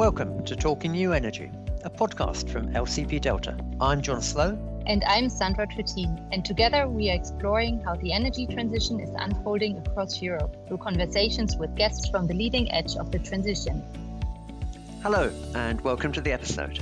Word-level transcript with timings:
Welcome 0.00 0.46
to 0.46 0.56
Talking 0.56 0.92
New 0.92 1.12
Energy, 1.12 1.52
a 1.84 1.90
podcast 1.90 2.48
from 2.48 2.72
LCP 2.72 3.20
Delta. 3.20 3.54
I'm 3.82 4.00
Jon 4.00 4.22
Slowe. 4.22 4.58
And 4.86 5.04
I'm 5.04 5.28
Sandra 5.28 5.66
Trittin. 5.66 6.26
And 6.32 6.42
together 6.42 6.88
we 6.88 7.10
are 7.10 7.14
exploring 7.14 7.82
how 7.82 7.96
the 7.96 8.10
energy 8.10 8.46
transition 8.46 8.98
is 8.98 9.10
unfolding 9.18 9.76
across 9.76 10.22
Europe 10.22 10.56
through 10.66 10.78
conversations 10.78 11.58
with 11.58 11.76
guests 11.76 12.08
from 12.08 12.26
the 12.26 12.32
leading 12.32 12.72
edge 12.72 12.96
of 12.96 13.12
the 13.12 13.18
transition. 13.18 13.84
Hello, 15.02 15.30
and 15.54 15.78
welcome 15.82 16.12
to 16.12 16.22
the 16.22 16.32
episode. 16.32 16.80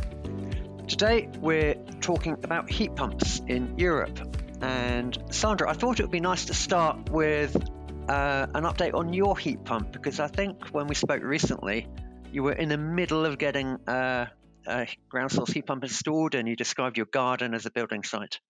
Today 0.87 1.29
we're 1.41 1.75
talking 2.00 2.35
about 2.45 2.71
heat 2.71 2.95
pumps 2.95 3.43
in 3.48 3.77
Europe. 3.77 4.21
And 4.62 5.19
Sandra, 5.30 5.69
I 5.69 5.73
thought 5.73 5.98
it 5.98 6.05
would 6.05 6.12
be 6.12 6.21
nice 6.21 6.45
to 6.45 6.55
start 6.55 7.11
with 7.11 7.57
uh, 8.09 8.46
an 8.55 8.62
update 8.62 8.95
on 8.95 9.12
your 9.12 9.37
heat 9.37 9.64
pump 9.64 9.91
because 9.91 10.21
I 10.21 10.29
think 10.29 10.69
when 10.69 10.86
we 10.86 10.94
spoke 10.94 11.25
recently, 11.25 11.89
you 12.32 12.43
were 12.43 12.53
in 12.53 12.68
the 12.68 12.77
middle 12.77 13.25
of 13.25 13.39
getting 13.39 13.79
uh, 13.89 14.27
a 14.67 14.86
ground 15.09 15.32
source 15.32 15.50
heat 15.50 15.67
pump 15.67 15.82
installed 15.82 16.35
and 16.35 16.49
you 16.49 16.57
described 16.57 16.96
your 16.96 17.07
garden 17.07 17.55
as 17.55 17.67
a 17.67 17.71
building 17.71 18.03
site. 18.03 18.41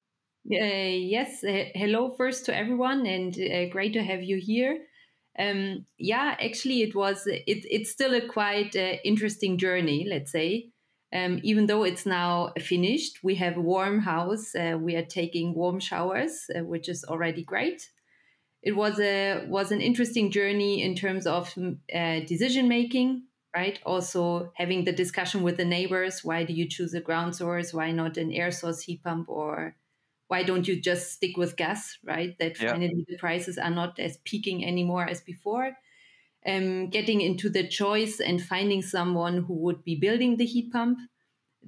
Uh, 0.51 0.57
yes, 0.57 1.45
uh, 1.45 1.65
hello 1.75 2.15
first 2.17 2.47
to 2.47 2.57
everyone 2.57 3.07
and 3.07 3.39
uh, 3.39 3.69
great 3.71 3.93
to 3.93 4.03
have 4.03 4.23
you 4.23 4.39
here. 4.39 4.79
Um, 5.39 5.87
yeah, 5.99 6.37
actually, 6.41 6.83
it 6.83 6.97
was 6.97 7.27
it, 7.27 7.43
it's 7.47 7.91
still 7.91 8.15
a 8.15 8.27
quite 8.27 8.75
uh, 8.75 8.97
interesting 9.05 9.59
journey, 9.59 10.07
let's 10.09 10.33
say. 10.33 10.71
Um, 11.15 11.41
even 11.43 11.67
though 11.67 11.85
it's 11.85 12.05
now 12.05 12.53
finished, 12.59 13.21
we 13.23 13.37
have 13.37 13.57
a 13.57 13.61
warm 13.61 14.01
house. 14.01 14.55
Uh, 14.55 14.77
we 14.79 14.97
are 14.97 15.05
taking 15.05 15.55
warm 15.55 15.81
showers, 15.81 16.47
which 16.55 16.89
is 16.89 17.05
already 17.05 17.45
great. 17.45 17.89
It 18.63 18.73
was 18.73 18.99
a 18.99 19.47
was 19.49 19.71
an 19.71 19.81
interesting 19.81 20.31
journey 20.33 20.83
in 20.83 20.97
terms 20.97 21.27
of 21.27 21.55
decision 22.27 22.69
making 22.69 23.28
right? 23.59 23.79
Also 23.85 24.53
having 24.55 24.85
the 24.85 24.93
discussion 25.03 25.43
with 25.43 25.57
the 25.57 25.65
neighbors. 25.65 26.15
Why 26.23 26.45
do 26.45 26.53
you 26.53 26.67
choose 26.69 26.95
a 26.95 27.07
ground 27.09 27.35
source? 27.35 27.75
Why 27.75 27.91
not 27.91 28.17
an 28.17 28.31
air 28.33 28.53
source 28.53 28.81
heat 28.87 29.03
pump? 29.03 29.29
Or 29.29 29.75
why 30.29 30.45
don't 30.45 30.69
you 30.69 30.77
just 30.81 31.13
stick 31.17 31.37
with 31.37 31.57
gas, 31.57 31.99
right? 32.05 32.33
That 32.39 32.55
yeah. 32.61 32.73
finally 32.73 33.05
the 33.09 33.19
prices 33.19 33.59
are 33.59 33.75
not 33.81 33.99
as 33.99 34.19
peaking 34.31 34.65
anymore 34.65 35.07
as 35.09 35.21
before. 35.33 35.69
Um, 36.47 36.89
getting 36.91 37.21
into 37.21 37.51
the 37.51 37.67
choice 37.67 38.21
and 38.21 38.41
finding 38.41 38.83
someone 38.83 39.37
who 39.45 39.55
would 39.65 39.83
be 39.83 39.97
building 39.97 40.37
the 40.37 40.47
heat 40.47 40.73
pump 40.73 40.99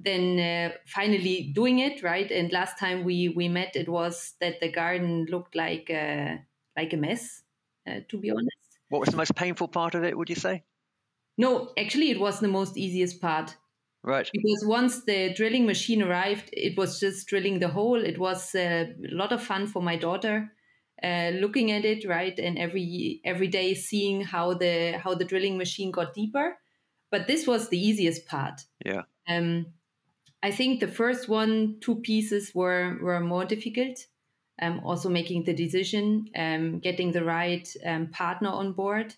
then 0.03 0.25
uh, 0.39 0.69
finally 0.87 1.51
doing 1.53 1.79
it 1.79 2.01
right 2.01 2.31
and 2.31 2.51
last 2.51 2.79
time 2.79 3.03
we 3.03 3.17
we 3.35 3.49
met 3.49 3.75
it 3.75 3.89
was 3.89 4.33
that 4.39 4.55
the 4.61 4.71
garden 4.71 5.27
looked 5.29 5.53
like 5.53 5.89
a, 5.89 6.39
like 6.77 6.93
a 6.93 6.97
mess 6.97 7.43
uh, 7.85 7.99
to 8.09 8.17
be 8.17 8.31
honest 8.31 8.69
what 8.89 9.01
was 9.01 9.09
the 9.09 9.21
most 9.23 9.35
painful 9.35 9.67
part 9.67 9.93
of 9.93 10.03
it 10.05 10.17
would 10.17 10.29
you 10.29 10.39
say 10.47 10.63
no, 11.37 11.71
actually, 11.77 12.11
it 12.11 12.19
was 12.19 12.39
the 12.39 12.47
most 12.47 12.77
easiest 12.77 13.21
part. 13.21 13.55
Right. 14.03 14.29
Because 14.33 14.65
once 14.65 15.03
the 15.03 15.33
drilling 15.33 15.65
machine 15.65 16.01
arrived, 16.01 16.49
it 16.53 16.77
was 16.77 16.99
just 16.99 17.27
drilling 17.27 17.59
the 17.59 17.67
hole. 17.67 18.03
It 18.03 18.17
was 18.17 18.55
uh, 18.55 18.85
a 18.89 19.15
lot 19.15 19.31
of 19.31 19.43
fun 19.43 19.67
for 19.67 19.81
my 19.81 19.95
daughter, 19.95 20.51
uh, 21.03 21.31
looking 21.35 21.71
at 21.71 21.85
it, 21.85 22.07
right, 22.07 22.37
and 22.39 22.57
every 22.57 23.21
every 23.23 23.47
day 23.47 23.75
seeing 23.75 24.21
how 24.21 24.55
the 24.55 24.99
how 25.03 25.13
the 25.13 25.25
drilling 25.25 25.57
machine 25.57 25.91
got 25.91 26.15
deeper. 26.15 26.57
But 27.11 27.27
this 27.27 27.45
was 27.45 27.69
the 27.69 27.77
easiest 27.77 28.25
part. 28.25 28.61
Yeah. 28.83 29.03
Um, 29.29 29.67
I 30.41 30.49
think 30.49 30.79
the 30.79 30.87
first 30.87 31.29
one, 31.29 31.77
two 31.79 31.97
pieces 31.97 32.55
were 32.55 32.97
were 33.01 33.19
more 33.19 33.45
difficult. 33.45 34.07
Um, 34.59 34.81
also 34.83 35.09
making 35.09 35.45
the 35.45 35.53
decision, 35.53 36.25
um, 36.35 36.79
getting 36.79 37.11
the 37.11 37.23
right 37.23 37.67
um, 37.85 38.07
partner 38.07 38.49
on 38.49 38.73
board 38.73 39.15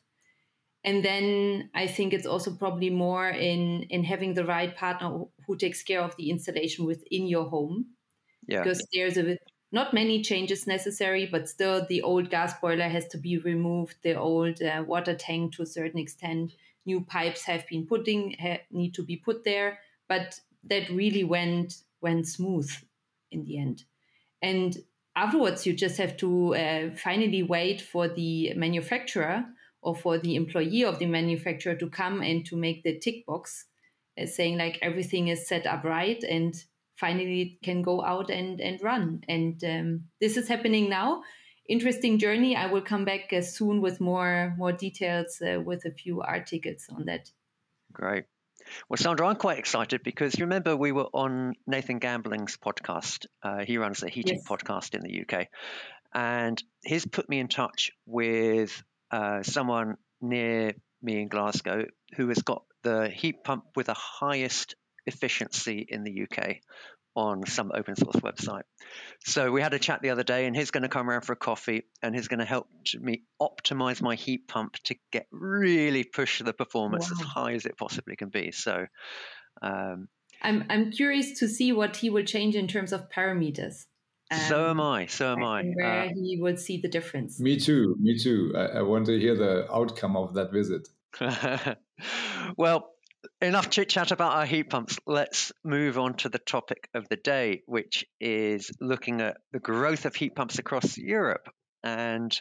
and 0.84 1.04
then 1.04 1.70
i 1.74 1.88
think 1.88 2.14
it's 2.14 2.26
also 2.26 2.52
probably 2.52 2.90
more 2.90 3.30
in 3.30 3.84
in 3.90 4.04
having 4.04 4.34
the 4.34 4.46
right 4.46 4.76
partner 4.76 5.10
who, 5.10 5.30
who 5.48 5.56
takes 5.56 5.84
care 5.84 6.02
of 6.02 6.16
the 6.18 6.30
installation 6.30 6.86
within 6.86 7.28
your 7.28 7.46
home. 7.50 7.86
Yeah. 8.48 8.62
because 8.62 8.86
there's 8.94 9.18
a 9.18 9.38
not 9.72 9.94
many 9.94 10.22
changes 10.22 10.68
necessary 10.68 11.26
but 11.32 11.48
still 11.48 11.86
the 11.88 12.02
old 12.02 12.30
gas 12.30 12.54
boiler 12.60 12.90
has 12.90 13.08
to 13.08 13.18
be 13.18 13.38
removed 13.38 13.96
the 14.04 14.16
old 14.16 14.62
uh, 14.62 14.84
water 14.86 15.16
tank 15.16 15.54
to 15.56 15.64
a 15.64 15.66
certain 15.66 16.00
extent 16.00 16.52
new 16.86 17.02
pipes 17.02 17.44
have 17.46 17.68
been 17.68 17.86
putting 17.86 18.36
ha, 18.40 18.58
need 18.72 18.94
to 18.96 19.04
be 19.04 19.18
put 19.18 19.44
there. 19.44 19.80
But 20.08 20.40
that 20.66 20.90
really 20.90 21.24
went 21.24 21.76
went 22.02 22.28
smooth 22.28 22.70
in 23.32 23.46
the 23.46 23.58
end. 23.58 23.84
And 24.42 24.78
afterwards 25.16 25.66
you 25.66 25.74
just 25.74 25.98
have 25.98 26.18
to 26.18 26.56
uh, 26.56 26.90
finally 26.96 27.44
wait 27.44 27.82
for 27.82 28.08
the 28.08 28.54
manufacturer 28.56 29.46
or 29.84 29.96
for 29.96 30.18
the 30.18 30.36
employee 30.36 30.84
of 30.84 31.00
the 31.00 31.06
manufacturer 31.06 31.76
to 31.76 31.90
come 31.90 32.22
and 32.22 32.46
to 32.46 32.56
make 32.56 32.84
the 32.84 32.98
tick 33.00 33.26
box 33.26 33.66
uh, 34.20 34.26
saying 34.26 34.58
like 34.58 34.80
everything 34.82 35.28
is 35.28 35.48
set 35.48 35.66
up 35.66 35.84
right 35.84 36.24
and 36.24 36.56
finally 36.96 37.42
it 37.42 37.66
can 37.66 37.82
go 37.82 38.04
out 38.04 38.30
and, 38.30 38.62
and 38.62 38.82
run. 38.82 39.22
And 39.28 39.64
um, 39.64 40.04
this 40.22 40.38
is 40.38 40.48
happening 40.48 40.90
now. 40.90 41.24
Interesting 41.68 42.20
journey. 42.20 42.56
I 42.56 42.68
will 42.68 42.82
come 42.82 43.06
back 43.06 43.32
uh, 43.32 43.42
soon 43.42 43.82
with 43.82 44.02
more 44.02 44.54
more 44.58 44.74
details 44.74 45.42
uh, 45.42 45.62
with 45.62 45.86
a 45.86 45.92
few 45.92 46.22
articles 46.22 46.88
on 46.90 47.06
that. 47.06 47.32
Great. 47.94 48.26
Well, 48.90 48.98
Sandra, 48.98 49.28
I'm 49.28 49.36
quite 49.36 49.60
excited 49.60 50.04
because 50.04 50.38
you 50.38 50.46
remember 50.46 50.76
we 50.76 50.92
were 50.92 51.10
on 51.14 51.56
Nathan 51.68 52.00
Gambling's 52.00 52.58
podcast. 52.58 53.26
Uh, 53.42 53.64
he 53.66 53.78
runs 53.78 54.04
a 54.04 54.10
heating 54.10 54.40
yes. 54.40 54.48
podcast 54.48 54.96
in 54.96 55.02
the 55.02 55.22
UK. 55.22 55.48
And 56.14 56.62
he's 56.84 57.06
put 57.06 57.30
me 57.30 57.40
in 57.40 57.48
touch 57.48 57.92
with 58.06 58.84
uh, 59.14 59.44
someone 59.44 59.98
near 60.22 60.74
me 61.04 61.22
in 61.22 61.28
Glasgow 61.28 61.86
who 62.16 62.30
has 62.30 62.40
got 62.40 62.64
the 62.82 63.10
heat 63.10 63.44
pump 63.44 63.66
with 63.76 63.86
the 63.86 63.94
highest 63.94 64.76
efficiency 65.06 65.86
in 65.88 66.04
the 66.04 66.24
UK 66.24 66.58
on 67.16 67.46
some 67.46 67.72
open 67.72 67.96
source 67.96 68.16
website. 68.16 68.64
So 69.24 69.52
we 69.52 69.62
had 69.62 69.76
a 69.76 69.80
chat 69.80 70.02
the 70.02 70.10
other 70.10 70.24
day, 70.24 70.48
and 70.48 70.56
he's 70.56 70.72
going 70.72 70.82
to 70.82 70.90
come 70.90 71.08
around 71.08 71.22
for 71.22 71.34
a 71.34 71.38
coffee, 71.38 71.84
and 72.02 72.16
he's 72.16 72.28
going 72.28 72.40
to 72.40 72.46
help 72.46 72.68
me 73.00 73.22
optimize 73.40 74.02
my 74.02 74.16
heat 74.16 74.48
pump 74.48 74.74
to 74.86 74.96
get 75.12 75.28
really 75.32 76.04
push 76.04 76.42
the 76.42 76.54
performance 76.54 77.12
wow. 77.12 77.18
as 77.20 77.28
high 77.28 77.54
as 77.54 77.66
it 77.68 77.78
possibly 77.78 78.16
can 78.16 78.30
be. 78.30 78.52
So. 78.52 78.88
Um, 79.62 80.08
I'm 80.42 80.66
I'm 80.70 80.92
curious 80.92 81.40
to 81.40 81.48
see 81.48 81.72
what 81.72 81.98
he 81.98 82.10
will 82.10 82.26
change 82.26 82.56
in 82.56 82.68
terms 82.68 82.92
of 82.92 83.10
parameters. 83.10 83.86
Um, 84.34 84.40
so 84.40 84.70
am 84.70 84.82
I. 84.82 85.06
So 85.08 85.32
am 85.34 85.44
I. 85.44 85.64
Where 85.64 86.04
uh, 86.04 86.10
he 86.14 86.38
would 86.42 86.60
see 86.60 86.80
the 86.82 86.88
difference. 86.88 87.40
Me 87.40 87.60
too. 87.60 87.96
Me 88.00 88.18
too. 88.18 88.54
I, 88.56 88.80
I 88.80 88.82
want 88.82 89.06
to 89.08 89.20
hear 89.20 89.36
the 89.36 89.72
outcome 89.72 90.16
of 90.16 90.34
that 90.36 90.52
visit. 90.52 90.88
well, 92.58 92.90
enough 93.42 93.70
chit 93.70 93.90
chat 93.90 94.12
about 94.12 94.34
our 94.34 94.46
heat 94.46 94.70
pumps. 94.70 94.98
Let's 95.06 95.52
move 95.64 95.98
on 95.98 96.16
to 96.16 96.30
the 96.30 96.40
topic 96.40 96.90
of 96.94 97.08
the 97.10 97.16
day, 97.16 97.62
which 97.66 98.06
is 98.20 98.72
looking 98.80 99.22
at 99.22 99.38
the 99.52 99.60
growth 99.60 100.06
of 100.06 100.16
heat 100.16 100.36
pumps 100.36 100.60
across 100.60 100.98
Europe. 100.98 101.50
And 101.84 102.38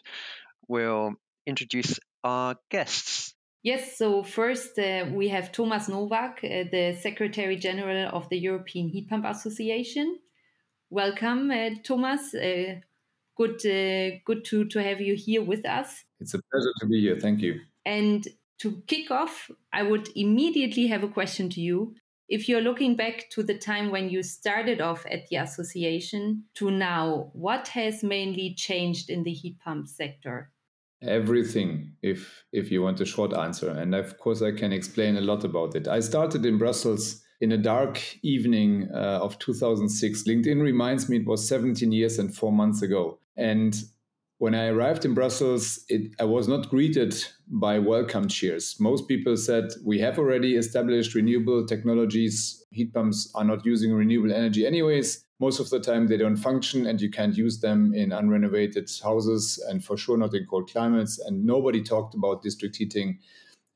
we'll 0.68 1.14
introduce 1.46 1.98
our 2.24 2.56
guests. 2.70 3.34
Yes, 3.62 3.96
so 3.96 4.24
first 4.24 4.76
uh, 4.78 5.06
we 5.12 5.28
have 5.28 5.52
Thomas 5.52 5.88
Nowak, 5.88 6.40
uh, 6.42 6.64
the 6.70 6.98
Secretary 7.00 7.56
General 7.56 8.10
of 8.12 8.28
the 8.28 8.38
European 8.38 8.88
Heat 8.88 9.08
Pump 9.08 9.24
Association 9.24 10.18
welcome, 10.92 11.50
uh, 11.50 11.70
Thomas. 11.82 12.34
Uh, 12.34 12.76
good, 13.36 13.64
uh, 13.66 14.18
good 14.24 14.44
to 14.44 14.66
to 14.66 14.82
have 14.82 15.00
you 15.00 15.14
here 15.14 15.42
with 15.42 15.66
us. 15.66 16.04
It's 16.20 16.34
a 16.34 16.40
pleasure 16.50 16.72
to 16.80 16.86
be 16.86 17.00
here. 17.00 17.18
Thank 17.18 17.40
you. 17.40 17.60
And 17.84 18.28
to 18.58 18.82
kick 18.86 19.10
off, 19.10 19.50
I 19.72 19.82
would 19.82 20.08
immediately 20.14 20.86
have 20.86 21.02
a 21.02 21.08
question 21.08 21.48
to 21.50 21.60
you. 21.60 21.94
If 22.28 22.48
you're 22.48 22.60
looking 22.60 22.96
back 22.96 23.28
to 23.30 23.42
the 23.42 23.58
time 23.58 23.90
when 23.90 24.08
you 24.08 24.22
started 24.22 24.80
off 24.80 25.04
at 25.10 25.26
the 25.28 25.36
association 25.36 26.44
to 26.54 26.70
now, 26.70 27.30
what 27.32 27.68
has 27.68 28.04
mainly 28.04 28.54
changed 28.54 29.10
in 29.10 29.24
the 29.24 29.32
heat 29.32 29.58
pump 29.58 29.88
sector? 29.88 30.50
Everything, 31.02 31.94
if 32.00 32.44
if 32.52 32.70
you 32.70 32.82
want 32.82 33.00
a 33.00 33.04
short 33.04 33.32
answer, 33.32 33.70
and 33.70 33.94
of 33.94 34.18
course 34.18 34.40
I 34.40 34.52
can 34.52 34.72
explain 34.72 35.16
a 35.16 35.20
lot 35.20 35.42
about 35.42 35.74
it. 35.74 35.88
I 35.88 36.00
started 36.00 36.46
in 36.46 36.58
Brussels 36.58 37.22
in 37.42 37.50
a 37.50 37.58
dark 37.58 38.00
evening 38.22 38.88
uh, 38.94 39.18
of 39.20 39.36
2006. 39.40 40.22
LinkedIn 40.22 40.62
reminds 40.62 41.08
me 41.08 41.16
it 41.16 41.26
was 41.26 41.46
17 41.48 41.90
years 41.90 42.20
and 42.20 42.32
four 42.32 42.52
months 42.52 42.82
ago. 42.82 43.18
And 43.36 43.74
when 44.38 44.54
I 44.54 44.68
arrived 44.68 45.04
in 45.04 45.12
Brussels, 45.12 45.84
it, 45.88 46.12
I 46.20 46.24
was 46.24 46.46
not 46.46 46.70
greeted 46.70 47.16
by 47.48 47.80
welcome 47.80 48.28
cheers. 48.28 48.78
Most 48.78 49.08
people 49.08 49.36
said, 49.36 49.72
We 49.84 49.98
have 49.98 50.20
already 50.20 50.54
established 50.54 51.16
renewable 51.16 51.66
technologies. 51.66 52.64
Heat 52.70 52.94
pumps 52.94 53.28
are 53.34 53.44
not 53.44 53.66
using 53.66 53.92
renewable 53.92 54.32
energy, 54.32 54.64
anyways. 54.64 55.24
Most 55.40 55.58
of 55.58 55.68
the 55.68 55.80
time, 55.80 56.06
they 56.06 56.16
don't 56.16 56.36
function, 56.36 56.86
and 56.86 57.00
you 57.00 57.10
can't 57.10 57.36
use 57.36 57.58
them 57.58 57.92
in 57.92 58.10
unrenovated 58.10 58.88
houses, 59.02 59.60
and 59.68 59.84
for 59.84 59.96
sure 59.96 60.16
not 60.16 60.32
in 60.32 60.46
cold 60.46 60.70
climates. 60.70 61.18
And 61.18 61.44
nobody 61.44 61.82
talked 61.82 62.14
about 62.14 62.42
district 62.42 62.76
heating 62.76 63.18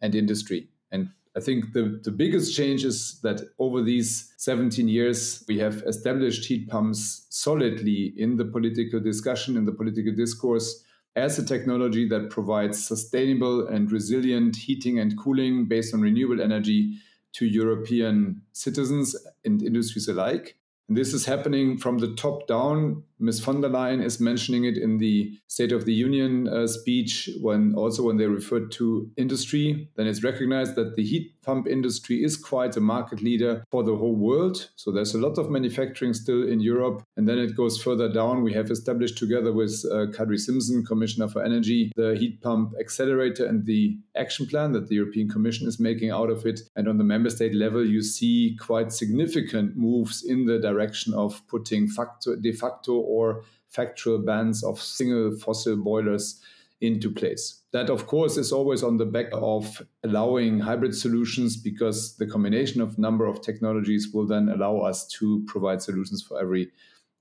and 0.01 0.15
industry. 0.15 0.69
And 0.93 1.11
I 1.37 1.41
think 1.41 1.75
the, 1.75 2.01
the 2.03 2.11
biggest 2.11 2.57
change 2.57 2.83
is 2.85 3.21
that 3.23 3.43
over 3.59 3.83
these 3.83 4.33
17 4.39 4.89
years, 4.89 5.45
we 5.47 5.59
have 5.59 5.83
established 5.87 6.47
heat 6.47 6.69
pumps 6.69 7.27
solidly 7.29 8.15
in 8.17 8.37
the 8.37 8.47
political 8.47 9.01
discussion, 9.01 9.57
in 9.57 9.67
the 9.67 9.73
political 9.73 10.15
discourse, 10.15 10.83
as 11.15 11.39
a 11.39 11.45
technology 11.45 12.09
that 12.09 12.31
provides 12.31 12.87
sustainable 12.87 13.67
and 13.69 13.93
resilient 13.93 14.57
heating 14.57 14.99
and 14.99 15.19
cooling 15.19 15.67
based 15.67 15.93
on 15.93 16.01
renewable 16.01 16.41
energy 16.41 16.95
to 17.35 17.45
European 17.45 18.41
citizens 18.53 19.15
and 19.45 19.63
industries 19.63 20.09
alike. 20.09 20.57
And 20.89 20.97
this 20.97 21.13
is 21.13 21.27
happening 21.27 21.77
from 21.77 21.99
the 21.99 22.15
top 22.15 22.47
down. 22.47 23.03
Ms. 23.19 23.41
von 23.41 23.63
der 23.63 23.71
Leyen 23.71 24.03
is 24.03 24.21
mentioning 24.21 24.65
it 24.65 24.77
in 24.77 24.99
the 24.99 25.39
State 25.47 25.73
of 25.73 25.85
the 25.87 25.95
Union 25.95 26.49
uh, 26.49 26.67
speech 26.67 27.31
when 27.41 27.75
also 27.75 28.03
when 28.03 28.19
they 28.19 28.27
referred 28.27 28.71
to 28.73 29.11
industry. 29.17 29.89
Then 29.97 30.07
it's 30.07 30.23
recognized 30.23 30.75
that 30.75 30.97
the 30.97 31.05
heat 31.05 31.33
pump 31.43 31.67
industry 31.67 32.23
is 32.23 32.37
quite 32.37 32.77
a 32.77 32.81
market 32.81 33.23
leader 33.23 33.65
for 33.71 33.83
the 33.83 33.97
whole 33.97 34.17
world. 34.17 34.69
So 34.77 34.91
there's 34.91 35.15
a 35.15 35.21
lot 35.21 35.39
of 35.39 35.51
manufacturing 35.51 36.13
still 36.13 36.47
in 36.47 36.61
Europe. 36.61 37.03
And 37.17 37.27
then 37.27 37.39
it 37.39 37.57
goes 37.57 37.81
further 37.81 38.13
down. 38.13 38.43
We 38.43 38.53
have 38.55 38.71
established 38.71 39.17
together 39.17 39.53
with 39.53 39.85
uh, 39.91 40.07
Kadri 40.17 40.39
Simson, 40.39 40.85
Commissioner 40.85 41.29
for 41.29 41.43
Energy, 41.43 41.93
the 41.97 42.17
heat 42.17 42.43
pump 42.43 42.75
accelerator 42.79 43.47
and 43.47 43.65
the 43.65 43.97
action 44.17 44.47
plan 44.47 44.73
that 44.73 44.89
the 44.89 44.97
European 44.97 45.29
Commission 45.29 45.69
is 45.69 45.81
making 45.81 46.11
out 46.11 46.31
of 46.31 46.45
it. 46.45 46.61
And 46.75 46.89
on 46.89 46.99
the 46.99 47.05
member 47.05 47.31
state 47.31 47.55
level, 47.55 47.87
you 47.87 48.03
see 48.03 48.59
quite 48.61 48.93
significant 48.93 49.77
moves 49.77 50.25
in 50.25 50.47
the 50.47 50.59
direction 50.59 51.15
of 51.15 51.41
putting 51.47 51.89
facto, 51.89 52.37
de 52.37 52.53
facto 52.53 53.06
or 53.07 53.45
factual 53.69 54.19
bans 54.19 54.63
of 54.65 54.81
single 54.81 55.37
fossil 55.37 55.77
boilers 55.77 56.41
into 56.81 57.11
place. 57.11 57.63
That, 57.73 57.89
of 57.89 58.07
course, 58.07 58.37
is 58.37 58.53
always 58.53 58.83
on 58.83 58.99
the 58.99 59.07
back 59.07 59.27
of 59.33 59.83
allowing 60.05 60.61
hybrid 60.61 60.95
solutions 60.95 61.57
because 61.57 62.17
the 62.17 62.27
combination 62.27 62.81
of 62.81 62.99
number 62.99 63.27
of 63.27 63.41
technologies 63.41 64.11
will 64.13 64.27
then 64.27 64.49
allow 64.49 64.79
us 64.79 65.07
to 65.19 65.45
provide 65.47 65.83
solutions 65.83 66.23
for 66.23 66.41
every 66.41 66.71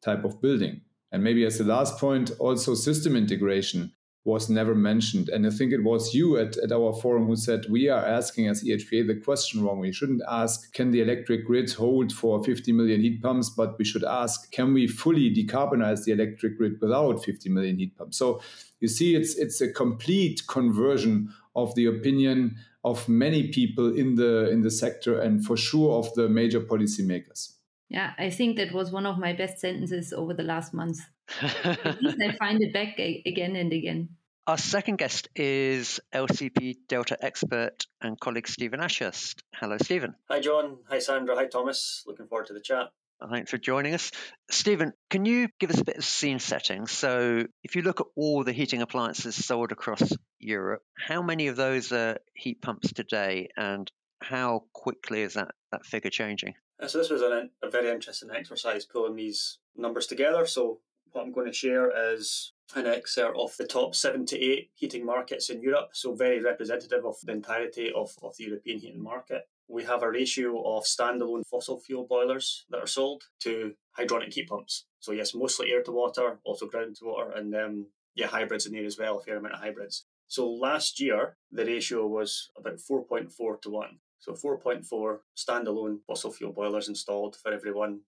type 0.01 0.25
of 0.25 0.41
building. 0.41 0.81
And 1.11 1.23
maybe 1.23 1.45
as 1.45 1.57
the 1.57 1.63
last 1.63 1.97
point, 1.97 2.31
also 2.39 2.75
system 2.75 3.15
integration 3.15 3.93
was 4.25 4.49
never 4.49 4.73
mentioned. 4.73 5.29
And 5.29 5.45
I 5.45 5.51
think 5.51 5.71
it 5.71 5.83
was 5.83 6.15
you 6.15 6.37
at, 6.37 6.57
at 6.57 6.71
our 6.71 6.93
forum 6.93 7.27
who 7.27 7.35
said 7.35 7.67
we 7.69 7.89
are 7.89 8.03
asking 8.03 8.47
as 8.47 8.63
EHPA 8.63 9.05
the 9.05 9.21
question 9.23 9.63
wrong. 9.63 9.79
We 9.79 9.93
shouldn't 9.93 10.23
ask, 10.27 10.73
can 10.73 10.89
the 10.89 11.01
electric 11.01 11.45
grid 11.45 11.71
hold 11.71 12.11
for 12.11 12.43
50 12.43 12.71
million 12.71 13.01
heat 13.01 13.21
pumps? 13.21 13.51
But 13.51 13.77
we 13.77 13.85
should 13.85 14.03
ask, 14.03 14.51
can 14.51 14.73
we 14.73 14.87
fully 14.87 15.33
decarbonize 15.33 16.05
the 16.05 16.11
electric 16.11 16.57
grid 16.57 16.81
without 16.81 17.23
50 17.23 17.49
million 17.49 17.77
heat 17.77 17.95
pumps? 17.95 18.17
So 18.17 18.41
you 18.79 18.87
see, 18.87 19.15
it's 19.15 19.35
it's 19.35 19.61
a 19.61 19.71
complete 19.71 20.41
conversion 20.47 21.31
of 21.55 21.75
the 21.75 21.85
opinion 21.85 22.57
of 22.83 23.07
many 23.07 23.49
people 23.49 23.95
in 23.95 24.15
the 24.15 24.49
in 24.49 24.61
the 24.61 24.71
sector 24.71 25.19
and 25.19 25.45
for 25.45 25.55
sure 25.55 25.99
of 25.99 26.11
the 26.15 26.27
major 26.27 26.59
policymakers. 26.59 27.53
Yeah, 27.89 28.13
I 28.17 28.31
think 28.31 28.57
that 28.57 28.73
was 28.73 28.91
one 28.91 29.05
of 29.05 29.19
my 29.19 29.33
best 29.33 29.59
sentences 29.59 30.11
over 30.11 30.33
the 30.33 30.43
last 30.43 30.73
month. 30.73 30.99
At 31.41 32.01
least 32.01 32.17
I 32.21 32.35
find 32.37 32.61
it 32.61 32.73
back 32.73 32.99
again 32.99 33.55
and 33.55 33.71
again. 33.71 34.09
Our 34.47 34.57
second 34.59 34.97
guest 34.97 35.27
is 35.35 35.99
LCP 36.13 36.77
Delta 36.87 37.17
expert 37.19 37.87
and 37.99 38.19
colleague 38.19 38.47
Steven 38.47 38.79
Ashurst. 38.79 39.41
Hello, 39.55 39.77
Steven. 39.81 40.13
Hi, 40.29 40.39
Jon. 40.39 40.77
Hi, 40.87 40.99
Sandra. 40.99 41.35
Hi, 41.35 41.47
Thomas. 41.47 42.03
Looking 42.05 42.27
forward 42.27 42.45
to 42.47 42.53
the 42.53 42.59
chat. 42.59 42.91
Thanks 43.29 43.49
for 43.49 43.57
joining 43.57 43.93
us. 43.93 44.11
Steven, 44.51 44.93
can 45.09 45.25
you 45.25 45.47
give 45.59 45.71
us 45.71 45.79
a 45.79 45.85
bit 45.85 45.97
of 45.97 46.05
scene 46.05 46.39
setting? 46.39 46.85
So, 46.85 47.45
if 47.63 47.75
you 47.75 47.81
look 47.81 48.01
at 48.01 48.07
all 48.15 48.43
the 48.43 48.51
heating 48.51 48.81
appliances 48.81 49.43
sold 49.43 49.71
across 49.71 50.03
Europe, 50.37 50.83
how 50.97 51.21
many 51.21 51.47
of 51.47 51.55
those 51.55 51.91
are 51.91 52.19
heat 52.35 52.61
pumps 52.61 52.91
today, 52.93 53.49
and 53.57 53.89
how 54.21 54.65
quickly 54.73 55.21
is 55.21 55.35
that, 55.35 55.55
that 55.71 55.85
figure 55.85 56.11
changing? 56.11 56.53
Uh, 56.79 56.87
so, 56.87 56.97
this 56.97 57.09
was 57.09 57.21
an, 57.21 57.49
a 57.63 57.69
very 57.69 57.89
interesting 57.89 58.29
exercise 58.35 58.85
pulling 58.85 59.15
these 59.15 59.57
numbers 59.75 60.07
together. 60.07 60.45
So, 60.45 60.81
what 61.15 61.25
I'm 61.25 61.31
going 61.31 61.47
to 61.47 61.53
share 61.53 62.13
is 62.13 62.51
an 62.75 62.85
excerpt 62.85 63.37
of 63.37 63.55
the 63.57 63.65
top 63.65 63.95
seven 63.95 64.25
to 64.25 64.39
eight 64.39 64.71
heating 64.75 65.05
markets 65.05 65.49
in 65.49 65.61
Europe, 65.61 65.89
so 65.93 66.13
very 66.13 66.41
representative 66.41 67.05
of 67.05 67.15
the 67.23 67.31
entirety 67.31 67.91
of, 67.95 68.11
of 68.21 68.35
the 68.37 68.43
European 68.45 68.79
heating 68.79 69.01
market. 69.01 69.47
We 69.67 69.85
have 69.85 70.03
a 70.03 70.11
ratio 70.11 70.61
of 70.75 70.83
standalone 70.83 71.45
fossil 71.49 71.79
fuel 71.79 72.05
boilers 72.07 72.65
that 72.69 72.79
are 72.79 72.87
sold 72.87 73.23
to 73.41 73.73
hydronic 73.97 74.33
heat 74.33 74.49
pumps. 74.49 74.85
So, 74.99 75.13
yes, 75.13 75.33
mostly 75.33 75.71
air 75.71 75.83
to 75.83 75.91
water, 75.91 76.39
also 76.43 76.67
ground 76.67 76.97
to 76.97 77.05
water, 77.05 77.31
and 77.31 77.55
um, 77.55 77.87
yeah, 78.13 78.27
hybrids 78.27 78.65
in 78.65 78.73
there 78.73 78.85
as 78.85 78.99
well, 78.99 79.17
a 79.17 79.21
fair 79.21 79.37
amount 79.37 79.55
of 79.55 79.61
hybrids. 79.61 80.05
So, 80.27 80.49
last 80.49 80.99
year, 80.99 81.37
the 81.51 81.65
ratio 81.65 82.05
was 82.05 82.51
about 82.57 82.79
4.4 82.79 83.61
to 83.61 83.69
1. 83.69 83.99
So, 84.19 84.33
4.4 84.33 85.19
standalone 85.37 85.99
fossil 86.05 86.31
fuel 86.31 86.51
boilers 86.51 86.89
installed 86.89 87.37
for 87.37 87.53
every 87.53 87.71
one 87.71 88.01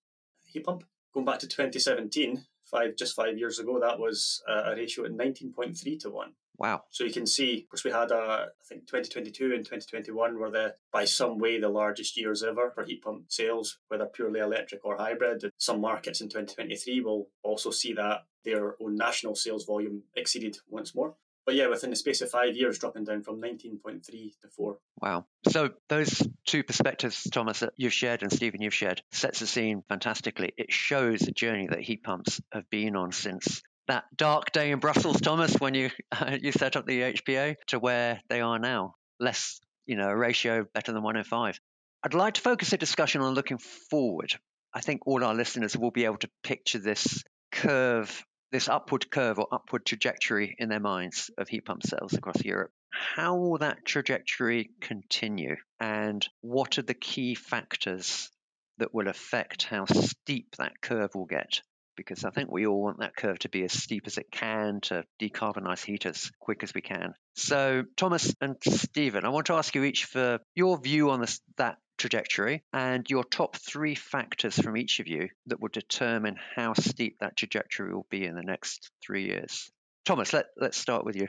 heat 0.46 0.66
pump. 0.66 0.84
Going 1.14 1.26
back 1.26 1.40
to 1.40 1.48
2017, 1.48 2.46
five 2.70 2.96
just 2.96 3.16
five 3.16 3.38
years 3.38 3.60
ago, 3.60 3.80
that 3.80 4.00
was 4.00 4.42
a 4.48 4.76
ratio 4.76 5.06
at 5.06 5.12
19.3 5.12 6.00
to 6.02 6.10
1. 6.10 6.34
Wow. 6.60 6.84
So 6.90 7.04
you 7.04 7.12
can 7.12 7.28
see, 7.28 7.62
of 7.62 7.70
course, 7.70 7.84
we 7.84 7.92
had, 7.92 8.12
a, 8.12 8.48
I 8.50 8.64
think 8.68 8.88
2022 8.88 9.54
and 9.54 9.64
2021 9.64 10.40
were 10.40 10.50
the, 10.50 10.74
by 10.92 11.06
some 11.06 11.38
way, 11.38 11.60
the 11.60 11.70
largest 11.70 12.18
years 12.18 12.44
ever 12.44 12.72
for 12.72 12.84
heat 12.84 13.04
pump 13.04 13.26
sales, 13.28 13.78
whether 13.90 14.08
purely 14.08 14.40
electric 14.40 14.84
or 14.84 14.98
hybrid. 14.98 15.52
Some 15.58 15.82
markets 15.82 16.20
in 16.20 16.30
2023 16.30 17.02
will 17.02 17.30
also 17.44 17.70
see 17.70 17.94
that 17.94 18.26
their 18.44 18.76
own 18.82 18.96
national 18.96 19.36
sales 19.36 19.66
volume 19.66 20.04
exceeded 20.16 20.58
once 20.68 20.96
more 20.96 21.16
but 21.48 21.56
yeah, 21.56 21.68
within 21.68 21.90
the 21.90 21.96
space 21.96 22.20
of 22.20 22.30
five 22.30 22.58
years, 22.58 22.78
dropping 22.78 23.06
down 23.06 23.24
from 23.24 23.42
19.3 23.42 24.04
to 24.04 24.48
4. 24.50 24.78
Wow. 25.02 25.26
So 25.48 25.70
those 25.88 26.22
two 26.46 26.62
perspectives, 26.62 27.24
Thomas, 27.32 27.62
that 27.62 27.72
you've 27.78 27.94
shared 27.94 28.22
and 28.22 28.32
Steven, 28.32 28.62
you've 28.62 28.74
shared, 28.74 29.02
sets 29.14 29.40
the 29.40 29.48
scene 29.48 29.82
fantastically. 29.88 30.52
It 30.58 30.74
shows 30.74 31.22
the 31.22 31.32
journey 31.32 31.68
that 31.68 31.80
heat 31.80 32.04
pumps 32.04 32.42
have 32.52 32.70
been 32.70 32.98
on 32.98 33.14
since 33.14 33.64
that 33.88 34.04
dark 34.14 34.52
day 34.52 34.72
in 34.72 34.80
Brussels, 34.80 35.22
Thomas, 35.22 35.56
when 35.56 35.74
you 35.74 35.90
you 36.42 36.52
set 36.52 36.76
up 36.76 36.86
the 36.86 37.00
EHPA 37.00 37.56
to 37.68 37.80
where 37.80 38.22
they 38.28 38.42
are 38.42 38.60
now. 38.60 38.96
Less, 39.18 39.62
you 39.86 39.96
know, 39.96 40.10
a 40.10 40.16
ratio 40.16 40.66
better 40.74 40.92
than 40.92 41.02
105. 41.02 41.62
I'd 42.04 42.14
like 42.14 42.34
to 42.34 42.42
focus 42.42 42.72
the 42.72 42.78
discussion 42.78 43.22
on 43.22 43.36
looking 43.36 43.58
forward. 43.90 44.34
I 44.74 44.82
think 44.82 45.08
all 45.08 45.24
our 45.24 45.34
listeners 45.34 45.78
will 45.78 45.92
be 45.92 46.04
able 46.04 46.18
to 46.18 46.30
picture 46.44 46.80
this 46.80 47.24
curve 47.54 48.26
this 48.52 48.70
upward 48.70 49.10
curve 49.10 49.40
or 49.40 49.48
upward 49.52 49.86
trajectory 49.86 50.56
in 50.58 50.70
their 50.70 50.80
minds 50.80 51.30
of 51.38 51.50
heat 51.50 51.66
pump 51.66 51.84
sales 51.84 52.14
across 52.14 52.44
Europe. 52.44 52.72
How 52.90 53.36
will 53.36 53.58
that 53.60 53.86
trajectory 53.86 54.72
continue? 54.82 55.58
And 55.80 56.28
what 56.42 56.78
are 56.78 56.84
the 56.84 56.94
key 56.94 57.36
factors 57.36 58.30
that 58.78 58.94
will 58.94 59.08
affect 59.08 59.64
how 59.64 59.86
steep 59.86 60.56
that 60.58 60.82
curve 60.82 61.14
will 61.14 61.26
get? 61.26 61.62
Because 61.96 62.24
I 62.24 62.30
think 62.30 62.52
we 62.52 62.68
all 62.68 62.82
want 62.82 63.00
that 63.00 63.16
curve 63.16 63.40
to 63.40 63.50
be 63.50 63.64
as 63.64 63.74
steep 63.74 64.04
as 64.06 64.18
it 64.18 64.32
can 64.32 64.82
to 64.82 65.04
decarbonize 65.20 65.84
heat 65.84 66.06
as 66.06 66.32
quick 66.40 66.64
as 66.64 66.74
we 66.74 66.82
can. 66.82 67.16
So, 67.36 67.84
Thomas 67.96 68.34
and 68.40 68.56
Steven, 68.64 69.26
I 69.26 69.30
want 69.30 69.48
to 69.48 69.56
ask 69.56 69.74
you 69.74 69.84
each 69.84 70.06
for 70.06 70.40
your 70.56 70.80
view 70.80 71.10
on 71.10 71.22
this, 71.22 71.42
that 71.58 71.78
trajectory 71.98 72.64
and 72.74 73.10
your 73.10 73.24
top 73.24 73.56
three 73.58 73.96
factors 73.96 74.56
from 74.60 74.78
each 74.78 75.00
of 75.00 75.08
you 75.08 75.30
that 75.48 75.60
will 75.60 75.70
determine 75.70 76.38
how 76.56 76.74
steep 76.74 77.20
that 77.20 77.36
trajectory 77.36 77.94
will 77.94 78.08
be 78.10 78.26
in 78.26 78.36
the 78.36 78.44
next 78.44 78.92
three 79.06 79.26
years. 79.26 79.70
Thomas, 80.06 80.34
let, 80.34 80.46
let's 80.58 80.78
start 80.78 81.06
with 81.06 81.16
you. 81.16 81.28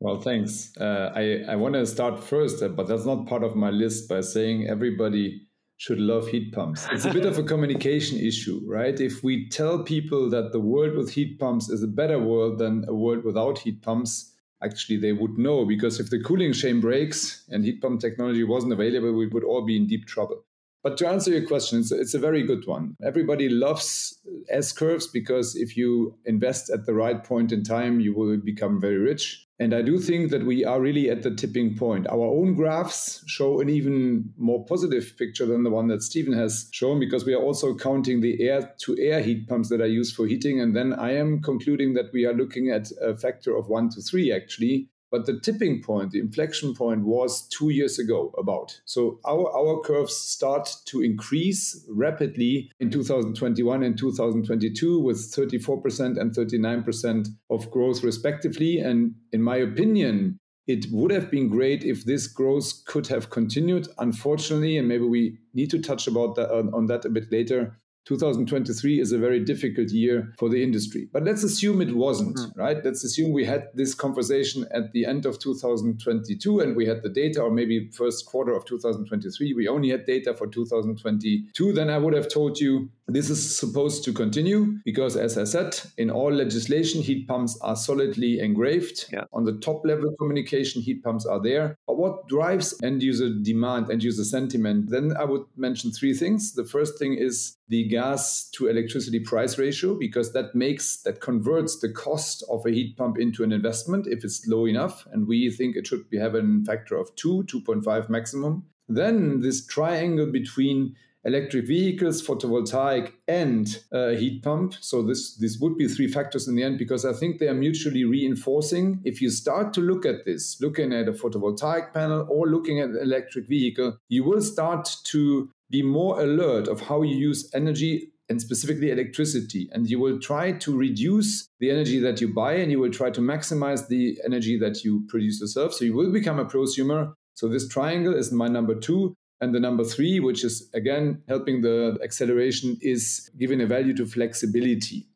Well, 0.00 0.20
thanks. 0.20 0.72
Uh, 0.78 1.12
I, 1.14 1.44
I 1.48 1.56
want 1.56 1.74
to 1.74 1.86
start 1.86 2.22
first, 2.22 2.62
uh, 2.62 2.68
but 2.68 2.88
that's 2.88 3.06
not 3.06 3.26
part 3.26 3.42
of 3.42 3.54
my 3.54 3.70
list 3.70 4.08
by 4.08 4.20
saying 4.20 4.66
everybody 4.68 5.46
should 5.76 5.98
love 5.98 6.28
heat 6.28 6.52
pumps. 6.52 6.86
It's 6.92 7.04
a 7.04 7.12
bit 7.12 7.26
of 7.26 7.38
a 7.38 7.42
communication 7.52 8.18
issue, 8.18 8.60
right? 8.66 8.98
If 8.98 9.24
we 9.24 9.48
tell 9.48 9.82
people 9.82 10.30
that 10.30 10.52
the 10.52 10.60
world 10.60 10.96
with 10.96 11.12
heat 11.12 11.38
pumps 11.38 11.68
is 11.68 11.82
a 11.82 11.88
better 11.88 12.18
world 12.18 12.58
than 12.58 12.84
a 12.88 12.94
world 12.94 13.24
without 13.24 13.58
heat 13.58 13.82
pumps, 13.82 14.33
actually 14.64 14.96
they 14.96 15.12
would 15.12 15.38
know 15.38 15.64
because 15.64 16.00
if 16.00 16.10
the 16.10 16.20
cooling 16.20 16.52
chain 16.52 16.80
breaks 16.80 17.44
and 17.50 17.64
heat 17.64 17.80
pump 17.82 18.00
technology 18.00 18.44
wasn't 18.44 18.72
available, 18.72 19.12
we 19.12 19.26
would 19.26 19.44
all 19.44 19.64
be 19.64 19.76
in 19.76 19.86
deep 19.86 20.06
trouble. 20.06 20.44
But 20.82 20.98
to 20.98 21.08
answer 21.08 21.30
your 21.30 21.46
question, 21.46 21.80
it's, 21.80 21.92
it's 21.92 22.12
a 22.12 22.18
very 22.18 22.42
good 22.42 22.66
one. 22.66 22.94
Everybody 23.02 23.48
loves 23.48 24.20
S 24.50 24.70
curves 24.70 25.06
because 25.06 25.56
if 25.56 25.78
you 25.78 26.14
invest 26.26 26.68
at 26.68 26.84
the 26.84 26.92
right 26.92 27.24
point 27.24 27.52
in 27.52 27.64
time, 27.64 28.00
you 28.00 28.14
will 28.14 28.36
become 28.36 28.80
very 28.80 28.98
rich. 28.98 29.43
And 29.60 29.72
I 29.72 29.82
do 29.82 29.98
think 29.98 30.30
that 30.30 30.44
we 30.44 30.64
are 30.64 30.80
really 30.80 31.08
at 31.08 31.22
the 31.22 31.30
tipping 31.30 31.76
point. 31.76 32.08
Our 32.08 32.26
own 32.26 32.54
graphs 32.54 33.22
show 33.28 33.60
an 33.60 33.68
even 33.68 34.32
more 34.36 34.64
positive 34.66 35.14
picture 35.16 35.46
than 35.46 35.62
the 35.62 35.70
one 35.70 35.86
that 35.88 36.02
Steven 36.02 36.32
has 36.32 36.68
shown 36.72 36.98
because 36.98 37.24
we 37.24 37.34
are 37.34 37.42
also 37.42 37.74
counting 37.76 38.20
the 38.20 38.42
air 38.42 38.74
to 38.80 38.98
air 38.98 39.22
heat 39.22 39.48
pumps 39.48 39.68
that 39.68 39.80
are 39.80 39.86
used 39.86 40.16
for 40.16 40.26
heating. 40.26 40.60
And 40.60 40.74
then 40.74 40.92
I 40.92 41.12
am 41.12 41.40
concluding 41.40 41.94
that 41.94 42.12
we 42.12 42.24
are 42.26 42.34
looking 42.34 42.70
at 42.70 42.88
a 43.00 43.16
factor 43.16 43.56
of 43.56 43.68
one 43.68 43.90
to 43.90 44.02
three 44.02 44.32
actually 44.32 44.88
but 45.14 45.26
the 45.26 45.38
tipping 45.38 45.80
point, 45.80 46.10
the 46.10 46.18
inflection 46.18 46.74
point 46.74 47.02
was 47.04 47.46
two 47.46 47.70
years 47.70 48.00
ago 48.00 48.34
about. 48.36 48.80
So 48.84 49.20
our, 49.24 49.48
our 49.56 49.80
curves 49.80 50.16
start 50.16 50.68
to 50.86 51.02
increase 51.02 51.86
rapidly 51.88 52.72
in 52.80 52.90
2021 52.90 53.84
and 53.84 53.96
2022 53.96 54.98
with 54.98 55.18
34% 55.18 56.18
and 56.20 56.34
39% 56.34 57.28
of 57.48 57.70
growth 57.70 58.02
respectively. 58.02 58.80
And 58.80 59.14
in 59.30 59.40
my 59.40 59.58
opinion, 59.58 60.40
it 60.66 60.86
would 60.90 61.12
have 61.12 61.30
been 61.30 61.48
great 61.48 61.84
if 61.84 62.04
this 62.04 62.26
growth 62.26 62.84
could 62.84 63.06
have 63.06 63.30
continued. 63.30 63.86
Unfortunately, 63.98 64.76
and 64.78 64.88
maybe 64.88 65.04
we 65.04 65.38
need 65.52 65.70
to 65.70 65.78
touch 65.80 66.08
about 66.08 66.34
that 66.34 66.50
on, 66.50 66.74
on 66.74 66.86
that 66.86 67.04
a 67.04 67.08
bit 67.08 67.30
later, 67.30 67.78
2023 68.06 69.00
is 69.00 69.12
a 69.12 69.18
very 69.18 69.40
difficult 69.40 69.88
year 69.90 70.32
for 70.38 70.48
the 70.48 70.62
industry. 70.62 71.08
But 71.12 71.24
let's 71.24 71.42
assume 71.42 71.80
it 71.80 71.94
wasn't, 71.96 72.36
mm. 72.36 72.52
right? 72.56 72.84
Let's 72.84 73.04
assume 73.04 73.32
we 73.32 73.44
had 73.44 73.68
this 73.74 73.94
conversation 73.94 74.66
at 74.72 74.92
the 74.92 75.06
end 75.06 75.26
of 75.26 75.38
2022 75.38 76.60
and 76.60 76.76
we 76.76 76.86
had 76.86 77.02
the 77.02 77.08
data, 77.08 77.40
or 77.40 77.50
maybe 77.50 77.90
first 77.90 78.26
quarter 78.26 78.52
of 78.52 78.64
2023, 78.66 79.54
we 79.54 79.68
only 79.68 79.90
had 79.90 80.04
data 80.04 80.34
for 80.34 80.46
2022. 80.46 81.72
Then 81.72 81.90
I 81.90 81.98
would 81.98 82.14
have 82.14 82.28
told 82.28 82.60
you 82.60 82.90
this 83.06 83.28
is 83.28 83.56
supposed 83.56 84.02
to 84.04 84.12
continue 84.12 84.78
because, 84.84 85.16
as 85.16 85.36
I 85.36 85.44
said, 85.44 85.78
in 85.98 86.10
all 86.10 86.32
legislation, 86.32 87.02
heat 87.02 87.28
pumps 87.28 87.58
are 87.60 87.76
solidly 87.76 88.40
engraved. 88.40 89.06
Yeah. 89.12 89.24
On 89.32 89.44
the 89.44 89.58
top 89.58 89.82
level 89.84 90.14
communication, 90.18 90.80
heat 90.80 91.02
pumps 91.02 91.26
are 91.26 91.40
there. 91.40 91.76
But 91.86 91.98
what 91.98 92.28
drives 92.28 92.74
end 92.82 93.02
user 93.02 93.28
demand, 93.42 93.90
end 93.90 94.02
user 94.02 94.24
sentiment? 94.24 94.90
Then 94.90 95.14
I 95.18 95.24
would 95.24 95.44
mention 95.56 95.92
three 95.92 96.14
things. 96.14 96.54
The 96.54 96.64
first 96.64 96.98
thing 96.98 97.14
is 97.14 97.56
the 97.68 97.88
gas 97.88 98.48
to 98.50 98.68
electricity 98.68 99.20
price 99.20 99.58
ratio 99.58 99.94
because 99.94 100.32
that 100.32 100.54
makes 100.54 100.98
that 101.02 101.20
converts 101.20 101.80
the 101.80 101.90
cost 101.90 102.44
of 102.50 102.64
a 102.66 102.70
heat 102.70 102.96
pump 102.96 103.18
into 103.18 103.42
an 103.42 103.52
investment 103.52 104.06
if 104.06 104.22
it's 104.24 104.46
low 104.46 104.66
enough 104.66 105.06
and 105.12 105.26
we 105.26 105.50
think 105.50 105.76
it 105.76 105.86
should 105.86 106.08
be 106.10 106.18
have 106.18 106.34
a 106.34 106.42
factor 106.66 106.96
of 106.96 107.14
2 107.16 107.44
2.5 107.44 108.08
maximum. 108.08 108.64
Then 108.88 109.40
this 109.40 109.66
triangle 109.66 110.30
between 110.30 110.94
electric 111.24 111.66
vehicles 111.66 112.26
photovoltaic 112.26 113.12
and 113.26 113.82
uh, 113.92 114.10
heat 114.10 114.42
pump. 114.42 114.74
So 114.80 115.02
this 115.02 115.36
this 115.36 115.58
would 115.58 115.76
be 115.76 115.88
three 115.88 116.08
factors 116.08 116.46
in 116.46 116.54
the 116.54 116.62
end 116.62 116.78
because 116.78 117.04
i 117.04 117.12
think 117.12 117.38
they 117.38 117.48
are 117.48 117.54
mutually 117.54 118.04
reinforcing. 118.04 119.00
If 119.04 119.20
you 119.22 119.30
start 119.30 119.72
to 119.74 119.80
look 119.80 120.04
at 120.04 120.24
this 120.24 120.60
looking 120.60 120.92
at 120.92 121.08
a 121.08 121.12
photovoltaic 121.12 121.92
panel 121.94 122.26
or 122.30 122.46
looking 122.46 122.80
at 122.80 122.90
an 122.90 122.98
electric 123.00 123.48
vehicle 123.48 123.98
you 124.08 124.24
will 124.24 124.42
start 124.42 124.88
to 125.04 125.50
be 125.74 125.82
more 125.82 126.20
alert 126.20 126.68
of 126.68 126.78
how 126.88 127.02
you 127.02 127.16
use 127.16 127.50
energy 127.52 128.12
and 128.28 128.40
specifically 128.40 128.90
electricity. 128.90 129.68
And 129.72 129.90
you 129.90 129.98
will 129.98 130.18
try 130.20 130.52
to 130.64 130.70
reduce 130.86 131.48
the 131.58 131.70
energy 131.70 131.98
that 132.06 132.20
you 132.20 132.28
buy 132.32 132.52
and 132.54 132.70
you 132.70 132.78
will 132.78 132.94
try 133.00 133.10
to 133.10 133.20
maximize 133.20 133.88
the 133.88 134.18
energy 134.24 134.56
that 134.58 134.84
you 134.84 135.04
produce 135.08 135.40
yourself. 135.40 135.74
So 135.74 135.84
you 135.84 135.94
will 135.94 136.12
become 136.12 136.38
a 136.38 136.44
prosumer. 136.44 137.12
So 137.34 137.48
this 137.48 137.66
triangle 137.68 138.14
is 138.14 138.30
my 138.30 138.48
number 138.48 138.76
two. 138.76 139.14
And 139.40 139.52
the 139.54 139.60
number 139.60 139.84
three, 139.84 140.20
which 140.20 140.44
is 140.44 140.70
again 140.74 141.22
helping 141.28 141.60
the 141.62 141.98
acceleration, 142.02 142.78
is 142.80 143.30
giving 143.36 143.60
a 143.60 143.66
value 143.66 143.94
to 143.96 144.06
flexibility. 144.06 145.08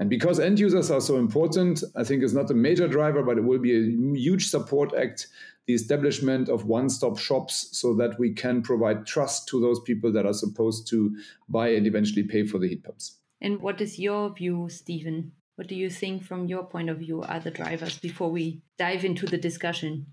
And 0.00 0.08
because 0.08 0.40
end 0.40 0.58
users 0.58 0.90
are 0.90 1.00
so 1.00 1.18
important, 1.18 1.84
I 1.94 2.04
think 2.04 2.22
it's 2.22 2.32
not 2.32 2.50
a 2.50 2.54
major 2.54 2.88
driver, 2.88 3.22
but 3.22 3.36
it 3.36 3.44
will 3.44 3.58
be 3.58 3.76
a 3.76 4.18
huge 4.18 4.48
support 4.48 4.94
act 4.94 5.28
the 5.66 5.74
establishment 5.74 6.48
of 6.48 6.64
one-stop 6.64 7.18
shops 7.18 7.68
so 7.78 7.94
that 7.94 8.18
we 8.18 8.32
can 8.32 8.62
provide 8.62 9.06
trust 9.06 9.46
to 9.48 9.60
those 9.60 9.78
people 9.80 10.10
that 10.10 10.24
are 10.24 10.32
supposed 10.32 10.88
to 10.88 11.14
buy 11.50 11.68
and 11.68 11.86
eventually 11.86 12.22
pay 12.22 12.44
for 12.44 12.58
the 12.58 12.66
heat 12.66 12.82
pumps. 12.82 13.18
And 13.42 13.60
what 13.60 13.80
is 13.80 13.98
your 13.98 14.34
view, 14.34 14.68
Steven? 14.70 15.32
What 15.56 15.68
do 15.68 15.74
you 15.74 15.90
think 15.90 16.24
from 16.24 16.48
your 16.48 16.64
point 16.64 16.88
of 16.88 16.98
view 16.98 17.22
are 17.22 17.38
the 17.38 17.50
drivers 17.50 17.98
before 17.98 18.30
we 18.30 18.62
dive 18.78 19.04
into 19.04 19.26
the 19.26 19.38
discussion? 19.38 20.06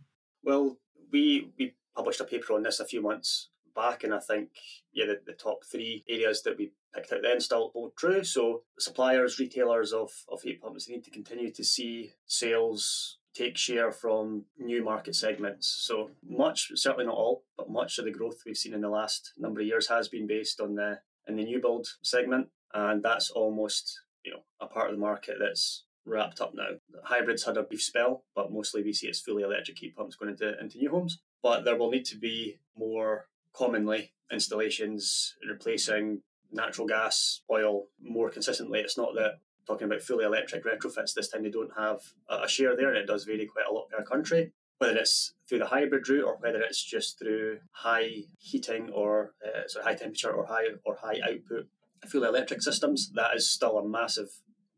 Well, 0.44 0.78
we 1.12 1.54
we 1.58 1.74
published 1.96 2.20
a 2.20 2.26
paper 2.26 2.54
on 2.54 2.64
this 2.64 2.82
a 2.82 2.86
few 2.86 3.02
months 3.02 3.48
back, 3.78 4.04
and 4.04 4.14
I 4.14 4.20
think 4.20 4.50
yeah, 4.92 5.06
the, 5.06 5.22
the 5.26 5.34
top 5.34 5.60
three 5.72 6.04
areas 6.10 6.42
that 6.44 6.58
we 6.58 6.72
picked 6.94 7.14
out 7.14 7.22
then 7.22 7.40
still 7.40 7.70
hold 7.74 7.96
true. 7.96 8.24
So 8.24 8.64
suppliers, 8.78 9.40
retailers 9.40 9.94
of, 9.94 10.12
of 10.28 10.42
heat 10.42 10.62
pumps 10.62 10.90
need 10.90 11.06
to 11.06 11.12
continue 11.12 11.52
to 11.54 11.64
see 11.64 12.12
sales 12.26 13.20
take 13.38 13.58
share 13.58 13.92
from 13.92 14.46
new 14.58 14.84
market 14.84 15.16
segments. 15.16 15.68
So 15.68 16.10
much, 16.28 16.72
certainly 16.76 17.06
not 17.06 17.16
all, 17.16 17.44
but 17.56 17.70
much 17.70 18.00
of 18.00 18.06
the 18.06 18.12
growth 18.12 18.42
we've 18.46 18.58
seen 18.58 18.74
in 18.74 18.82
the 18.82 18.90
last 18.90 19.34
number 19.38 19.62
of 19.62 19.68
years 19.68 19.88
has 19.88 20.08
been 20.08 20.28
based 20.28 20.60
on 20.60 20.76
the 20.76 21.00
in 21.28 21.36
the 21.36 21.44
new 21.44 21.62
build 21.62 21.88
segment, 22.02 22.48
and 22.74 23.04
that's 23.04 23.30
almost 23.30 24.02
you 24.26 24.32
know 24.32 24.42
a 24.60 24.66
part 24.68 24.90
of 24.90 24.96
the 24.96 25.02
market 25.02 25.36
that's 25.40 25.84
wrapped 26.06 26.42
up 26.42 26.54
now. 26.56 26.70
Hybrids 27.04 27.44
had 27.44 27.58
a 27.58 27.64
brief 27.64 27.84
spell, 27.84 28.24
but 28.34 28.52
mostly 28.52 28.82
we 28.82 28.94
see 28.94 29.08
it's 29.08 29.20
fully 29.20 29.44
electric 29.44 29.78
heat 29.78 29.96
pumps 29.96 30.16
going 30.16 30.32
into 30.32 30.60
into 30.60 30.78
new 30.78 30.90
homes. 30.90 31.20
But 31.44 31.64
there 31.64 31.78
will 31.78 31.92
need 31.92 32.06
to 32.06 32.18
be 32.18 32.60
more 32.76 33.28
commonly 33.58 34.14
installations 34.32 35.36
replacing 35.50 36.22
natural 36.52 36.88
gas, 36.88 37.42
oil 37.52 37.88
more 38.02 38.30
consistently. 38.30 38.80
It's 38.80 38.98
not 38.98 39.14
that 39.16 39.40
talking 39.66 39.86
about 39.86 40.02
fully 40.02 40.26
electric 40.26 40.64
retrofits, 40.64 41.14
this 41.14 41.30
time 41.30 41.44
they 41.44 41.50
don't 41.50 41.78
have 41.78 42.00
a 42.30 42.48
share 42.48 42.76
there, 42.76 42.90
and 42.90 42.98
it 42.98 43.08
does 43.08 43.26
vary 43.26 43.46
quite 43.46 43.66
a 43.70 43.74
lot 43.74 43.90
per 43.90 44.04
country. 44.04 44.54
Whether 44.78 44.98
it's 44.98 45.34
through 45.50 45.60
the 45.60 45.68
hybrid 45.68 46.08
route 46.08 46.24
or 46.24 46.38
whether 46.40 46.62
it's 46.62 46.84
just 46.84 47.20
through 47.20 47.60
high 47.72 48.26
heating 48.38 48.92
or 48.94 49.34
uh, 49.44 49.62
so 49.68 49.82
high 49.82 49.96
temperature 49.96 50.32
or 50.32 50.46
high 50.46 50.68
or 50.86 50.98
high 51.02 51.20
output 51.28 51.68
fully 52.08 52.28
electric 52.28 52.62
systems, 52.62 53.12
that 53.16 53.36
is 53.36 53.50
still 53.50 53.78
a 53.78 53.88
massive 53.88 54.30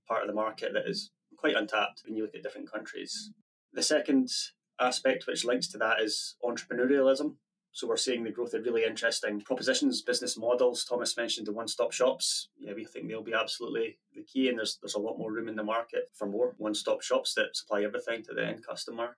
part 0.07 0.21
of 0.21 0.27
the 0.27 0.33
market 0.33 0.71
that 0.73 0.89
is 0.89 1.11
quite 1.37 1.55
untapped 1.55 2.01
when 2.05 2.15
you 2.15 2.23
look 2.23 2.33
at 2.33 2.43
different 2.43 2.71
countries. 2.71 3.31
The 3.73 3.83
second 3.83 4.29
aspect 4.79 5.27
which 5.27 5.45
links 5.45 5.67
to 5.67 5.77
that 5.77 6.01
is 6.01 6.35
entrepreneurialism. 6.43 7.35
So 7.71 7.87
we're 7.87 7.97
seeing 7.97 8.23
the 8.23 8.31
growth 8.31 8.53
of 8.53 8.65
really 8.65 8.83
interesting 8.83 9.41
propositions, 9.41 10.01
business 10.01 10.37
models. 10.37 10.83
Thomas 10.83 11.15
mentioned 11.15 11.47
the 11.47 11.53
one-stop 11.53 11.91
shops. 11.91 12.49
Yeah, 12.57 12.73
we 12.73 12.83
think 12.83 13.07
they'll 13.07 13.23
be 13.23 13.33
absolutely 13.33 13.99
the 14.15 14.23
key, 14.23 14.49
and 14.49 14.57
there's 14.57 14.77
there's 14.81 14.95
a 14.95 14.99
lot 14.99 15.17
more 15.17 15.31
room 15.31 15.47
in 15.47 15.55
the 15.55 15.63
market 15.63 16.09
for 16.13 16.27
more 16.27 16.55
one-stop 16.57 17.01
shops 17.01 17.33
that 17.35 17.55
supply 17.55 17.83
everything 17.83 18.23
to 18.23 18.33
the 18.33 18.45
end 18.45 18.65
customer. 18.65 19.17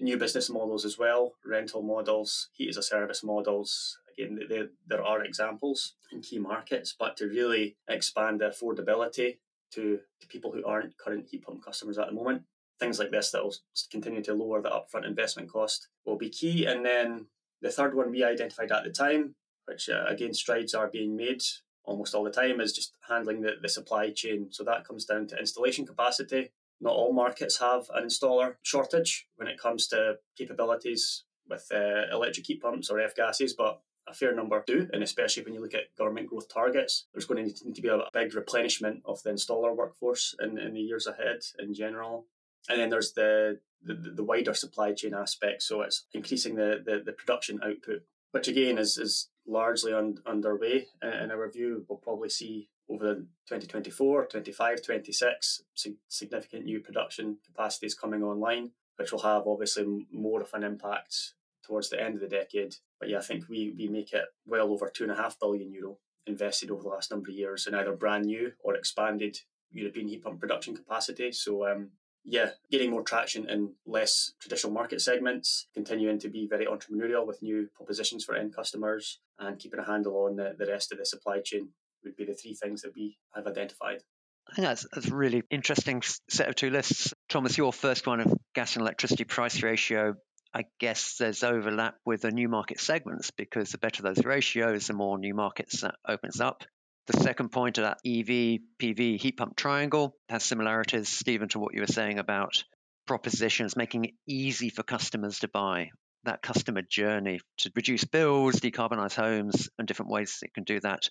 New 0.00 0.16
business 0.16 0.48
models 0.48 0.84
as 0.84 0.96
well, 0.96 1.34
rental 1.44 1.82
models, 1.82 2.50
heat 2.52 2.68
as 2.68 2.76
a 2.76 2.82
service 2.82 3.24
models. 3.24 3.98
Again, 4.16 4.38
they, 4.48 4.62
there 4.86 5.02
are 5.02 5.24
examples 5.24 5.94
in 6.12 6.20
key 6.20 6.38
markets, 6.38 6.94
but 6.96 7.16
to 7.16 7.26
really 7.26 7.76
expand 7.88 8.40
the 8.40 8.46
affordability 8.46 9.38
to, 9.72 9.98
to 10.20 10.28
people 10.28 10.52
who 10.52 10.64
aren't 10.64 10.96
current 10.98 11.26
heat 11.28 11.44
pump 11.44 11.64
customers 11.64 11.98
at 11.98 12.06
the 12.06 12.14
moment, 12.14 12.42
things 12.78 13.00
like 13.00 13.10
this 13.10 13.32
that 13.32 13.42
will 13.42 13.54
continue 13.90 14.22
to 14.22 14.34
lower 14.34 14.62
the 14.62 14.70
upfront 14.70 15.04
investment 15.04 15.50
cost 15.50 15.88
will 16.06 16.16
be 16.16 16.30
key. 16.30 16.64
And 16.64 16.84
then 16.84 17.26
the 17.62 17.70
third 17.70 17.94
one 17.94 18.10
we 18.10 18.24
identified 18.24 18.72
at 18.72 18.84
the 18.84 18.90
time, 18.90 19.34
which 19.66 19.88
uh, 19.88 20.04
again 20.06 20.34
strides 20.34 20.74
are 20.74 20.88
being 20.88 21.16
made 21.16 21.42
almost 21.84 22.14
all 22.14 22.24
the 22.24 22.30
time, 22.30 22.60
is 22.60 22.72
just 22.72 22.92
handling 23.08 23.40
the, 23.40 23.52
the 23.60 23.68
supply 23.68 24.10
chain. 24.10 24.48
So 24.50 24.64
that 24.64 24.86
comes 24.86 25.04
down 25.04 25.26
to 25.28 25.38
installation 25.38 25.86
capacity. 25.86 26.52
Not 26.80 26.92
all 26.94 27.12
markets 27.12 27.58
have 27.58 27.86
an 27.94 28.04
installer 28.04 28.54
shortage 28.62 29.26
when 29.36 29.48
it 29.48 29.58
comes 29.58 29.88
to 29.88 30.18
capabilities 30.36 31.24
with 31.48 31.66
uh, 31.74 32.14
electric 32.14 32.46
heat 32.46 32.62
pumps 32.62 32.90
or 32.90 33.00
F 33.00 33.16
gases, 33.16 33.54
but 33.54 33.80
a 34.06 34.14
fair 34.14 34.34
number 34.34 34.62
do, 34.66 34.88
and 34.92 35.02
especially 35.02 35.44
when 35.44 35.54
you 35.54 35.60
look 35.60 35.74
at 35.74 35.94
government 35.96 36.28
growth 36.28 36.52
targets, 36.52 37.06
there's 37.12 37.26
going 37.26 37.44
to 37.44 37.64
need 37.64 37.74
to 37.74 37.82
be 37.82 37.88
a 37.88 38.00
big 38.12 38.34
replenishment 38.34 39.02
of 39.04 39.22
the 39.22 39.30
installer 39.30 39.74
workforce 39.74 40.34
in, 40.40 40.58
in 40.58 40.74
the 40.74 40.80
years 40.80 41.06
ahead 41.06 41.40
in 41.58 41.74
general. 41.74 42.26
And 42.68 42.80
then 42.80 42.90
there's 42.90 43.12
the 43.12 43.60
the, 43.82 43.94
the 43.94 44.24
wider 44.24 44.54
supply 44.54 44.92
chain 44.92 45.14
aspect. 45.14 45.62
So 45.62 45.82
it's 45.82 46.04
increasing 46.12 46.54
the, 46.54 46.82
the, 46.84 47.02
the 47.04 47.12
production 47.12 47.60
output, 47.64 48.02
which 48.32 48.48
again 48.48 48.78
is, 48.78 48.98
is 48.98 49.28
largely 49.46 49.92
un, 49.92 50.18
underway. 50.26 50.86
In 51.02 51.30
our 51.30 51.50
view, 51.50 51.84
we'll 51.88 51.98
probably 51.98 52.28
see 52.28 52.68
over 52.90 53.14
2024, 53.14 54.26
25, 54.26 54.82
26, 54.82 55.62
significant 56.08 56.64
new 56.64 56.80
production 56.80 57.38
capacities 57.44 57.94
coming 57.94 58.22
online, 58.22 58.70
which 58.96 59.12
will 59.12 59.20
have 59.20 59.46
obviously 59.46 60.06
more 60.12 60.40
of 60.40 60.50
an 60.54 60.64
impact 60.64 61.34
towards 61.64 61.90
the 61.90 62.02
end 62.02 62.14
of 62.14 62.20
the 62.20 62.28
decade. 62.28 62.76
But 62.98 63.10
yeah, 63.10 63.18
I 63.18 63.22
think 63.22 63.48
we, 63.48 63.74
we 63.76 63.88
make 63.88 64.12
it 64.12 64.24
well 64.46 64.72
over 64.72 64.88
two 64.88 65.04
and 65.04 65.12
a 65.12 65.16
half 65.16 65.38
billion 65.38 65.70
euro 65.70 65.98
invested 66.26 66.70
over 66.70 66.82
the 66.82 66.88
last 66.88 67.10
number 67.10 67.30
of 67.30 67.36
years 67.36 67.66
in 67.66 67.74
either 67.74 67.92
brand 67.92 68.26
new 68.26 68.52
or 68.62 68.74
expanded 68.74 69.38
European 69.72 70.08
heat 70.08 70.22
pump 70.22 70.40
production 70.40 70.76
capacity. 70.76 71.32
So 71.32 71.66
um, 71.66 71.90
yeah, 72.30 72.50
getting 72.70 72.90
more 72.90 73.02
traction 73.02 73.48
in 73.48 73.72
less 73.86 74.32
traditional 74.38 74.72
market 74.72 75.00
segments, 75.00 75.66
continuing 75.72 76.18
to 76.18 76.28
be 76.28 76.46
very 76.46 76.66
entrepreneurial 76.66 77.26
with 77.26 77.42
new 77.42 77.68
propositions 77.74 78.24
for 78.24 78.34
end 78.36 78.54
customers, 78.54 79.20
and 79.38 79.58
keeping 79.58 79.80
a 79.80 79.84
handle 79.84 80.26
on 80.26 80.36
the, 80.36 80.54
the 80.58 80.66
rest 80.66 80.92
of 80.92 80.98
the 80.98 81.06
supply 81.06 81.40
chain 81.40 81.70
would 82.04 82.16
be 82.16 82.26
the 82.26 82.34
three 82.34 82.54
things 82.54 82.82
that 82.82 82.94
we 82.94 83.16
have 83.34 83.46
identified. 83.46 84.02
I 84.50 84.54
think 84.54 84.68
that's, 84.68 84.86
that's 84.92 85.08
a 85.08 85.14
really 85.14 85.42
interesting 85.50 86.02
set 86.28 86.48
of 86.48 86.54
two 86.54 86.70
lists. 86.70 87.14
Thomas, 87.28 87.56
your 87.56 87.72
first 87.72 88.06
one 88.06 88.20
of 88.20 88.34
gas 88.54 88.76
and 88.76 88.82
electricity 88.82 89.24
price 89.24 89.62
ratio, 89.62 90.14
I 90.52 90.64
guess 90.80 91.16
there's 91.18 91.42
overlap 91.42 91.96
with 92.04 92.22
the 92.22 92.30
new 92.30 92.48
market 92.48 92.78
segments 92.80 93.30
because 93.30 93.70
the 93.70 93.78
better 93.78 94.02
those 94.02 94.24
ratios, 94.24 94.86
the 94.86 94.94
more 94.94 95.18
new 95.18 95.34
markets 95.34 95.80
that 95.80 95.94
opens 96.06 96.40
up. 96.40 96.64
The 97.08 97.22
second 97.22 97.48
point 97.48 97.78
of 97.78 97.84
that 97.84 98.00
EV 98.04 98.60
PV 98.78 99.18
heat 99.18 99.38
pump 99.38 99.56
triangle 99.56 100.14
has 100.28 100.44
similarities, 100.44 101.08
Stephen, 101.08 101.48
to 101.48 101.58
what 101.58 101.72
you 101.72 101.80
were 101.80 101.86
saying 101.86 102.18
about 102.18 102.64
propositions, 103.06 103.76
making 103.76 104.04
it 104.04 104.14
easy 104.26 104.68
for 104.68 104.82
customers 104.82 105.38
to 105.38 105.48
buy. 105.48 105.90
That 106.24 106.42
customer 106.42 106.82
journey 106.82 107.40
to 107.58 107.72
reduce 107.74 108.04
bills, 108.04 108.56
decarbonize 108.56 109.14
homes, 109.14 109.70
and 109.78 109.88
different 109.88 110.12
ways 110.12 110.40
it 110.42 110.52
can 110.52 110.64
do 110.64 110.80
that. 110.80 111.08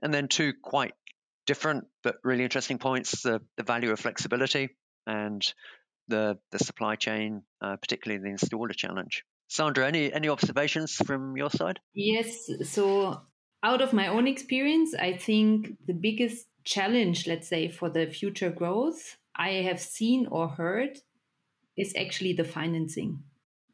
And 0.00 0.14
then 0.14 0.28
two 0.28 0.52
quite 0.62 0.92
different 1.44 1.86
but 2.04 2.18
really 2.22 2.44
interesting 2.44 2.78
points: 2.78 3.22
the, 3.22 3.40
the 3.56 3.64
value 3.64 3.90
of 3.90 3.98
flexibility 3.98 4.68
and 5.08 5.42
the 6.06 6.38
the 6.52 6.60
supply 6.60 6.94
chain, 6.94 7.42
uh, 7.60 7.76
particularly 7.78 8.22
the 8.22 8.36
installer 8.36 8.76
challenge. 8.76 9.24
Sandra, 9.48 9.88
any 9.88 10.12
any 10.12 10.28
observations 10.28 10.94
from 10.94 11.36
your 11.36 11.50
side? 11.50 11.80
Yes. 11.94 12.48
So 12.62 13.22
out 13.62 13.80
of 13.80 13.92
my 13.92 14.08
own 14.08 14.26
experience, 14.26 14.94
I 14.94 15.12
think 15.12 15.76
the 15.86 15.94
biggest 15.94 16.46
challenge, 16.64 17.26
let's 17.26 17.48
say, 17.48 17.68
for 17.68 17.88
the 17.88 18.06
future 18.06 18.50
growth 18.50 19.16
I 19.36 19.50
have 19.68 19.80
seen 19.80 20.26
or 20.30 20.48
heard 20.48 20.98
is 21.76 21.94
actually 21.96 22.34
the 22.34 22.44
financing. 22.44 23.22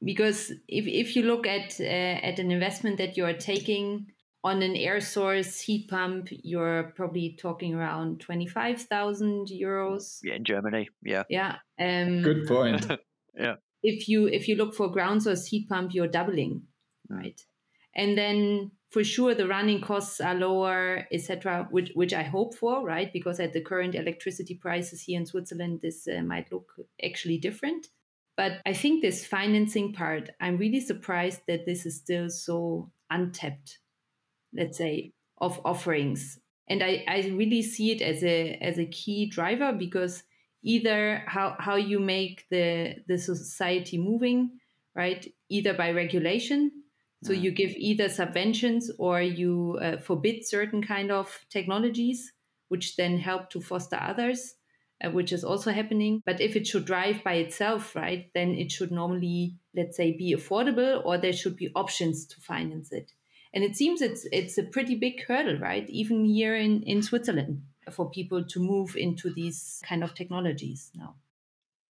Because 0.04 0.50
if, 0.68 0.86
if 0.86 1.16
you 1.16 1.22
look 1.22 1.46
at 1.46 1.80
uh, 1.80 1.84
at 1.84 2.38
an 2.38 2.52
investment 2.52 2.98
that 2.98 3.16
you 3.16 3.24
are 3.24 3.32
taking 3.32 4.06
on 4.44 4.62
an 4.62 4.76
air 4.76 5.00
source 5.00 5.60
heat 5.60 5.88
pump, 5.88 6.28
you're 6.30 6.92
probably 6.94 7.36
talking 7.40 7.74
around 7.74 8.20
twenty 8.20 8.46
five 8.46 8.80
thousand 8.82 9.48
euros. 9.48 10.20
Yeah, 10.22 10.34
in 10.34 10.44
Germany. 10.44 10.88
Yeah. 11.02 11.24
Yeah. 11.28 11.56
Um, 11.80 12.22
Good 12.22 12.46
point. 12.46 12.86
yeah. 13.36 13.56
If 13.82 14.08
you 14.08 14.28
if 14.28 14.46
you 14.46 14.54
look 14.54 14.74
for 14.74 14.88
ground 14.88 15.24
source 15.24 15.46
heat 15.46 15.68
pump, 15.68 15.92
you're 15.92 16.06
doubling, 16.06 16.62
right? 17.10 17.40
And 17.96 18.16
then 18.16 18.70
for 18.90 19.04
sure 19.04 19.34
the 19.34 19.46
running 19.46 19.80
costs 19.80 20.20
are 20.20 20.34
lower 20.34 21.06
etc 21.12 21.66
which, 21.70 21.90
which 21.94 22.14
i 22.14 22.22
hope 22.22 22.54
for 22.54 22.84
right? 22.84 23.12
Because 23.12 23.40
at 23.40 23.52
the 23.52 23.60
current 23.60 23.94
electricity 23.94 24.54
prices 24.54 25.02
here 25.02 25.18
in 25.18 25.26
switzerland 25.26 25.80
this 25.82 26.08
uh, 26.08 26.22
might 26.22 26.50
look 26.52 26.72
actually 27.04 27.38
different. 27.38 27.88
But 28.36 28.60
i 28.66 28.72
think 28.72 29.02
this 29.02 29.26
financing 29.26 29.92
part 29.92 30.30
i'm 30.40 30.56
really 30.56 30.80
surprised 30.80 31.42
that 31.48 31.66
this 31.66 31.86
is 31.86 31.96
still 31.96 32.30
so 32.30 32.90
untapped 33.10 33.78
let's 34.54 34.78
say 34.78 35.12
of 35.38 35.60
offerings. 35.64 36.38
And 36.68 36.82
i, 36.82 37.04
I 37.08 37.32
really 37.34 37.62
see 37.62 37.92
it 37.92 38.02
as 38.02 38.22
a 38.22 38.54
as 38.60 38.78
a 38.78 38.86
key 38.86 39.28
driver 39.28 39.72
because 39.72 40.22
either 40.62 41.22
how, 41.26 41.54
how 41.58 41.76
you 41.76 42.00
make 42.00 42.46
the 42.50 42.96
the 43.06 43.18
society 43.18 43.98
moving 43.98 44.58
right? 44.98 45.32
Either 45.48 45.74
by 45.74 45.92
regulation 45.92 46.72
so 47.22 47.32
you 47.32 47.50
give 47.50 47.70
either 47.70 48.08
subventions 48.08 48.90
or 48.98 49.20
you 49.20 49.78
uh, 49.82 49.98
forbid 49.98 50.46
certain 50.46 50.82
kind 50.82 51.10
of 51.10 51.44
technologies, 51.50 52.32
which 52.68 52.96
then 52.96 53.18
help 53.18 53.50
to 53.50 53.60
foster 53.60 53.98
others, 54.00 54.54
uh, 55.02 55.10
which 55.10 55.32
is 55.32 55.42
also 55.42 55.72
happening. 55.72 56.22
But 56.24 56.40
if 56.40 56.54
it 56.54 56.66
should 56.66 56.84
drive 56.84 57.24
by 57.24 57.34
itself, 57.34 57.96
right, 57.96 58.30
then 58.34 58.54
it 58.54 58.70
should 58.70 58.92
normally, 58.92 59.56
let's 59.74 59.96
say, 59.96 60.16
be 60.16 60.34
affordable, 60.34 61.04
or 61.04 61.18
there 61.18 61.32
should 61.32 61.56
be 61.56 61.70
options 61.74 62.24
to 62.26 62.40
finance 62.40 62.92
it. 62.92 63.12
And 63.52 63.64
it 63.64 63.76
seems 63.76 64.02
it's 64.02 64.26
it's 64.30 64.58
a 64.58 64.62
pretty 64.62 64.94
big 64.94 65.24
hurdle, 65.26 65.58
right? 65.58 65.88
Even 65.88 66.24
here 66.24 66.54
in, 66.54 66.82
in 66.82 67.02
Switzerland, 67.02 67.62
for 67.90 68.10
people 68.10 68.44
to 68.44 68.60
move 68.60 68.94
into 68.96 69.32
these 69.32 69.80
kind 69.84 70.04
of 70.04 70.14
technologies 70.14 70.92
now. 70.94 71.14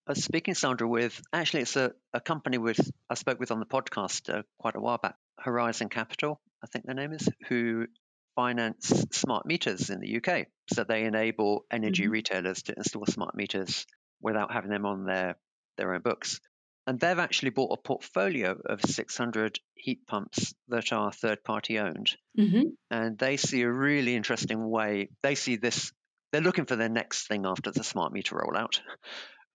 Uh, 0.08 0.14
speaking, 0.14 0.54
Sandra, 0.54 0.88
with 0.88 1.20
actually, 1.32 1.62
it's 1.62 1.76
a, 1.76 1.92
a 2.14 2.20
company 2.20 2.56
with 2.56 2.80
I 3.10 3.14
spoke 3.14 3.38
with 3.38 3.50
on 3.50 3.60
the 3.60 3.66
podcast 3.66 4.32
uh, 4.32 4.42
quite 4.58 4.74
a 4.74 4.80
while 4.80 4.98
back, 4.98 5.16
Horizon 5.38 5.90
Capital, 5.90 6.40
I 6.64 6.66
think 6.66 6.86
their 6.86 6.94
name 6.94 7.12
is, 7.12 7.28
who 7.48 7.86
finance 8.34 9.04
smart 9.12 9.44
meters 9.44 9.90
in 9.90 10.00
the 10.00 10.16
UK. 10.16 10.46
So 10.72 10.84
they 10.84 11.04
enable 11.04 11.64
energy 11.70 12.04
mm-hmm. 12.04 12.12
retailers 12.12 12.62
to 12.64 12.74
install 12.76 13.04
smart 13.06 13.34
meters 13.34 13.84
without 14.22 14.52
having 14.52 14.70
them 14.70 14.86
on 14.86 15.04
their, 15.04 15.36
their 15.76 15.92
own 15.92 16.00
books. 16.00 16.40
And 16.86 16.98
they've 16.98 17.18
actually 17.18 17.50
bought 17.50 17.78
a 17.78 17.82
portfolio 17.82 18.56
of 18.64 18.80
600 18.80 19.60
heat 19.74 20.06
pumps 20.06 20.54
that 20.68 20.90
are 20.90 21.12
third 21.12 21.44
party 21.44 21.78
owned. 21.78 22.16
Mm-hmm. 22.38 22.62
And 22.90 23.18
they 23.18 23.36
see 23.36 23.60
a 23.60 23.70
really 23.70 24.16
interesting 24.16 24.70
way. 24.70 25.10
They 25.22 25.34
see 25.34 25.56
this, 25.56 25.92
they're 26.32 26.40
looking 26.40 26.64
for 26.64 26.76
their 26.76 26.88
next 26.88 27.26
thing 27.26 27.44
after 27.44 27.70
the 27.72 27.84
smart 27.84 28.12
meter 28.12 28.36
rollout 28.36 28.80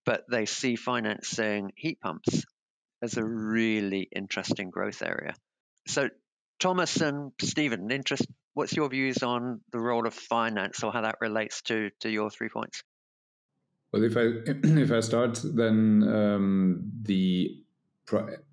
but 0.06 0.24
they 0.30 0.46
see 0.46 0.76
financing 0.76 1.72
heat 1.76 2.00
pumps 2.02 2.46
as 3.02 3.18
a 3.18 3.24
really 3.24 4.08
interesting 4.16 4.70
growth 4.70 5.02
area. 5.02 5.34
So, 5.88 6.10
Thomas 6.60 7.02
and 7.02 7.32
Steven, 7.42 7.92
interest. 7.92 8.26
What's 8.54 8.74
your 8.74 8.90
views 8.90 9.24
on 9.24 9.62
the 9.72 9.80
role 9.80 10.08
of 10.08 10.14
finance, 10.14 10.84
or 10.84 10.94
how 10.94 11.02
that 11.02 11.18
relates 11.20 11.62
to 11.64 11.90
to 12.02 12.10
your 12.10 12.30
three 12.30 12.50
points? 12.50 12.84
Well, 13.92 14.04
if 14.04 14.16
I 14.16 14.22
if 14.82 14.92
I 14.92 15.00
start, 15.02 15.42
then 15.44 16.04
um, 16.08 16.92
the 17.02 17.58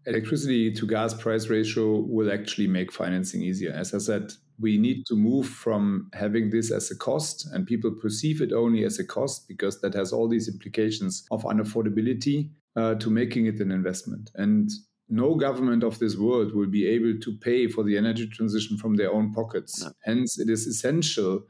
electricity 0.06 0.72
to 0.72 0.86
gas 0.86 1.14
price 1.14 1.48
ratio 1.48 2.00
will 2.00 2.32
actually 2.32 2.66
make 2.66 2.92
financing 2.92 3.42
easier. 3.42 3.72
As 3.72 3.94
I 3.94 3.98
said, 3.98 4.32
we 4.58 4.76
need 4.76 5.06
to 5.06 5.14
move 5.14 5.48
from 5.48 6.10
having 6.12 6.50
this 6.50 6.70
as 6.70 6.90
a 6.90 6.96
cost 6.96 7.48
and 7.52 7.66
people 7.66 7.90
perceive 7.90 8.40
it 8.42 8.52
only 8.52 8.84
as 8.84 8.98
a 8.98 9.06
cost 9.06 9.48
because 9.48 9.80
that 9.80 9.94
has 9.94 10.12
all 10.12 10.28
these 10.28 10.48
implications 10.48 11.24
of 11.30 11.42
unaffordability 11.44 12.50
uh, 12.76 12.94
to 12.96 13.10
making 13.10 13.46
it 13.46 13.60
an 13.60 13.70
investment. 13.70 14.30
And 14.34 14.70
no 15.08 15.34
government 15.34 15.82
of 15.82 15.98
this 15.98 16.16
world 16.16 16.54
will 16.54 16.68
be 16.68 16.86
able 16.86 17.18
to 17.20 17.36
pay 17.38 17.66
for 17.66 17.82
the 17.82 17.96
energy 17.96 18.28
transition 18.28 18.76
from 18.76 18.94
their 18.94 19.12
own 19.12 19.32
pockets. 19.32 19.82
No. 19.82 19.90
Hence, 20.04 20.38
it 20.38 20.48
is 20.48 20.66
essential 20.66 21.42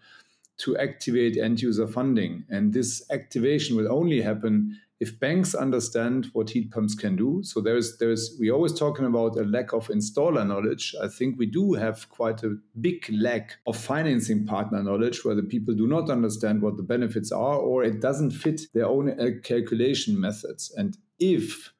to 0.59 0.77
activate 0.79 1.37
end 1.37 1.61
user 1.61 1.87
funding. 1.87 2.44
And 2.48 2.72
this 2.72 3.03
activation 3.11 3.77
will 3.77 3.92
only 3.92 4.20
happen 4.22 4.79
if 5.00 5.18
banks 5.18 5.54
understand 5.54 6.28
what 6.34 6.50
heat 6.50 6.70
pumps 6.70 6.94
can 6.94 7.16
do. 7.16 7.40
So 7.42 7.62
there's 7.62 7.96
there's 7.96 8.36
we 8.38 8.50
always 8.50 8.78
talking 8.78 9.06
about 9.06 9.36
a 9.36 9.44
lack 9.44 9.72
of 9.72 9.88
installer 9.88 10.46
knowledge. 10.46 10.94
I 11.02 11.08
think 11.08 11.38
we 11.38 11.46
do 11.46 11.72
have 11.72 12.08
quite 12.10 12.42
a 12.44 12.56
big 12.80 13.06
lack 13.10 13.56
of 13.66 13.76
financing 13.76 14.46
partner 14.46 14.82
knowledge 14.82 15.24
where 15.24 15.34
the 15.34 15.42
people 15.42 15.74
do 15.74 15.86
not 15.86 16.10
understand 16.10 16.60
what 16.60 16.76
the 16.76 16.82
benefits 16.82 17.32
are 17.32 17.56
or 17.56 17.82
it 17.82 18.00
doesn't 18.00 18.32
fit 18.32 18.60
their 18.74 18.86
own 18.86 19.18
uh, 19.18 19.30
calculation 19.42 20.20
methods. 20.20 20.72
And 20.76 20.98
if 21.18 21.72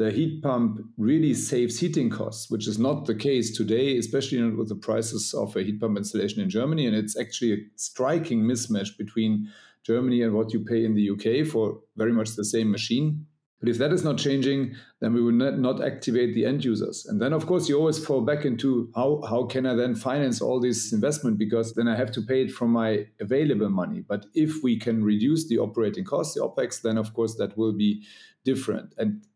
the 0.00 0.10
heat 0.10 0.42
pump 0.42 0.80
really 0.96 1.34
saves 1.34 1.78
heating 1.78 2.08
costs, 2.08 2.50
which 2.50 2.66
is 2.66 2.78
not 2.78 3.04
the 3.04 3.14
case 3.14 3.54
today, 3.54 3.98
especially 3.98 4.42
with 4.50 4.70
the 4.70 4.74
prices 4.74 5.34
of 5.34 5.54
a 5.56 5.62
heat 5.62 5.78
pump 5.78 5.98
installation 5.98 6.40
in 6.40 6.48
Germany. 6.48 6.86
And 6.86 6.96
it's 6.96 7.18
actually 7.18 7.52
a 7.52 7.58
striking 7.76 8.40
mismatch 8.40 8.96
between 8.96 9.50
Germany 9.84 10.22
and 10.22 10.34
what 10.34 10.52
you 10.52 10.64
pay 10.64 10.84
in 10.84 10.94
the 10.94 11.10
UK 11.10 11.46
for 11.46 11.80
very 11.96 12.12
much 12.12 12.36
the 12.36 12.44
same 12.44 12.70
machine. 12.70 13.26
But 13.60 13.68
if 13.68 13.76
that 13.76 13.92
is 13.92 14.02
not 14.02 14.16
changing, 14.16 14.74
then 15.00 15.12
we 15.12 15.22
will 15.22 15.32
not, 15.32 15.58
not 15.58 15.84
activate 15.84 16.34
the 16.34 16.46
end 16.46 16.64
users. 16.64 17.04
And 17.06 17.20
then, 17.20 17.34
of 17.34 17.46
course, 17.46 17.68
you 17.68 17.78
always 17.78 18.02
fall 18.02 18.22
back 18.22 18.46
into 18.46 18.90
how, 18.94 19.20
how 19.28 19.44
can 19.44 19.66
I 19.66 19.74
then 19.74 19.94
finance 19.94 20.40
all 20.40 20.60
this 20.60 20.94
investment? 20.94 21.36
Because 21.38 21.74
then 21.74 21.86
I 21.86 21.94
have 21.94 22.10
to 22.12 22.22
pay 22.22 22.42
it 22.42 22.52
from 22.52 22.70
my 22.70 23.06
available 23.20 23.68
money. 23.68 24.00
But 24.00 24.24
if 24.34 24.62
we 24.62 24.78
can 24.78 25.04
reduce 25.04 25.46
the 25.46 25.58
operating 25.58 26.04
costs, 26.04 26.34
the 26.34 26.40
OPEX, 26.40 26.80
then, 26.80 26.96
of 26.96 27.12
course, 27.12 27.36
that 27.36 27.56
will 27.58 27.74
be 27.74 28.02
different. 28.46 28.94
And 28.96 29.26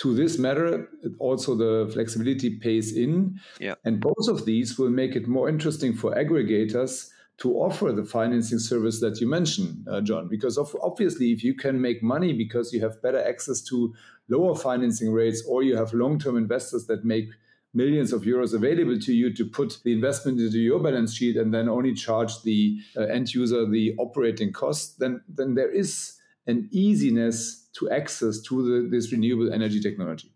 to 0.00 0.14
this 0.14 0.38
matter, 0.38 0.88
also 1.18 1.54
the 1.54 1.90
flexibility 1.92 2.58
pays 2.58 2.94
in. 2.94 3.38
Yeah. 3.58 3.74
And 3.84 4.00
both 4.00 4.28
of 4.28 4.44
these 4.44 4.78
will 4.78 4.90
make 4.90 5.16
it 5.16 5.26
more 5.26 5.48
interesting 5.48 5.94
for 5.94 6.14
aggregators 6.14 7.09
to 7.40 7.54
offer 7.54 7.90
the 7.90 8.04
financing 8.04 8.58
service 8.58 9.00
that 9.00 9.20
you 9.20 9.28
mentioned, 9.28 9.86
uh, 9.90 10.00
Jon. 10.00 10.28
Because 10.28 10.58
of, 10.58 10.76
obviously, 10.82 11.32
if 11.32 11.42
you 11.42 11.54
can 11.54 11.80
make 11.80 12.02
money 12.02 12.32
because 12.34 12.72
you 12.72 12.80
have 12.82 13.00
better 13.02 13.22
access 13.22 13.62
to 13.62 13.94
lower 14.28 14.54
financing 14.54 15.10
rates 15.10 15.42
or 15.48 15.62
you 15.62 15.74
have 15.76 15.92
long 15.94 16.18
term 16.18 16.36
investors 16.36 16.86
that 16.86 17.04
make 17.04 17.28
millions 17.72 18.12
of 18.12 18.22
euros 18.22 18.52
available 18.52 18.98
to 18.98 19.12
you 19.12 19.32
to 19.32 19.44
put 19.44 19.78
the 19.84 19.92
investment 19.92 20.38
into 20.38 20.58
your 20.58 20.80
balance 20.80 21.14
sheet 21.14 21.36
and 21.36 21.54
then 21.54 21.68
only 21.68 21.94
charge 21.94 22.42
the 22.42 22.78
uh, 22.96 23.02
end 23.02 23.32
user 23.32 23.66
the 23.66 23.94
operating 23.98 24.52
cost, 24.52 24.98
then, 24.98 25.22
then 25.28 25.54
there 25.54 25.70
is 25.70 26.16
an 26.46 26.68
easiness 26.72 27.68
to 27.72 27.88
access 27.90 28.40
to 28.40 28.82
the, 28.82 28.88
this 28.88 29.12
renewable 29.12 29.52
energy 29.52 29.80
technology. 29.80 30.30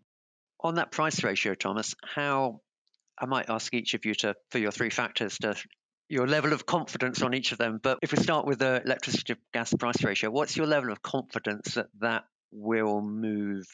On 0.61 0.75
that 0.75 0.91
price 0.91 1.23
ratio, 1.23 1.53
Thomas, 1.53 1.93
how 2.03 2.61
I 3.19 3.25
might 3.25 3.49
ask 3.49 3.73
each 3.73 3.93
of 3.93 4.05
you 4.05 4.15
to, 4.15 4.35
for 4.49 4.57
your 4.57 4.71
three 4.71 4.89
factors, 4.89 5.37
to 5.39 5.55
your 6.09 6.27
level 6.27 6.53
of 6.53 6.65
confidence 6.65 7.21
on 7.21 7.33
each 7.33 7.51
of 7.51 7.57
them. 7.57 7.79
But 7.81 7.99
if 8.01 8.11
we 8.11 8.17
start 8.17 8.45
with 8.45 8.59
the 8.59 8.81
electricity 8.83 9.33
to 9.33 9.39
gas 9.53 9.73
price 9.73 10.03
ratio, 10.03 10.29
what's 10.29 10.55
your 10.55 10.67
level 10.67 10.91
of 10.91 11.01
confidence 11.01 11.75
that 11.75 11.87
that 11.99 12.25
will 12.51 13.01
move 13.01 13.65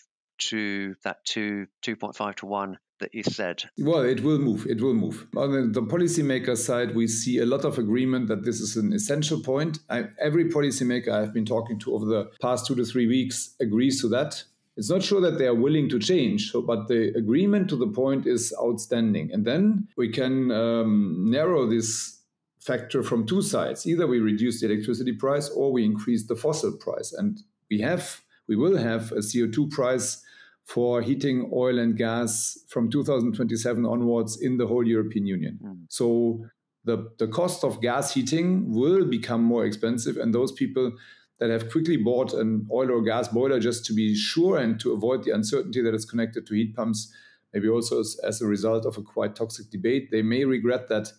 to 0.50 0.96
that 1.04 1.24
two 1.26 1.68
2.5 1.84 2.36
to 2.36 2.46
1 2.46 2.78
that 3.00 3.14
you 3.14 3.24
said? 3.24 3.64
Well, 3.78 4.02
it 4.02 4.24
will 4.24 4.40
move. 4.40 4.66
It 4.68 4.82
will 4.82 4.94
move. 4.94 5.28
On 5.36 5.72
the 5.72 5.82
policymaker 5.82 6.58
side, 6.58 6.96
we 6.96 7.08
see 7.08 7.40
a 7.40 7.46
lot 7.46 7.66
of 7.66 7.78
agreement 7.78 8.28
that 8.28 8.44
this 8.44 8.60
is 8.60 8.78
an 8.78 8.94
essential 8.94 9.42
point. 9.42 9.80
I, 9.90 10.06
every 10.20 10.46
policymaker 10.46 11.10
I've 11.10 11.34
been 11.34 11.46
talking 11.46 11.80
to 11.80 11.94
over 11.94 12.06
the 12.06 12.32
past 12.42 12.66
two 12.66 12.76
to 12.76 12.86
three 12.86 13.08
weeks 13.08 13.56
agrees 13.60 14.02
to 14.02 14.08
that. 14.10 14.44
It's 14.78 14.90
not 14.90 15.04
sure 15.04 15.20
that 15.22 15.38
they 15.38 15.48
are 15.48 15.56
willing 15.56 15.90
to 15.90 16.00
change, 16.00 16.50
so, 16.52 16.62
but 16.62 16.88
the 16.88 17.14
agreement 17.18 17.70
to 17.70 17.76
the 17.76 17.88
point 17.88 18.26
is 18.26 18.54
outstanding. 18.60 19.30
And 19.34 19.46
then 19.46 19.90
we 19.98 20.10
can 20.10 20.50
um, 20.50 21.30
narrow 21.30 21.68
this 21.68 22.21
factor 22.62 23.02
from 23.04 23.26
two 23.26 23.42
sides. 23.42 23.88
Either 23.88 24.08
we 24.08 24.20
reduce 24.20 24.62
the 24.62 24.72
electricity 24.72 25.14
price 25.14 25.50
or 25.50 25.72
we 25.72 25.84
increase 25.84 26.28
the 26.28 26.36
fossil 26.36 26.72
price. 26.78 27.12
And 27.12 27.42
we 27.70 27.82
have, 27.82 28.22
we 28.48 28.56
will 28.56 28.78
have 28.78 29.12
a 29.12 29.18
CO2 29.18 29.72
price 29.72 30.24
for 30.64 31.02
heating 31.02 31.50
oil 31.54 31.80
and 31.80 31.98
gas 31.98 32.58
from 32.70 32.90
2027 32.90 33.86
onwards 33.86 34.40
in 34.42 34.58
the 34.58 34.68
whole 34.68 34.88
European 34.88 35.26
Union. 35.26 35.60
Mm. 35.64 35.86
So 35.90 36.46
the, 36.86 37.12
the 37.18 37.28
cost 37.28 37.64
of 37.64 37.82
gas 37.82 38.14
heating 38.14 38.72
will 38.72 39.06
become 39.06 39.44
more 39.44 39.66
expensive, 39.66 40.18
and 40.18 40.34
those 40.34 40.52
people 40.52 40.94
that 41.40 41.50
have 41.50 41.72
quickly 41.72 41.98
bought 41.98 42.34
an 42.34 42.68
oil 42.72 42.92
or 42.92 43.02
gas 43.02 43.28
boiler 43.28 43.60
just 43.60 43.84
to 43.86 43.94
be 43.94 44.16
sure 44.16 44.58
and 44.58 44.80
to 44.80 44.94
avoid 44.94 45.24
the 45.24 45.32
uncertainty 45.32 45.82
that 45.82 45.96
is 45.96 46.06
connected 46.06 46.46
to 46.46 46.54
heat 46.54 46.76
pumps, 46.76 47.12
maybe 47.54 47.68
also 47.68 48.00
as, 48.00 48.20
as 48.24 48.42
a 48.42 48.46
result 48.46 48.86
of 48.86 48.98
a 48.98 49.02
quite 49.02 49.36
toxic 49.36 49.70
debate, 49.72 50.10
they 50.12 50.22
may 50.22 50.46
regret 50.46 50.88
that 50.90 51.12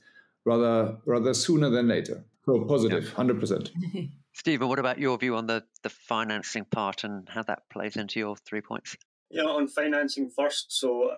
rather 0.45 0.99
rather 1.07 1.35
sooner 1.35 1.71
than 1.71 1.89
later. 1.89 2.25
So 2.45 2.65
positive, 2.65 3.13
hundred 3.13 3.41
percent. 3.41 3.71
Steven, 4.33 4.69
what 4.69 4.79
about 4.79 4.99
your 4.99 5.19
view 5.19 5.37
on 5.37 5.47
the, 5.47 5.63
the 5.83 5.91
financing 5.91 6.65
part 6.65 7.05
and 7.05 7.29
how 7.29 7.43
that 7.43 7.69
plays 7.71 7.97
into 7.97 8.19
your 8.19 8.35
three 8.37 8.63
points? 8.63 8.97
Yeah, 9.31 9.43
on 9.43 9.69
financing 9.69 10.31
first. 10.31 10.73
So 10.73 11.17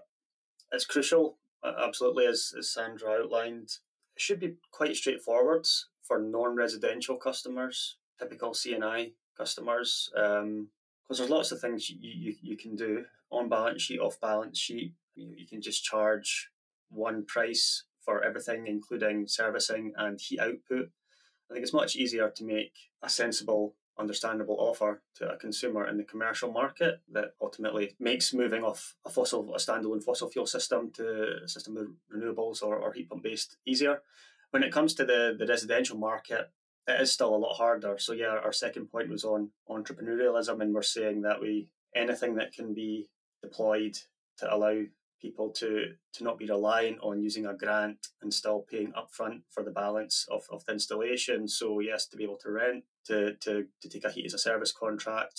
it's 0.72 0.84
crucial, 0.84 1.38
absolutely, 1.64 2.26
as, 2.26 2.52
as 2.58 2.72
Sandra 2.72 3.12
outlined. 3.12 3.70
It 4.16 4.20
should 4.20 4.40
be 4.40 4.56
quite 4.72 4.96
straightforward 4.96 5.66
for 6.02 6.18
non-residential 6.18 7.16
customers, 7.16 7.96
typical 8.18 8.52
C&I 8.52 9.12
customers, 9.36 10.10
because 10.12 10.40
um, 10.42 10.68
there's 11.08 11.30
lots 11.30 11.52
of 11.52 11.60
things 11.60 11.88
you, 11.88 11.96
you, 12.00 12.34
you 12.42 12.56
can 12.56 12.76
do 12.76 13.04
on 13.30 13.48
balance 13.48 13.82
sheet, 13.82 14.00
off 14.00 14.20
balance 14.20 14.58
sheet. 14.58 14.92
You, 15.14 15.34
you 15.36 15.46
can 15.46 15.62
just 15.62 15.84
charge 15.84 16.50
one 16.90 17.24
price 17.24 17.84
for 18.04 18.22
everything, 18.22 18.66
including 18.66 19.26
servicing 19.26 19.92
and 19.96 20.20
heat 20.20 20.40
output. 20.40 20.90
I 21.50 21.54
think 21.54 21.62
it's 21.62 21.72
much 21.72 21.96
easier 21.96 22.30
to 22.30 22.44
make 22.44 22.72
a 23.02 23.08
sensible, 23.08 23.74
understandable 23.98 24.56
offer 24.58 25.02
to 25.16 25.30
a 25.30 25.36
consumer 25.36 25.86
in 25.86 25.96
the 25.96 26.04
commercial 26.04 26.50
market 26.50 27.00
that 27.12 27.34
ultimately 27.40 27.94
makes 28.00 28.34
moving 28.34 28.64
off 28.64 28.96
a 29.04 29.10
fossil, 29.10 29.54
a 29.54 29.58
standalone 29.58 30.02
fossil 30.02 30.30
fuel 30.30 30.46
system 30.46 30.90
to 30.92 31.40
a 31.44 31.48
system 31.48 31.74
with 31.74 31.88
renewables 32.14 32.62
or, 32.62 32.76
or 32.76 32.92
heat 32.92 33.08
pump 33.08 33.22
based 33.22 33.56
easier. 33.66 34.00
When 34.50 34.62
it 34.62 34.72
comes 34.72 34.94
to 34.94 35.04
the, 35.04 35.34
the 35.38 35.46
residential 35.46 35.98
market, 35.98 36.50
it 36.86 37.00
is 37.00 37.12
still 37.12 37.34
a 37.34 37.36
lot 37.36 37.56
harder. 37.56 37.96
So 37.98 38.12
yeah, 38.12 38.38
our 38.44 38.52
second 38.52 38.86
point 38.86 39.08
was 39.08 39.24
on 39.24 39.50
entrepreneurialism, 39.68 40.60
and 40.60 40.74
we're 40.74 40.82
saying 40.82 41.22
that 41.22 41.40
we 41.40 41.68
anything 41.94 42.34
that 42.36 42.52
can 42.52 42.74
be 42.74 43.08
deployed 43.42 43.96
to 44.38 44.52
allow 44.52 44.82
people 45.24 45.48
to 45.50 45.70
to 46.12 46.24
not 46.24 46.38
be 46.38 46.46
reliant 46.46 46.98
on 47.00 47.22
using 47.28 47.46
a 47.46 47.54
grant 47.62 48.00
and 48.22 48.32
still 48.32 48.60
paying 48.70 48.92
upfront 48.92 49.40
for 49.50 49.62
the 49.64 49.70
balance 49.70 50.26
of, 50.30 50.42
of 50.50 50.64
the 50.64 50.72
installation. 50.72 51.48
So 51.48 51.80
yes, 51.80 52.06
to 52.08 52.16
be 52.16 52.24
able 52.24 52.40
to 52.44 52.50
rent, 52.50 52.84
to 53.08 53.34
to 53.44 53.52
to 53.82 53.88
take 53.88 54.04
a 54.04 54.10
heat 54.14 54.26
as 54.26 54.34
a 54.34 54.46
service 54.48 54.72
contract. 54.72 55.38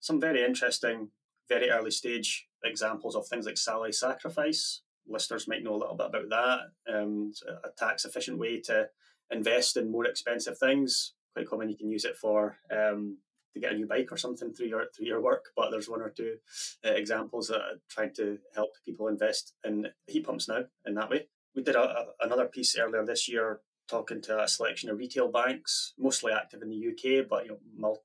Some 0.00 0.20
very 0.20 0.44
interesting, 0.44 1.08
very 1.48 1.70
early 1.70 1.90
stage 1.90 2.46
examples 2.64 3.16
of 3.16 3.26
things 3.26 3.46
like 3.46 3.58
salary 3.58 3.92
sacrifice. 3.92 4.82
Listeners 5.06 5.48
might 5.48 5.64
know 5.64 5.74
a 5.74 5.82
little 5.82 5.96
bit 5.96 6.10
about 6.12 6.28
that. 6.36 6.94
Um, 6.94 7.32
a 7.64 7.70
tax 7.76 8.04
efficient 8.04 8.38
way 8.38 8.60
to 8.62 8.88
invest 9.30 9.76
in 9.76 9.90
more 9.90 10.06
expensive 10.06 10.58
things. 10.58 11.14
Quite 11.34 11.48
common. 11.48 11.70
You 11.70 11.76
can 11.76 11.90
use 11.90 12.04
it 12.04 12.16
for 12.16 12.58
um, 12.70 13.18
to 13.54 13.60
get 13.60 13.72
a 13.72 13.76
new 13.76 13.86
bike 13.86 14.08
or 14.10 14.16
something 14.16 14.52
through 14.52 14.68
your 14.68 14.86
through 14.94 15.06
your 15.06 15.20
work. 15.20 15.46
But 15.56 15.70
there's 15.70 15.88
one 15.88 16.02
or 16.02 16.10
two 16.10 16.36
uh, 16.84 16.92
examples 16.92 17.48
that 17.48 17.60
are 17.60 17.80
trying 17.88 18.14
to 18.14 18.38
help 18.54 18.70
people 18.84 19.08
invest 19.08 19.54
in 19.64 19.88
heat 20.06 20.26
pumps 20.26 20.48
now 20.48 20.64
in 20.86 20.94
that 20.94 21.10
way. 21.10 21.26
We 21.54 21.62
did 21.62 21.74
a, 21.74 21.82
a, 21.82 22.06
another 22.20 22.46
piece 22.46 22.78
earlier 22.78 23.04
this 23.04 23.28
year 23.28 23.60
talking 23.88 24.22
to 24.22 24.42
a 24.42 24.48
selection 24.48 24.88
of 24.88 24.98
retail 24.98 25.30
banks, 25.30 25.94
mostly 25.98 26.32
active 26.32 26.62
in 26.62 26.70
the 26.70 26.88
UK, 26.88 27.28
but 27.28 27.44
you 27.44 27.50
know, 27.50 27.58
multi, 27.76 28.02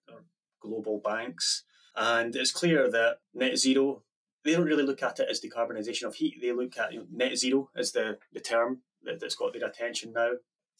global 0.59 0.99
banks. 0.99 1.63
And 1.95 2.35
it's 2.35 2.51
clear 2.51 2.89
that 2.91 3.19
net 3.33 3.57
zero, 3.57 4.03
they 4.43 4.53
don't 4.53 4.65
really 4.65 4.83
look 4.83 5.03
at 5.03 5.19
it 5.19 5.29
as 5.29 5.39
decarbonisation 5.39 6.03
of 6.03 6.15
heat. 6.15 6.41
They 6.41 6.51
look 6.51 6.77
at 6.77 6.91
you 6.91 6.99
know, 6.99 7.05
net 7.11 7.37
zero 7.37 7.69
as 7.75 7.91
the, 7.91 8.17
the 8.33 8.39
term 8.39 8.81
that, 9.03 9.21
has 9.21 9.35
got 9.35 9.53
their 9.53 9.67
attention 9.67 10.11
now. 10.13 10.31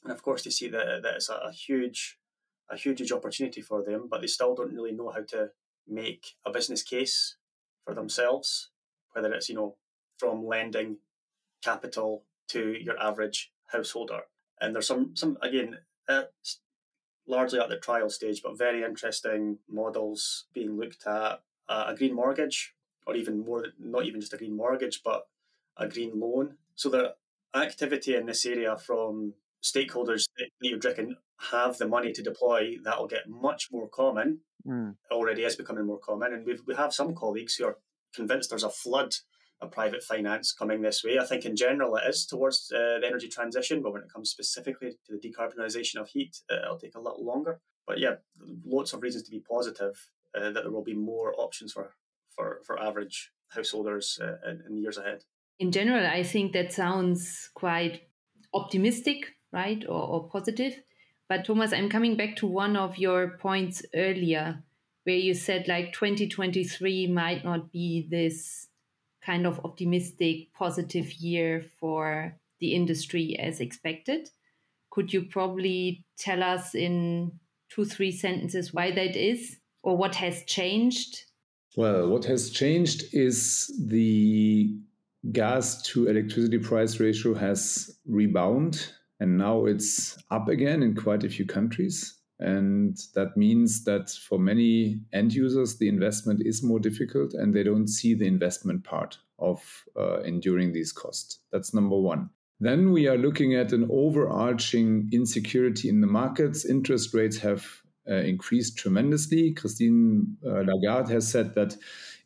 And 0.03 0.11
of 0.11 0.21
course, 0.21 0.43
they 0.43 0.49
see 0.49 0.67
that, 0.69 1.03
that 1.03 1.15
it's 1.15 1.29
a, 1.29 1.35
a 1.35 1.51
huge 1.51 2.17
a 2.69 2.77
huge, 2.77 3.11
opportunity 3.11 3.61
for 3.61 3.83
them, 3.83 4.07
but 4.09 4.21
they 4.21 4.27
still 4.27 4.55
don't 4.55 4.73
really 4.73 4.91
know 4.91 5.09
how 5.09 5.21
to 5.21 5.49
make 5.87 6.35
a 6.45 6.51
business 6.51 6.81
case 6.81 7.37
for 7.83 7.93
themselves, 7.93 8.71
whether 9.13 9.31
it's, 9.33 9.49
you 9.49 9.55
know, 9.55 9.75
from 10.17 10.45
lending 10.45 10.97
capital 11.63 12.23
to 12.47 12.75
your 12.79 12.99
average 12.99 13.51
householder. 13.67 14.21
And 14.59 14.73
there's 14.73 14.87
some, 14.87 15.15
some 15.15 15.37
again, 15.41 15.79
it's 16.07 16.59
largely 17.27 17.59
at 17.59 17.69
the 17.69 17.77
trial 17.77 18.09
stage, 18.09 18.41
but 18.43 18.57
very 18.57 18.83
interesting 18.83 19.59
models 19.69 20.45
being 20.53 20.77
looked 20.77 21.05
at. 21.07 21.41
Uh, 21.67 21.85
a 21.87 21.95
green 21.95 22.13
mortgage, 22.13 22.75
or 23.07 23.15
even 23.15 23.43
more, 23.43 23.65
not 23.79 24.05
even 24.05 24.21
just 24.21 24.33
a 24.33 24.37
green 24.37 24.55
mortgage, 24.55 25.01
but 25.03 25.27
a 25.77 25.87
green 25.87 26.19
loan. 26.19 26.57
So 26.75 26.89
the 26.89 27.15
activity 27.55 28.15
in 28.15 28.27
this 28.27 28.45
area 28.45 28.77
from 28.77 29.33
stakeholders 29.65 30.25
that 30.37 30.49
you're 30.61 30.79
drinking 30.79 31.15
have 31.51 31.77
the 31.77 31.87
money 31.87 32.11
to 32.13 32.23
deploy, 32.23 32.75
that'll 32.83 33.07
get 33.07 33.27
much 33.27 33.69
more 33.71 33.89
common. 33.89 34.39
Mm. 34.65 34.95
Already 35.11 35.43
is 35.43 35.55
becoming 35.55 35.85
more 35.85 35.99
common, 35.99 36.33
and 36.33 36.45
we've, 36.45 36.61
we 36.67 36.75
have 36.75 36.93
some 36.93 37.15
colleagues 37.15 37.55
who 37.55 37.65
are 37.65 37.77
convinced 38.15 38.49
there's 38.49 38.63
a 38.63 38.69
flood 38.69 39.13
of 39.61 39.71
private 39.71 40.03
finance 40.03 40.53
coming 40.53 40.81
this 40.81 41.03
way. 41.03 41.17
I 41.19 41.25
think 41.25 41.45
in 41.45 41.55
general 41.55 41.95
it 41.95 42.03
is 42.07 42.25
towards 42.25 42.71
uh, 42.73 42.99
the 42.99 43.07
energy 43.07 43.27
transition, 43.27 43.81
but 43.81 43.93
when 43.93 44.01
it 44.01 44.11
comes 44.13 44.29
specifically 44.29 44.91
to 45.05 45.17
the 45.17 45.29
decarbonisation 45.29 45.97
of 45.97 46.09
heat, 46.09 46.37
uh, 46.51 46.63
it'll 46.63 46.79
take 46.79 46.95
a 46.95 47.01
little 47.01 47.25
longer. 47.25 47.59
But 47.87 47.99
yeah, 47.99 48.15
lots 48.65 48.93
of 48.93 49.01
reasons 49.01 49.23
to 49.23 49.31
be 49.31 49.39
positive 49.39 49.95
uh, 50.35 50.51
that 50.51 50.63
there 50.63 50.71
will 50.71 50.83
be 50.83 50.95
more 50.95 51.33
options 51.37 51.73
for 51.73 51.95
for, 52.35 52.61
for 52.65 52.81
average 52.81 53.31
householders 53.49 54.19
uh, 54.21 54.49
in, 54.49 54.61
in 54.67 54.77
years 54.77 54.97
ahead. 54.97 55.23
In 55.57 55.71
general, 55.71 56.05
I 56.05 56.23
think 56.23 56.51
that 56.51 56.73
sounds 56.73 57.49
quite 57.53 58.01
optimistic, 58.53 59.34
right, 59.55 59.83
or, 59.87 60.07
or 60.07 60.29
positive. 60.29 60.79
But 61.27 61.45
Thomas, 61.45 61.73
I'm 61.73 61.89
coming 61.89 62.15
back 62.17 62.35
to 62.37 62.45
one 62.45 62.75
of 62.75 62.99
your 62.99 63.37
points 63.39 63.81
earlier 63.95 64.61
where 65.05 65.15
you 65.15 65.33
said 65.33 65.67
like 65.67 65.93
2023 65.93 67.07
might 67.07 67.43
not 67.43 67.71
be 67.71 68.07
this 68.09 68.67
kind 69.23 69.47
of 69.47 69.59
optimistic, 69.63 70.53
positive 70.53 71.11
year 71.13 71.65
for 71.79 72.35
the 72.59 72.75
industry 72.75 73.37
as 73.39 73.59
expected. 73.59 74.29
Could 74.91 75.13
you 75.13 75.23
probably 75.23 76.05
tell 76.17 76.43
us 76.43 76.75
in 76.75 77.39
two, 77.69 77.85
three 77.85 78.11
sentences 78.11 78.73
why 78.73 78.91
that 78.91 79.15
is 79.15 79.57
or 79.83 79.97
what 79.97 80.15
has 80.15 80.43
changed? 80.45 81.23
Well, 81.75 82.07
what 82.09 82.25
has 82.25 82.49
changed 82.49 83.03
is 83.13 83.71
the 83.79 84.73
gas 85.31 85.81
to 85.83 86.07
electricity 86.07 86.59
price 86.59 86.99
ratio 86.99 87.33
has 87.33 87.97
rebound 88.07 88.91
and 89.19 89.37
now 89.37 89.65
it's 89.65 90.17
up 90.31 90.47
again 90.47 90.83
in 90.83 90.95
quite 90.95 91.23
a 91.23 91.29
few 91.29 91.45
countries. 91.45 92.17
And 92.39 92.97
that 93.13 93.37
means 93.37 93.85
that 93.85 94.09
for 94.09 94.37
many 94.37 94.99
end 95.13 95.33
users, 95.33 95.77
the 95.77 95.87
investment 95.87 96.41
is 96.43 96.61
more 96.61 96.79
difficult 96.79 97.33
and 97.33 97.53
they 97.53 97.63
don't 97.63 97.87
see 97.87 98.13
the 98.13 98.27
investment 98.27 98.83
part 98.83 99.17
of 99.39 99.85
uh, 99.97 100.21
enduring 100.21 100.73
these 100.73 100.91
costs. 100.91 101.39
That's 101.51 101.73
number 101.73 101.97
one. 101.97 102.29
Then 102.59 102.91
we 102.91 103.07
are 103.07 103.17
looking 103.17 103.55
at 103.55 103.73
an 103.73 103.87
overarching 103.89 105.09
insecurity 105.11 105.89
in 105.89 106.01
the 106.01 106.07
markets. 106.07 106.65
Interest 106.65 107.13
rates 107.13 107.37
have 107.39 107.65
increased 108.13 108.77
tremendously. 108.77 109.53
Christine 109.53 110.37
uh, 110.45 110.63
Lagarde 110.63 111.11
has 111.11 111.27
said 111.27 111.55
that 111.55 111.75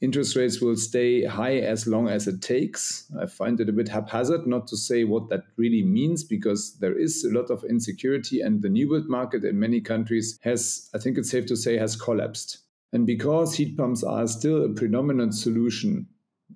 interest 0.01 0.35
rates 0.35 0.61
will 0.61 0.75
stay 0.75 1.25
high 1.25 1.57
as 1.57 1.87
long 1.87 2.07
as 2.07 2.27
it 2.27 2.41
takes. 2.41 3.11
I 3.19 3.25
find 3.25 3.59
it 3.59 3.69
a 3.69 3.73
bit 3.73 3.89
haphazard 3.89 4.47
not 4.47 4.67
to 4.67 4.77
say 4.77 5.03
what 5.03 5.29
that 5.29 5.43
really 5.57 5.83
means 5.83 6.23
because 6.23 6.77
there 6.79 6.97
is 6.97 7.23
a 7.23 7.33
lot 7.33 7.49
of 7.49 7.63
insecurity, 7.63 8.41
and 8.41 8.61
the 8.61 8.69
new 8.69 8.87
build 8.87 9.09
market 9.09 9.43
in 9.43 9.59
many 9.59 9.81
countries 9.81 10.39
has, 10.41 10.89
I 10.93 10.99
think 10.99 11.17
it's 11.17 11.31
safe 11.31 11.45
to 11.47 11.55
say, 11.55 11.77
has 11.77 11.95
collapsed. 11.95 12.59
And 12.91 13.05
because 13.05 13.53
heat 13.53 13.77
pumps 13.77 14.03
are 14.03 14.27
still 14.27 14.65
a 14.65 14.69
predominant 14.69 15.35
solution, 15.35 16.07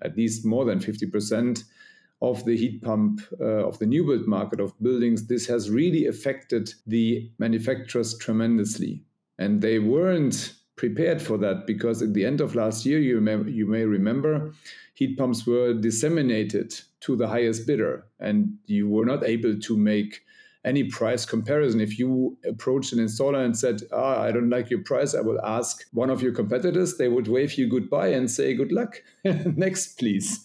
at 0.01 0.17
least 0.17 0.45
more 0.45 0.65
than 0.65 0.79
50%, 0.79 1.63
of 2.23 2.45
the 2.45 2.55
heat 2.55 2.81
pump 2.81 3.21
uh, 3.41 3.67
of 3.67 3.77
the 3.79 3.85
new 3.85 4.05
build 4.05 4.25
market 4.25 4.61
of 4.61 4.73
buildings, 4.81 5.27
this 5.27 5.45
has 5.45 5.69
really 5.69 6.07
affected 6.07 6.73
the 6.87 7.29
manufacturers 7.37 8.17
tremendously. 8.17 9.03
And 9.43 9.61
they 9.61 9.77
weren't 9.77 10.53
prepared 10.77 11.21
for 11.21 11.37
that 11.39 11.67
because 11.67 12.01
at 12.01 12.13
the 12.13 12.25
end 12.25 12.39
of 12.39 12.55
last 12.55 12.85
year, 12.85 12.99
you 12.99 13.19
may, 13.19 13.37
you 13.51 13.65
may 13.65 13.83
remember, 13.83 14.53
heat 14.93 15.17
pumps 15.17 15.45
were 15.45 15.73
disseminated 15.73 16.73
to 17.01 17.17
the 17.17 17.27
highest 17.27 17.67
bidder, 17.67 18.05
and 18.21 18.55
you 18.67 18.87
were 18.87 19.05
not 19.05 19.25
able 19.25 19.59
to 19.59 19.77
make 19.77 20.21
any 20.63 20.85
price 20.85 21.25
comparison. 21.25 21.81
If 21.81 21.99
you 21.99 22.37
approached 22.47 22.93
an 22.93 22.99
installer 22.99 23.43
and 23.43 23.57
said, 23.57 23.81
ah, 23.91 24.21
I 24.21 24.31
don't 24.31 24.49
like 24.49 24.69
your 24.69 24.81
price, 24.81 25.13
I 25.13 25.19
will 25.19 25.43
ask 25.43 25.83
one 25.91 26.09
of 26.09 26.21
your 26.21 26.31
competitors, 26.31 26.95
they 26.95 27.09
would 27.09 27.27
wave 27.27 27.55
you 27.55 27.67
goodbye 27.67 28.13
and 28.13 28.31
say, 28.31 28.53
good 28.53 28.71
luck. 28.71 29.03
Next, 29.25 29.99
please. 29.99 30.39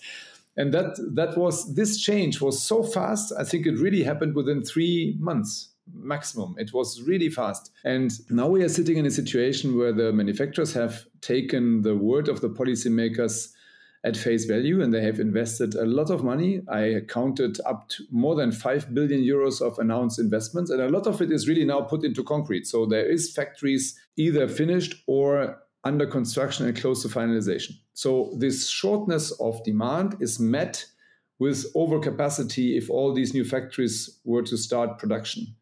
And 0.57 0.75
that 0.75 0.97
that 1.15 1.39
was 1.39 1.73
this 1.77 2.01
change 2.03 2.41
was 2.41 2.61
so 2.61 2.83
fast. 2.83 3.33
I 3.39 3.45
think 3.45 3.65
it 3.65 3.79
really 3.79 4.03
happened 4.03 4.35
within 4.35 4.65
three 4.65 5.17
months 5.21 5.69
maximum. 5.93 6.55
It 6.59 6.73
was 6.73 7.03
really 7.03 7.29
fast. 7.29 7.71
And 7.85 8.13
now 8.31 8.49
we 8.49 8.63
are 8.63 8.69
sitting 8.69 8.97
in 8.97 9.07
a 9.07 9.11
situation 9.11 9.77
where 9.77 9.93
the 9.93 10.13
manufacturers 10.13 10.73
have 10.75 11.05
taken 11.21 11.83
the 11.83 11.97
word 11.97 12.29
of 12.29 12.41
the 12.41 12.49
policymakers 12.49 13.53
at 14.05 14.17
face 14.17 14.45
value 14.45 14.81
and 14.81 14.95
they 14.95 15.03
have 15.03 15.19
invested 15.19 15.75
a 15.75 15.85
lot 15.85 16.11
of 16.11 16.23
money. 16.23 16.63
I 16.69 17.03
counted 17.09 17.59
up 17.67 17.89
to 17.91 18.05
more 18.11 18.37
than 18.37 18.53
5 18.53 18.95
billion 18.95 19.23
euros 19.23 19.61
of 19.61 19.79
announced 19.79 20.19
investments 20.19 20.71
and 20.71 20.81
a 20.81 20.89
lot 20.89 21.07
of 21.07 21.21
it 21.21 21.33
is 21.33 21.49
really 21.49 21.65
now 21.65 21.81
put 21.81 22.05
into 22.05 22.23
concrete. 22.23 22.67
So 22.67 22.87
there 22.87 23.07
is 23.07 23.33
factories 23.33 23.99
either 24.17 24.47
finished 24.47 25.03
or 25.07 25.59
under 25.85 26.07
construction 26.07 26.67
and 26.67 26.77
close 26.77 27.03
to 27.03 27.09
finalization. 27.09 27.73
So 27.95 28.35
this 28.39 28.69
shortness 28.69 29.33
of 29.41 29.63
demand 29.65 30.17
is 30.21 30.39
met 30.39 30.85
with 31.39 31.73
overcapacity 31.75 32.77
if 32.77 32.91
all 32.91 33.15
these 33.15 33.35
new 33.35 33.45
factories 33.45 34.21
were 34.25 34.43
to 34.43 34.57
start 34.57 34.99
production. 34.99 35.55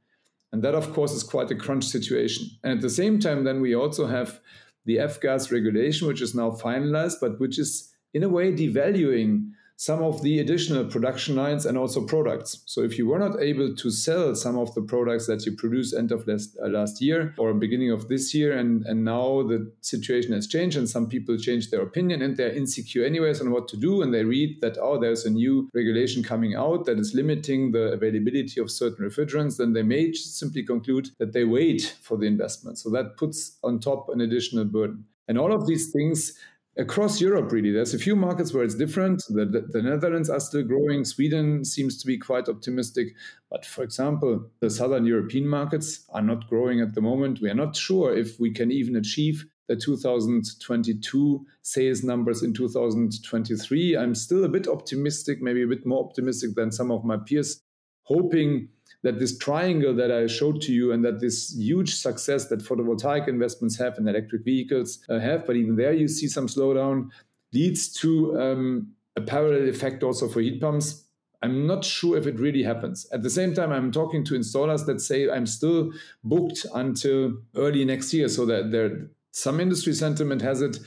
And 0.52 0.62
that, 0.62 0.74
of 0.74 0.92
course, 0.92 1.12
is 1.12 1.22
quite 1.22 1.50
a 1.50 1.56
crunch 1.56 1.84
situation. 1.84 2.48
And 2.62 2.72
at 2.74 2.80
the 2.80 2.90
same 2.90 3.18
time, 3.18 3.44
then 3.44 3.60
we 3.60 3.74
also 3.74 4.06
have 4.06 4.40
the 4.84 4.98
F 4.98 5.20
gas 5.20 5.50
regulation, 5.50 6.06
which 6.06 6.22
is 6.22 6.34
now 6.34 6.50
finalized, 6.50 7.16
but 7.20 7.40
which 7.40 7.58
is 7.58 7.92
in 8.14 8.22
a 8.22 8.28
way 8.28 8.52
devaluing 8.52 9.50
some 9.76 10.02
of 10.02 10.22
the 10.22 10.40
additional 10.40 10.86
production 10.86 11.36
lines 11.36 11.66
and 11.66 11.76
also 11.76 12.00
products. 12.04 12.62
So 12.64 12.80
if 12.82 12.96
you 12.96 13.06
were 13.06 13.18
not 13.18 13.40
able 13.40 13.74
to 13.74 13.90
sell 13.90 14.34
some 14.34 14.58
of 14.58 14.74
the 14.74 14.80
products 14.80 15.26
that 15.26 15.44
you 15.44 15.52
produced 15.52 15.94
end 15.94 16.12
of 16.12 16.26
last, 16.26 16.56
uh, 16.62 16.68
last 16.68 17.02
year 17.02 17.34
or 17.36 17.52
beginning 17.52 17.90
of 17.90 18.08
this 18.08 18.32
year, 18.32 18.56
and, 18.56 18.86
and 18.86 19.04
now 19.04 19.42
the 19.42 19.70
situation 19.82 20.32
has 20.32 20.46
changed 20.46 20.78
and 20.78 20.88
some 20.88 21.08
people 21.08 21.36
change 21.36 21.70
their 21.70 21.82
opinion 21.82 22.22
and 22.22 22.38
they're 22.38 22.54
insecure 22.54 23.04
anyways 23.04 23.40
on 23.42 23.50
what 23.50 23.68
to 23.68 23.76
do, 23.76 24.00
and 24.00 24.14
they 24.14 24.24
read 24.24 24.60
that, 24.62 24.78
oh, 24.80 24.98
there's 24.98 25.26
a 25.26 25.30
new 25.30 25.68
regulation 25.74 26.22
coming 26.22 26.54
out 26.54 26.86
that 26.86 26.98
is 26.98 27.14
limiting 27.14 27.72
the 27.72 27.92
availability 27.92 28.58
of 28.60 28.70
certain 28.70 29.06
refrigerants, 29.06 29.58
then 29.58 29.74
they 29.74 29.82
may 29.82 30.10
simply 30.12 30.62
conclude 30.62 31.10
that 31.18 31.34
they 31.34 31.44
wait 31.44 31.96
for 32.00 32.16
the 32.16 32.26
investment. 32.26 32.78
So 32.78 32.88
that 32.90 33.18
puts 33.18 33.58
on 33.62 33.80
top 33.80 34.08
an 34.08 34.22
additional 34.22 34.64
burden. 34.64 35.04
And 35.28 35.38
all 35.38 35.52
of 35.52 35.66
these 35.66 35.90
things 35.90 36.38
across 36.78 37.20
Europe, 37.20 37.52
really. 37.52 37.72
There's 37.72 37.94
a 37.94 37.98
few 37.98 38.14
markets 38.14 38.52
where 38.52 38.64
it's 38.64 38.74
different. 38.74 39.22
The, 39.28 39.46
the, 39.46 39.60
the, 39.70 39.82
Netherlands 39.82 40.28
are 40.28 40.40
still 40.40 40.62
growing. 40.62 41.04
Sweden 41.04 41.64
seems 41.64 41.98
to 41.98 42.06
be 42.06 42.18
quite 42.18 42.48
optimistic. 42.48 43.14
But 43.50 43.64
for 43.64 43.82
example, 43.82 44.50
the 44.60 44.70
southern 44.70 45.06
European 45.06 45.48
markets 45.48 46.04
are 46.10 46.22
not 46.22 46.48
growing 46.48 46.80
at 46.80 46.94
the 46.94 47.00
moment. 47.00 47.40
We 47.40 47.50
are 47.50 47.54
not 47.54 47.76
sure 47.76 48.16
if 48.16 48.38
we 48.38 48.50
can 48.50 48.70
even 48.70 48.96
achieve 48.96 49.46
the 49.68 49.76
2022 49.76 51.46
sales 51.62 52.04
numbers 52.04 52.42
in 52.42 52.52
2023. 52.52 53.96
I'm 53.96 54.14
still 54.14 54.44
a 54.44 54.48
bit 54.48 54.68
optimistic, 54.68 55.42
maybe 55.42 55.62
a 55.62 55.66
bit 55.66 55.86
more 55.86 56.04
optimistic 56.04 56.54
than 56.54 56.70
some 56.70 56.90
of 56.90 57.04
my 57.04 57.16
peers, 57.16 57.60
hoping 58.04 58.68
that 59.06 59.20
this 59.20 59.38
triangle 59.38 59.94
that 59.94 60.10
I 60.10 60.26
showed 60.26 60.60
to 60.62 60.72
you 60.72 60.90
and 60.90 61.04
that 61.04 61.20
this 61.20 61.54
huge 61.56 61.94
success 61.94 62.48
that 62.48 62.58
photovoltaic 62.58 63.28
investments 63.28 63.78
have 63.78 63.96
and 63.98 64.08
electric 64.08 64.42
vehicles 64.44 64.98
uh, 65.08 65.20
have, 65.20 65.46
but 65.46 65.54
even 65.54 65.76
there 65.76 65.92
you 65.92 66.08
see 66.08 66.26
some 66.26 66.48
slowdown, 66.48 67.10
leads 67.52 67.92
to 68.00 68.36
um, 68.40 68.88
a 69.14 69.20
parallel 69.20 69.68
effect 69.68 70.02
also 70.02 70.26
for 70.28 70.40
heat 70.40 70.60
pumps. 70.60 71.04
I'm 71.40 71.68
not 71.68 71.84
sure 71.84 72.16
if 72.16 72.26
it 72.26 72.40
really 72.40 72.64
happens. 72.64 73.06
At 73.12 73.22
the 73.22 73.30
same 73.30 73.54
time, 73.54 73.70
I'm 73.70 73.92
talking 73.92 74.24
to 74.24 74.34
installers 74.34 74.86
that 74.86 75.00
say 75.00 75.30
I'm 75.30 75.46
still 75.46 75.92
booked 76.24 76.66
until 76.74 77.36
early 77.54 77.84
next 77.84 78.12
year, 78.12 78.28
so 78.28 78.44
that 78.46 78.72
there 78.72 79.08
some 79.30 79.60
industry 79.60 79.92
sentiment 79.92 80.42
has 80.42 80.62
it 80.62 80.78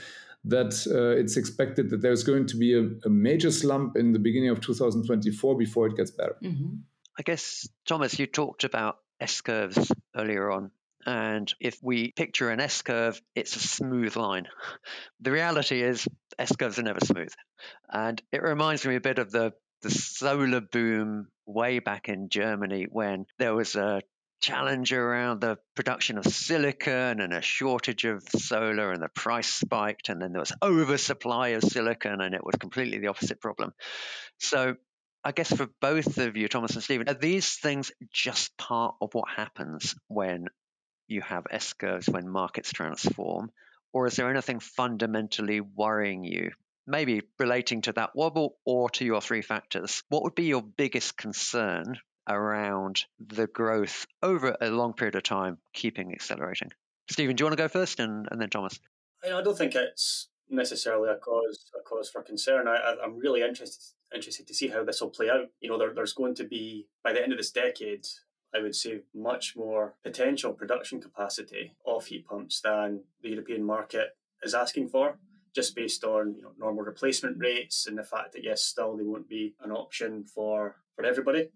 that 0.43 0.73
uh, 0.93 1.17
it's 1.21 1.38
expected 1.38 1.89
that 1.91 2.01
there's 2.01 2.23
going 2.23 2.47
to 2.47 2.58
be 2.58 2.73
a, 2.73 2.89
a, 3.05 3.10
major 3.10 3.51
slump 3.51 3.95
in 3.95 4.13
the 4.13 4.19
beginning 4.19 4.49
of 4.49 4.60
2024 4.62 5.58
before 5.58 5.88
it 5.88 5.95
gets 5.97 6.12
better. 6.12 6.36
Mm-hmm. 6.41 6.75
I 7.19 7.21
guess, 7.21 7.67
Thomas, 7.86 8.17
you 8.17 8.27
talked 8.27 8.63
about 8.63 8.97
S 9.19 9.41
curves 9.41 9.91
earlier 10.15 10.49
on. 10.49 10.71
And 11.05 11.53
if 11.60 11.77
we 11.84 12.13
picture 12.13 12.49
an 12.49 12.62
S 12.62 12.82
curve, 12.82 13.21
it's 13.36 13.58
a 13.58 13.60
smooth 13.60 14.15
line. 14.15 14.47
The 15.21 15.32
reality 15.34 15.82
is, 15.82 16.08
S 16.38 16.55
curves 16.55 16.79
are 16.79 16.84
never 16.84 17.01
smooth. 17.03 17.34
And 17.89 18.21
it 18.32 18.41
reminds 18.41 18.86
me 18.86 18.95
a 18.95 19.01
bit 19.01 19.19
of 19.19 19.32
the, 19.32 19.51
the 19.82 19.91
solar 19.91 20.62
boom 20.62 21.27
way 21.45 21.79
back 21.79 22.08
in 22.08 22.29
Germany 22.29 22.88
when 22.89 23.25
there 23.38 23.53
was 23.53 23.75
a 23.75 24.01
challenge 24.39 24.93
around 24.93 25.41
the 25.41 25.58
production 25.75 26.17
of 26.17 26.25
silicon 26.25 27.19
and 27.19 27.34
a 27.34 27.41
shortage 27.41 28.05
of 28.05 28.23
solar 28.29 28.93
and 28.93 29.03
the 29.03 29.10
price 29.10 29.49
spiked 29.49 30.08
and 30.08 30.21
then 30.21 30.32
there 30.32 30.39
was 30.39 30.53
oversupply 30.62 31.49
of 31.49 31.63
silicon 31.63 32.21
and 32.21 32.34
it 32.34 32.45
was 32.45 32.55
completely 32.55 32.99
the 32.99 33.08
opposite 33.08 33.41
problem 33.41 33.73
so 34.38 34.77
I 35.23 35.32
guess 35.34 35.53
for 35.53 35.67
both 35.82 36.17
of 36.17 36.38
you, 36.38 36.47
Thomas 36.47 36.75
and 36.75 36.84
Steven, 36.84 37.10
are 37.10 37.13
these 37.13 37.55
things 37.55 37.91
just 38.12 38.55
part 38.58 38.95
of 39.01 39.13
what 39.13 39.29
happens 39.29 39.95
when 40.08 40.47
you 41.08 41.21
have 41.21 41.45
S 41.51 41.73
curves, 41.73 42.08
when 42.08 42.29
markets 42.29 42.71
transform? 42.71 43.51
Or 43.91 44.08
is 44.08 44.15
there 44.15 44.29
anything 44.29 44.60
fundamentally 44.60 45.60
worrying 45.60 46.23
you? 46.23 46.51
Maybe 46.88 47.23
relating 47.38 47.82
to 47.82 47.91
that 47.93 48.15
wobble 48.15 48.58
or 48.65 48.89
to 48.91 49.05
your 49.05 49.19
three 49.19 49.41
factors. 49.41 50.03
What 50.10 50.23
would 50.23 50.36
be 50.36 50.45
your 50.45 50.63
biggest 50.63 51.17
concern 51.17 51.99
around 52.27 53.03
the 53.19 53.47
growth 53.47 54.08
over 54.23 54.55
a 54.62 54.69
long 54.69 54.93
period 54.93 55.15
of 55.15 55.23
time, 55.23 55.58
keeping 55.73 56.13
accelerating? 56.13 56.71
Steven, 57.10 57.36
do 57.36 57.41
you 57.41 57.45
want 57.45 57.58
to 57.58 57.63
go 57.63 57.67
first 57.67 57.99
and, 57.99 58.27
and 58.32 58.39
then 58.39 58.49
Thomas? 58.49 58.79
I 59.23 59.41
don't 59.41 59.58
think 59.58 59.75
it's 59.75 60.29
necessarily 60.49 61.10
a 61.10 61.15
cause 61.15 61.69
a 61.77 61.84
cause 61.84 62.10
for 62.10 62.21
concern. 62.21 62.67
I, 62.67 62.95
I'm 63.03 63.17
really 63.17 63.41
interested 63.41 63.84
interested 64.13 64.48
to 64.48 64.54
see 64.54 64.67
how 64.69 64.84
this 64.84 65.02
will 65.02 65.10
play 65.10 65.30
out. 65.30 65.50
You 65.60 65.69
know, 65.69 65.78
there, 65.78 65.93
there's 65.93 66.13
going 66.13 66.36
to 66.36 66.43
be 66.43 66.88
by 67.04 67.13
the 67.13 67.22
end 67.22 67.32
of 67.32 67.38
this 67.38 67.52
decade, 67.52 68.08
I 68.54 68.62
would 68.62 68.76
say 68.76 69.02
much 69.13 69.56
more 69.56 69.95
potential 70.04 70.54
production 70.54 71.00
capacity 71.02 71.74
of 71.86 72.06
heat 72.06 72.26
pumps 72.26 72.62
than 72.62 73.04
the 73.22 73.30
European 73.30 73.63
market 73.63 74.17
is 74.41 74.54
asking 74.56 74.89
for, 74.89 75.19
just 75.54 75.76
based 75.76 76.04
on 76.04 76.36
you 76.36 76.41
know 76.41 76.52
normal 76.58 76.84
replacement 76.84 77.38
rates 77.39 77.86
and 77.88 77.98
the 77.98 78.04
fact 78.04 78.34
that 78.34 78.43
yes, 78.43 78.63
still 78.63 78.95
they 78.95 79.04
won't 79.04 79.30
be 79.30 79.56
an 79.63 79.72
option 79.72 80.24
for 80.24 80.78
for 80.95 81.06
everybody, 81.06 81.50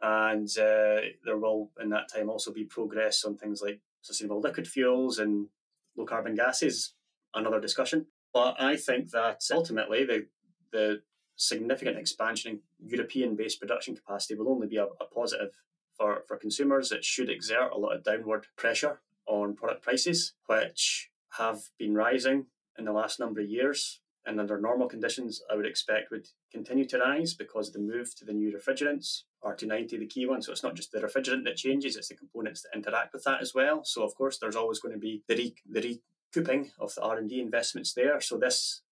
and 0.00 0.48
uh, 0.58 1.00
there 1.24 1.38
will 1.38 1.70
in 1.80 1.90
that 1.90 2.12
time 2.12 2.30
also 2.30 2.52
be 2.52 2.64
progress 2.64 3.24
on 3.24 3.36
things 3.36 3.60
like 3.62 3.80
sustainable 4.02 4.40
liquid 4.40 4.66
fuels 4.66 5.18
and 5.18 5.48
low 5.96 6.06
carbon 6.06 6.34
gases. 6.34 6.94
Another 7.34 7.60
discussion. 7.60 8.06
But 8.32 8.60
I 8.60 8.76
think 8.76 9.10
that 9.10 9.42
ultimately 9.52 10.04
the 10.04 10.26
the 10.72 11.02
significant 11.40 11.96
expansion 11.96 12.60
in 12.78 12.88
European 12.90 13.34
based 13.34 13.58
production 13.58 13.96
capacity 13.96 14.34
will 14.34 14.50
only 14.50 14.66
be 14.66 14.76
a, 14.76 14.84
a, 14.84 15.06
positive 15.12 15.54
for, 15.96 16.22
for 16.28 16.36
consumers. 16.36 16.92
It 16.92 17.02
should 17.02 17.30
exert 17.30 17.72
a 17.72 17.78
lot 17.78 17.96
of 17.96 18.04
downward 18.04 18.46
pressure 18.56 19.00
on 19.26 19.56
product 19.56 19.82
prices, 19.82 20.34
which 20.46 21.10
have 21.38 21.62
been 21.78 21.94
rising 21.94 22.46
in 22.78 22.84
the 22.84 22.92
last 22.92 23.18
number 23.18 23.40
of 23.40 23.48
years. 23.48 24.00
And 24.26 24.38
under 24.38 24.60
normal 24.60 24.86
conditions, 24.86 25.40
I 25.50 25.56
would 25.56 25.64
expect 25.64 26.10
would 26.10 26.28
continue 26.52 26.84
to 26.84 26.98
rise 26.98 27.32
because 27.32 27.72
the 27.72 27.78
move 27.78 28.14
to 28.16 28.26
the 28.26 28.34
new 28.34 28.54
refrigerants, 28.54 29.22
R290, 29.42 29.98
the 29.98 30.06
key 30.06 30.26
one. 30.26 30.42
So 30.42 30.52
it's 30.52 30.62
not 30.62 30.74
just 30.74 30.92
the 30.92 31.00
refrigerant 31.00 31.44
that 31.44 31.56
changes, 31.56 31.96
it's 31.96 32.08
the 32.08 32.16
components 32.16 32.62
that 32.62 32.76
interact 32.76 33.14
with 33.14 33.24
that 33.24 33.40
as 33.40 33.54
well. 33.54 33.82
So 33.82 34.04
of 34.04 34.14
course, 34.14 34.36
there's 34.36 34.56
always 34.56 34.78
going 34.78 34.92
to 34.92 35.00
be 35.00 35.22
the, 35.26 35.36
re- 35.36 35.54
the 35.66 36.00
recouping 36.34 36.72
of 36.78 36.94
the 36.94 37.00
R&D 37.00 37.40
investments 37.40 37.94
there. 37.94 38.20
So 38.20 38.36
this 38.36 38.82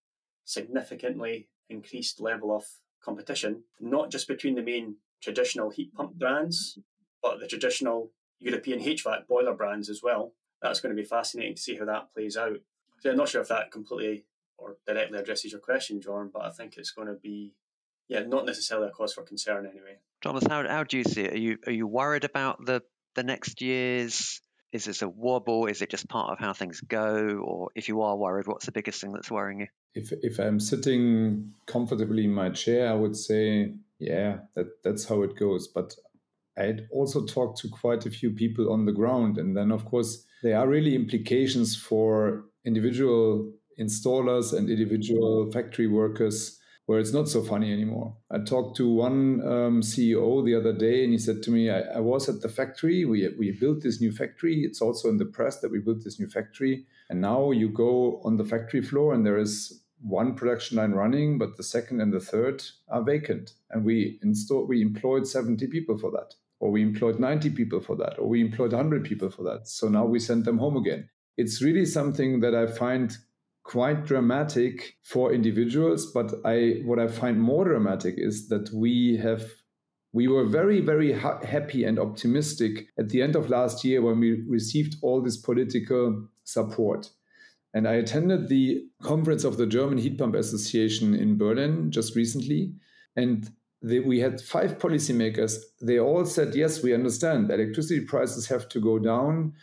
significantly 0.47 1.49
increased 1.69 2.21
level 2.21 2.55
of 2.55 2.65
competition, 3.03 3.63
not 3.81 4.11
just 4.11 4.29
between 4.29 4.55
the 4.55 4.63
main 4.63 4.97
traditional 5.23 5.71
heat 5.71 5.95
pump 5.95 6.15
brands, 6.15 6.79
but 7.23 7.41
the 7.41 7.47
traditional 7.47 8.11
European 8.41 8.81
HVAC 8.81 9.27
boiler 9.27 9.55
brands 9.55 9.89
as 9.89 10.03
well. 10.03 10.33
That's 10.63 10.81
going 10.81 10.95
to 10.95 11.01
be 11.01 11.07
fascinating 11.07 11.55
to 11.55 11.63
see 11.63 11.77
how 11.77 11.85
that 11.87 12.13
plays 12.13 12.37
out. 12.37 12.59
So 13.01 13.11
I'm 13.11 13.17
not 13.17 13.29
sure 13.29 13.41
if 13.41 13.49
that 13.49 13.71
completely 13.71 14.25
or 14.57 14.77
directly 14.87 15.19
addresses 15.19 15.53
your 15.53 15.61
question, 15.61 16.01
Jon, 16.01 16.31
but 16.33 16.43
I 16.43 16.51
think 16.51 16.77
it's 16.77 16.91
going 16.91 17.09
to 17.09 17.15
be, 17.15 17.55
yeah, 18.09 18.23
not 18.23 18.45
necessarily 18.45 18.89
a 18.89 18.91
cause 18.91 19.15
for 19.15 19.23
concern 19.23 19.67
anyway. 19.67 19.99
Thomas, 20.21 20.45
how, 20.49 20.67
how 20.67 20.83
do 20.83 20.99
you 20.99 21.05
see 21.05 21.23
it? 21.23 21.33
Are 21.35 21.39
you 21.39 21.59
are 21.67 21.73
you 21.73 21.87
worried 21.87 22.25
about 22.25 22.65
the 22.65 22.83
the 23.15 23.23
next 23.23 23.63
years? 23.63 24.41
Is 24.73 24.85
this 24.85 25.03
a 25.03 25.09
wobble? 25.09 25.67
Is 25.67 25.81
it 25.81 25.91
just 25.91 26.09
part 26.09 26.33
of 26.33 26.39
how 26.39 26.53
things 26.53 26.81
go? 26.81 27.41
Or 27.43 27.69
if 27.75 27.89
you 27.89 28.03
are 28.03 28.17
worried, 28.17 28.47
what's 28.47 28.67
the 28.67 28.73
biggest 28.73 29.01
thing 29.01 29.13
that's 29.13 29.31
worrying 29.31 29.61
you? 29.61 29.67
If 29.95 30.13
if 30.23 30.39
I'm 30.39 30.61
sitting 30.61 31.53
comfortably 31.67 32.25
in 32.25 32.33
my 32.33 32.51
chair, 32.51 32.91
I 32.91 32.95
would 32.95 33.17
say, 33.17 33.75
yeah, 33.99 34.39
that 34.55 34.83
that's 34.85 35.07
how 35.07 35.23
it 35.23 35.37
goes. 35.37 35.69
But 35.69 35.95
I'd 36.57 36.89
also 36.91 37.25
talked 37.25 37.59
to 37.59 37.69
quite 37.69 38.07
a 38.07 38.11
few 38.11 38.31
people 38.31 38.73
on 38.73 38.85
the 38.85 38.93
ground, 38.93 39.39
and 39.39 39.57
then 39.57 39.71
of 39.71 39.85
course 39.85 40.25
there 40.43 40.59
are 40.59 40.69
really 40.69 40.95
implications 40.95 41.77
for 41.77 42.45
individual 42.65 43.53
installers 43.79 44.57
and 44.57 44.69
individual 44.69 45.51
factory 45.53 45.87
workers 45.87 46.59
where 46.89 46.99
it's 46.99 47.13
not 47.13 47.29
so 47.29 47.43
funny 47.43 47.71
anymore. 47.71 48.17
I 48.31 48.39
talked 48.39 48.79
to 48.79 48.89
one 48.89 49.43
um, 49.43 49.83
CEO 49.83 50.43
the 50.43 50.55
other 50.55 50.73
day, 50.73 51.05
and 51.05 51.13
he 51.13 51.19
said 51.19 51.43
to 51.43 51.51
me, 51.51 51.69
I, 51.69 51.81
I, 51.81 52.01
was 52.01 52.31
at 52.31 52.41
the 52.41 52.49
factory. 52.49 53.05
We, 53.05 53.29
we 53.39 53.51
built 53.51 53.83
this 53.83 54.01
new 54.01 54.11
factory. 54.11 54.63
It's 54.63 54.81
also 54.81 55.11
in 55.11 55.19
the 55.19 55.27
press 55.27 55.61
that 55.61 55.71
we 55.71 55.81
built 55.81 56.03
this 56.03 56.19
new 56.19 56.31
factory. 56.31 56.87
And 57.11 57.21
now 57.21 57.51
you 57.51 57.69
go 57.69 58.21
on 58.25 58.37
the 58.37 58.45
factory 58.45 58.83
floor, 58.83 59.15
and 59.15 59.25
there 59.25 59.39
is 59.39 59.83
one 60.01 60.35
production 60.35 60.77
line 60.77 60.93
running, 60.93 61.39
but 61.39 61.57
the 61.57 61.63
second 61.63 62.01
and 62.01 62.13
the 62.13 62.21
third 62.21 62.63
are 62.89 63.03
vacant. 63.03 63.55
And 63.71 63.85
we 63.85 64.19
installed, 64.23 64.69
we 64.69 64.83
employed 64.83 65.27
70 65.27 65.67
people 65.69 65.99
for 65.99 66.11
that, 66.13 66.35
or 66.61 66.71
we 66.71 66.83
employed 66.83 67.19
90 67.19 67.51
people 67.51 67.81
for 67.81 67.97
that, 67.97 68.19
or 68.19 68.29
we 68.29 68.41
employed 68.41 68.73
100 68.73 69.05
people 69.05 69.31
for 69.31 69.43
that. 69.45 69.69
So 69.69 69.89
now 69.89 70.05
we 70.05 70.21
send 70.21 70.45
them 70.45 70.59
home 70.59 70.77
again. 70.77 71.09
It's 71.37 71.63
really 71.63 71.85
something 71.85 72.41
that 72.41 72.55
I 72.55 72.67
find 72.67 73.17
quite 73.69 74.07
dramatic 74.07 74.97
for 75.03 75.31
individuals 75.31 76.11
but 76.13 76.33
i 76.47 76.81
what 76.87 76.99
i 76.99 77.07
find 77.07 77.39
more 77.39 77.67
dramatic 77.67 78.15
is 78.17 78.49
that 78.49 78.71
we 78.73 79.15
have 79.19 79.45
we 80.15 80.27
were 80.27 80.47
very 80.47 80.81
very 80.81 81.13
ha- 81.13 81.39
happy 81.45 81.85
and 81.85 81.99
optimistic 81.99 82.87
at 82.99 83.11
the 83.11 83.21
end 83.21 83.37
of 83.37 83.51
last 83.51 83.85
year 83.85 84.01
when 84.01 84.19
we 84.19 84.43
received 84.49 84.97
all 85.03 85.21
this 85.21 85.37
political 85.37 86.27
support 86.49 87.11
and 87.75 87.87
i 87.87 87.95
attended 87.95 88.49
the 88.49 88.85
conference 89.03 89.45
of 89.45 89.57
the 89.57 89.67
german 89.67 89.99
heat 89.99 90.19
pump 90.19 90.35
association 90.35 91.15
in 91.15 91.37
berlin 91.37 91.91
just 91.91 92.17
recently 92.17 92.73
and 93.17 93.51
we 93.83 94.21
had 94.21 94.41
five 94.41 94.79
policymakers. 94.79 95.57
They 95.81 95.99
all 95.99 96.25
said, 96.25 96.55
yes, 96.55 96.83
we 96.83 96.95
understand 96.95 97.51
electricity 97.51 98.05
prices 98.05 98.49
have 98.49 98.69
to 98.71 98.81
go 98.81 98.99
down, 98.99 99.55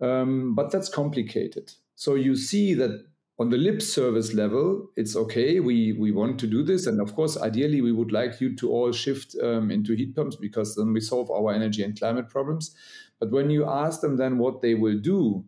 um, 0.00 0.54
but 0.54 0.72
that's 0.72 0.88
complicated. 0.88 1.72
So 1.94 2.14
you 2.14 2.36
see 2.36 2.74
that 2.74 3.04
on 3.38 3.50
the 3.50 3.56
lip 3.56 3.80
service 3.80 4.34
level, 4.34 4.90
it's 4.96 5.16
okay. 5.16 5.60
We 5.60 5.92
we 5.92 6.12
want 6.12 6.38
to 6.40 6.46
do 6.46 6.62
this, 6.62 6.86
and 6.86 7.00
of 7.00 7.14
course, 7.14 7.38
ideally, 7.40 7.80
we 7.80 7.92
would 7.92 8.12
like 8.12 8.40
you 8.40 8.54
to 8.56 8.70
all 8.70 8.92
shift 8.92 9.34
um, 9.42 9.70
into 9.70 9.94
heat 9.94 10.14
pumps 10.14 10.36
because 10.36 10.74
then 10.74 10.92
we 10.92 11.00
solve 11.00 11.30
our 11.30 11.52
energy 11.52 11.82
and 11.82 11.98
climate 11.98 12.28
problems. 12.28 12.74
But 13.18 13.30
when 13.30 13.50
you 13.50 13.66
ask 13.66 14.00
them 14.00 14.16
then 14.16 14.38
what 14.38 14.60
they 14.62 14.74
will 14.74 14.98
do, 14.98 15.44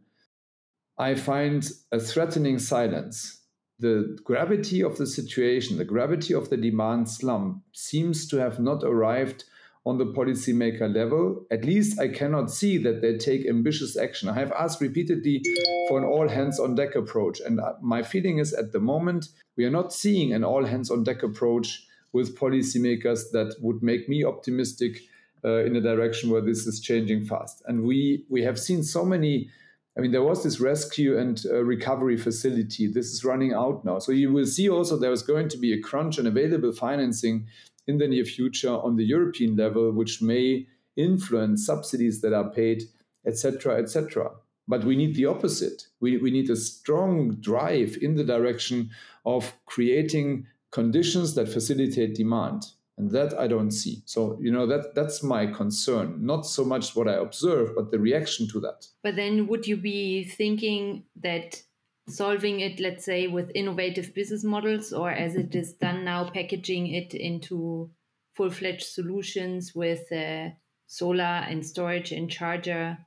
I 1.02 1.16
find 1.16 1.68
a 1.90 1.98
threatening 1.98 2.60
silence. 2.60 3.40
The 3.80 4.16
gravity 4.22 4.84
of 4.84 4.98
the 4.98 5.06
situation, 5.08 5.76
the 5.76 5.84
gravity 5.84 6.32
of 6.32 6.48
the 6.48 6.56
demand 6.56 7.08
slump, 7.08 7.64
seems 7.72 8.28
to 8.28 8.36
have 8.36 8.60
not 8.60 8.84
arrived 8.84 9.42
on 9.84 9.98
the 9.98 10.06
policymaker 10.06 10.94
level. 10.94 11.44
At 11.50 11.64
least 11.64 11.98
I 11.98 12.06
cannot 12.06 12.52
see 12.52 12.78
that 12.78 13.02
they 13.02 13.16
take 13.18 13.48
ambitious 13.48 13.96
action. 13.96 14.28
I 14.28 14.34
have 14.34 14.52
asked 14.52 14.80
repeatedly 14.80 15.42
for 15.88 15.98
an 15.98 16.04
all 16.04 16.28
hands 16.28 16.60
on 16.60 16.76
deck 16.76 16.94
approach. 16.94 17.40
And 17.40 17.58
uh, 17.58 17.72
my 17.82 18.04
feeling 18.04 18.38
is 18.38 18.52
at 18.52 18.70
the 18.70 18.78
moment, 18.78 19.26
we 19.56 19.64
are 19.64 19.76
not 19.78 19.92
seeing 19.92 20.32
an 20.32 20.44
all 20.44 20.64
hands 20.64 20.88
on 20.88 21.02
deck 21.02 21.24
approach 21.24 21.84
with 22.12 22.38
policymakers 22.38 23.32
that 23.32 23.56
would 23.60 23.82
make 23.82 24.08
me 24.08 24.24
optimistic 24.24 25.00
uh, 25.44 25.64
in 25.64 25.74
a 25.74 25.80
direction 25.80 26.30
where 26.30 26.42
this 26.42 26.64
is 26.64 26.78
changing 26.78 27.24
fast. 27.24 27.60
And 27.66 27.82
we, 27.82 28.24
we 28.28 28.44
have 28.44 28.60
seen 28.60 28.84
so 28.84 29.04
many. 29.04 29.50
I 29.96 30.00
mean, 30.00 30.12
there 30.12 30.22
was 30.22 30.42
this 30.42 30.58
rescue 30.58 31.18
and 31.18 31.42
uh, 31.50 31.62
recovery 31.62 32.16
facility. 32.16 32.86
This 32.86 33.12
is 33.12 33.24
running 33.24 33.52
out 33.52 33.84
now. 33.84 33.98
So 33.98 34.12
you 34.12 34.32
will 34.32 34.46
see 34.46 34.68
also 34.68 34.96
there 34.96 35.12
is 35.12 35.22
going 35.22 35.48
to 35.50 35.58
be 35.58 35.72
a 35.72 35.80
crunch 35.80 36.18
and 36.18 36.26
available 36.26 36.72
financing 36.72 37.46
in 37.86 37.98
the 37.98 38.08
near 38.08 38.24
future 38.24 38.70
on 38.70 38.96
the 38.96 39.04
European 39.04 39.56
level, 39.56 39.92
which 39.92 40.22
may 40.22 40.66
influence 40.96 41.66
subsidies 41.66 42.20
that 42.22 42.32
are 42.32 42.50
paid, 42.50 42.84
etc., 43.26 43.78
etc. 43.78 44.30
But 44.66 44.84
we 44.84 44.96
need 44.96 45.14
the 45.14 45.26
opposite. 45.26 45.86
We, 46.00 46.16
we 46.16 46.30
need 46.30 46.48
a 46.48 46.56
strong 46.56 47.36
drive 47.40 47.98
in 48.00 48.14
the 48.14 48.24
direction 48.24 48.90
of 49.26 49.52
creating 49.66 50.46
conditions 50.70 51.34
that 51.34 51.48
facilitate 51.48 52.14
demand. 52.14 52.64
And 53.02 53.10
that 53.10 53.36
I 53.36 53.48
don't 53.48 53.72
see. 53.72 54.00
So, 54.04 54.38
you 54.40 54.52
know, 54.52 54.64
that 54.68 54.94
that's 54.94 55.24
my 55.24 55.46
concern. 55.46 56.24
Not 56.24 56.46
so 56.46 56.64
much 56.64 56.94
what 56.94 57.08
I 57.08 57.14
observe, 57.14 57.74
but 57.74 57.90
the 57.90 57.98
reaction 57.98 58.46
to 58.50 58.60
that. 58.60 58.86
But 59.02 59.16
then 59.16 59.48
would 59.48 59.66
you 59.66 59.76
be 59.76 60.22
thinking 60.22 61.02
that 61.16 61.60
solving 62.08 62.60
it, 62.60 62.78
let's 62.78 63.04
say, 63.04 63.26
with 63.26 63.50
innovative 63.56 64.14
business 64.14 64.44
models, 64.44 64.92
or 64.92 65.10
as 65.10 65.34
it 65.34 65.52
is 65.56 65.72
done 65.72 66.04
now, 66.04 66.30
packaging 66.30 66.94
it 66.94 67.12
into 67.12 67.90
full 68.36 68.50
fledged 68.50 68.86
solutions 68.86 69.74
with 69.74 70.12
uh, 70.12 70.50
solar 70.86 71.42
and 71.50 71.66
storage 71.66 72.12
and 72.12 72.30
charger 72.30 72.98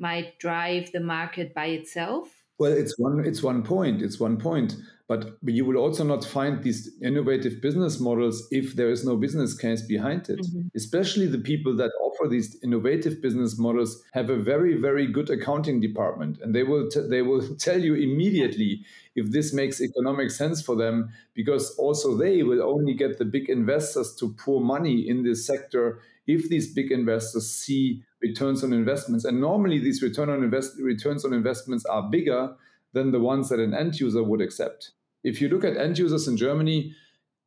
might 0.00 0.40
drive 0.40 0.90
the 0.90 0.98
market 0.98 1.54
by 1.54 1.66
itself? 1.66 2.28
Well, 2.58 2.72
it's 2.72 2.98
one 2.98 3.24
it's 3.24 3.44
one 3.44 3.62
point. 3.62 4.02
It's 4.02 4.18
one 4.18 4.38
point. 4.38 4.74
But 5.08 5.38
you 5.44 5.64
will 5.64 5.76
also 5.76 6.02
not 6.02 6.24
find 6.24 6.62
these 6.62 6.90
innovative 7.00 7.60
business 7.62 8.00
models 8.00 8.48
if 8.50 8.74
there 8.74 8.90
is 8.90 9.04
no 9.04 9.16
business 9.16 9.56
case 9.56 9.82
behind 9.82 10.28
it. 10.28 10.40
Mm-hmm. 10.40 10.68
Especially 10.74 11.26
the 11.28 11.38
people 11.38 11.76
that 11.76 11.92
offer 12.02 12.28
these 12.28 12.58
innovative 12.64 13.22
business 13.22 13.56
models 13.56 14.02
have 14.14 14.30
a 14.30 14.36
very, 14.36 14.74
very 14.74 15.06
good 15.06 15.30
accounting 15.30 15.80
department, 15.80 16.38
and 16.40 16.54
they 16.54 16.64
will 16.64 16.88
t- 16.88 17.06
they 17.08 17.22
will 17.22 17.54
tell 17.66 17.80
you 17.80 17.94
immediately 17.94 18.84
if 19.14 19.30
this 19.30 19.54
makes 19.54 19.80
economic 19.80 20.30
sense 20.30 20.60
for 20.60 20.74
them, 20.74 21.08
because 21.34 21.76
also 21.78 22.16
they 22.16 22.42
will 22.42 22.62
only 22.62 22.94
get 22.94 23.18
the 23.18 23.24
big 23.24 23.48
investors 23.48 24.14
to 24.16 24.34
pour 24.34 24.60
money 24.60 25.08
in 25.08 25.22
this 25.22 25.46
sector 25.46 26.00
if 26.26 26.48
these 26.48 26.74
big 26.74 26.90
investors 26.90 27.48
see 27.48 28.02
returns 28.20 28.64
on 28.64 28.72
investments. 28.72 29.24
And 29.24 29.40
normally, 29.40 29.78
these 29.78 30.02
return 30.02 30.30
on 30.30 30.42
invest 30.42 30.72
returns 30.80 31.24
on 31.24 31.32
investments 31.32 31.84
are 31.84 32.10
bigger 32.10 32.56
than 32.92 33.12
the 33.12 33.20
ones 33.20 33.50
that 33.50 33.60
an 33.60 33.74
end 33.74 34.00
user 34.00 34.24
would 34.24 34.40
accept. 34.40 34.92
If 35.26 35.40
you 35.40 35.48
look 35.48 35.64
at 35.64 35.76
end 35.76 35.98
users 35.98 36.28
in 36.28 36.36
Germany, 36.36 36.94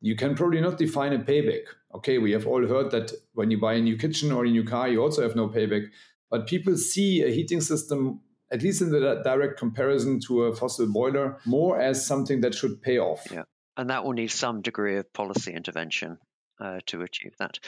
you 0.02 0.14
can 0.14 0.34
probably 0.34 0.60
not 0.60 0.76
define 0.76 1.14
a 1.14 1.18
payback. 1.18 1.62
Okay, 1.94 2.18
we 2.18 2.32
have 2.32 2.46
all 2.46 2.66
heard 2.66 2.90
that 2.90 3.12
when 3.32 3.50
you 3.50 3.58
buy 3.58 3.74
a 3.74 3.80
new 3.80 3.96
kitchen 3.96 4.30
or 4.32 4.44
a 4.44 4.50
new 4.50 4.64
car, 4.64 4.86
you 4.88 5.02
also 5.02 5.22
have 5.22 5.34
no 5.34 5.48
payback. 5.48 5.86
But 6.30 6.46
people 6.46 6.76
see 6.76 7.22
a 7.22 7.30
heating 7.30 7.62
system, 7.62 8.20
at 8.52 8.62
least 8.62 8.82
in 8.82 8.90
the 8.90 9.22
direct 9.24 9.58
comparison 9.58 10.20
to 10.26 10.42
a 10.44 10.54
fossil 10.54 10.92
boiler, 10.92 11.38
more 11.46 11.80
as 11.80 12.04
something 12.06 12.42
that 12.42 12.54
should 12.54 12.82
pay 12.82 12.98
off. 12.98 13.26
Yeah. 13.32 13.44
And 13.78 13.88
that 13.88 14.04
will 14.04 14.12
need 14.12 14.30
some 14.30 14.60
degree 14.60 14.98
of 14.98 15.10
policy 15.14 15.54
intervention 15.54 16.18
uh, 16.60 16.80
to 16.86 17.00
achieve 17.00 17.32
that. 17.38 17.58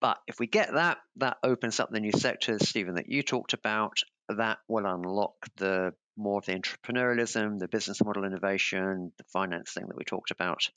But 0.00 0.18
if 0.26 0.40
we 0.40 0.48
get 0.48 0.74
that, 0.74 0.98
that 1.16 1.36
opens 1.44 1.78
up 1.78 1.90
the 1.92 2.00
new 2.00 2.10
sectors, 2.10 2.68
Steven, 2.68 2.96
that 2.96 3.08
you 3.08 3.22
talked 3.22 3.52
about. 3.52 3.98
That 4.28 4.58
will 4.68 4.86
unlock 4.86 5.34
the 5.56 5.94
more 6.16 6.38
of 6.38 6.46
the 6.46 6.52
entrepreneurialism, 6.52 7.58
the 7.58 7.68
business 7.68 8.02
model 8.02 8.24
innovation, 8.24 9.12
the 9.18 9.24
financing 9.24 9.86
that 9.86 9.96
we 9.96 10.04
talked 10.04 10.30
about. 10.30 10.68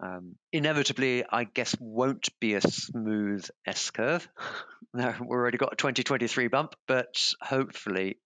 Um, 0.00 0.36
inevitably, 0.52 1.24
I 1.28 1.44
guess, 1.44 1.76
won't 1.80 2.28
be 2.40 2.54
a 2.54 2.60
smooth 2.60 3.48
S 3.66 3.90
curve. 3.90 4.28
now, 4.94 5.14
we've 5.20 5.30
already 5.30 5.58
got 5.58 5.72
a 5.72 5.76
2023 5.76 6.48
bump, 6.48 6.74
but 6.86 7.32
hopefully 7.40 8.18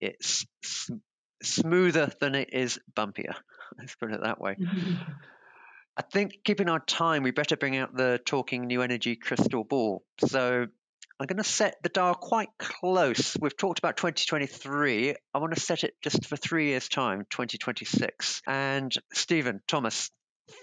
it's 0.00 0.46
sm- 0.62 0.96
smoother 1.42 2.10
than 2.20 2.34
it 2.34 2.50
is 2.52 2.78
bumpier. 2.94 3.34
Let's 3.78 3.96
put 3.96 4.12
it 4.12 4.22
that 4.22 4.40
way. 4.40 4.56
I 5.96 6.02
think 6.02 6.38
keeping 6.44 6.68
our 6.68 6.80
time, 6.80 7.22
we 7.22 7.30
better 7.30 7.56
bring 7.56 7.76
out 7.76 7.96
the 7.96 8.20
talking 8.24 8.66
new 8.66 8.82
energy 8.82 9.14
crystal 9.14 9.62
ball. 9.62 10.04
So 10.26 10.66
I'm 11.20 11.26
going 11.26 11.38
to 11.38 11.44
set 11.44 11.76
the 11.82 11.88
dial 11.88 12.14
quite 12.14 12.48
close. 12.58 13.36
We've 13.40 13.56
talked 13.56 13.78
about 13.78 13.96
2023. 13.96 15.14
I 15.32 15.38
want 15.38 15.54
to 15.54 15.60
set 15.60 15.84
it 15.84 15.94
just 16.02 16.26
for 16.26 16.36
three 16.36 16.68
years' 16.68 16.88
time, 16.88 17.24
2026. 17.30 18.42
And 18.48 18.92
Steven, 19.12 19.60
Thomas, 19.68 20.10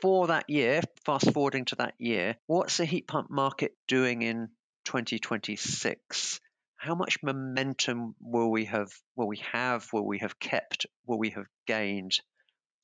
for 0.01 0.27
that 0.27 0.49
year, 0.49 0.81
fast 1.05 1.31
forwarding 1.31 1.65
to 1.65 1.75
that 1.77 1.93
year, 1.99 2.35
what's 2.47 2.77
the 2.77 2.85
heat 2.85 3.07
pump 3.07 3.31
market 3.31 3.71
doing 3.87 4.23
in 4.23 4.49
2026? 4.85 6.41
How 6.75 6.95
much 6.95 7.19
momentum 7.23 8.15
will 8.19 8.51
we 8.51 8.65
have? 8.65 8.91
Will 9.15 9.27
we 9.27 9.41
have? 9.53 9.87
Will 9.93 10.05
we 10.05 10.19
have 10.19 10.37
kept? 10.37 10.85
Will 11.05 11.19
we 11.19 11.29
have 11.29 11.45
gained 11.65 12.19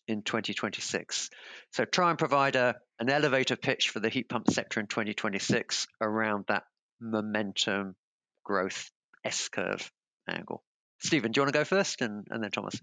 in 0.07 0.21
2026? 0.21 1.29
So 1.73 1.83
try 1.83 2.11
and 2.11 2.19
provide 2.19 2.55
a, 2.55 2.75
an 2.99 3.09
elevator 3.09 3.57
pitch 3.57 3.89
for 3.89 3.99
the 3.99 4.09
heat 4.09 4.29
pump 4.29 4.49
sector 4.49 4.79
in 4.79 4.87
2026 4.87 5.87
around 5.99 6.45
that 6.47 6.63
momentum 6.99 7.95
growth 8.43 8.91
S 9.23 9.49
curve 9.49 9.91
angle. 10.27 10.63
Steven, 10.99 11.31
do 11.31 11.39
you 11.39 11.43
want 11.43 11.53
to 11.53 11.59
go 11.59 11.65
first 11.65 12.01
and, 12.01 12.25
and 12.29 12.43
then 12.43 12.51
Thomas? 12.51 12.79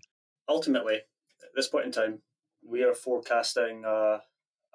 Ultimately, 0.48 0.96
at 0.96 1.50
this 1.56 1.68
point 1.68 1.86
in 1.86 1.92
time, 1.92 2.20
we 2.66 2.82
are 2.82 2.94
forecasting 2.94 3.84
a, 3.84 4.20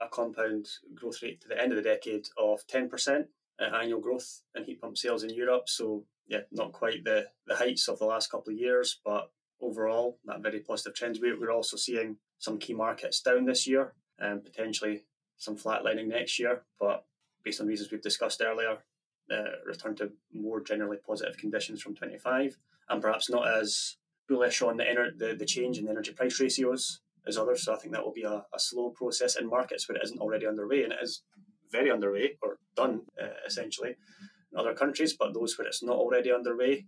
a 0.01 0.07
compound 0.11 0.67
growth 0.93 1.21
rate 1.23 1.41
to 1.41 1.47
the 1.47 1.61
end 1.61 1.71
of 1.71 1.77
the 1.77 1.89
decade 1.89 2.27
of 2.37 2.65
10% 2.67 3.25
annual 3.59 3.99
growth 3.99 4.41
in 4.55 4.63
heat 4.63 4.81
pump 4.81 4.97
sales 4.97 5.23
in 5.23 5.33
Europe. 5.33 5.67
So, 5.67 6.05
yeah, 6.27 6.41
not 6.51 6.71
quite 6.71 7.03
the, 7.03 7.27
the 7.47 7.55
heights 7.55 7.87
of 7.87 7.99
the 7.99 8.05
last 8.05 8.31
couple 8.31 8.53
of 8.53 8.59
years, 8.59 8.99
but 9.03 9.31
overall, 9.61 10.19
that 10.25 10.41
very 10.41 10.59
positive 10.59 10.95
trends. 10.95 11.19
We're 11.21 11.51
also 11.51 11.77
seeing 11.77 12.17
some 12.37 12.57
key 12.57 12.73
markets 12.73 13.21
down 13.21 13.45
this 13.45 13.67
year 13.67 13.93
and 14.17 14.43
potentially 14.43 15.03
some 15.37 15.57
flatlining 15.57 16.07
next 16.07 16.39
year. 16.39 16.63
But 16.79 17.05
based 17.43 17.61
on 17.61 17.67
reasons 17.67 17.91
we've 17.91 18.01
discussed 18.01 18.41
earlier, 18.41 18.77
uh, 19.31 19.65
return 19.65 19.95
to 19.95 20.11
more 20.33 20.61
generally 20.61 20.97
positive 21.05 21.37
conditions 21.37 21.81
from 21.81 21.95
25, 21.95 22.57
and 22.89 23.01
perhaps 23.01 23.29
not 23.29 23.47
as 23.47 23.97
bullish 24.27 24.61
on 24.61 24.77
the, 24.77 24.83
ener- 24.83 25.17
the, 25.17 25.35
the 25.35 25.45
change 25.45 25.77
in 25.77 25.85
the 25.85 25.91
energy 25.91 26.11
price 26.11 26.39
ratios 26.39 27.01
as 27.27 27.37
others. 27.37 27.63
So 27.63 27.73
I 27.73 27.77
think 27.77 27.93
that 27.93 28.03
will 28.03 28.13
be 28.13 28.23
a, 28.23 28.45
a 28.53 28.59
slow 28.59 28.89
process 28.89 29.35
in 29.35 29.47
markets 29.47 29.87
where 29.87 29.97
it 29.97 30.03
isn't 30.03 30.19
already 30.19 30.47
underway, 30.47 30.83
and 30.83 30.93
it 30.93 30.99
is 31.01 31.23
very 31.71 31.91
underway 31.91 32.37
or 32.41 32.57
done 32.75 33.01
uh, 33.21 33.27
essentially 33.45 33.95
in 34.51 34.59
other 34.59 34.73
countries. 34.73 35.13
But 35.13 35.33
those 35.33 35.57
where 35.57 35.67
it's 35.67 35.83
not 35.83 35.97
already 35.97 36.31
underway, 36.31 36.85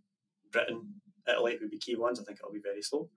Britain, 0.51 1.01
Italy 1.27 1.57
would 1.61 1.69
be 1.69 1.77
key 1.77 1.95
ones. 1.95 2.19
I 2.19 2.23
think 2.23 2.39
it'll 2.39 2.53
be 2.53 2.59
very 2.59 2.81
slow. 2.81 3.09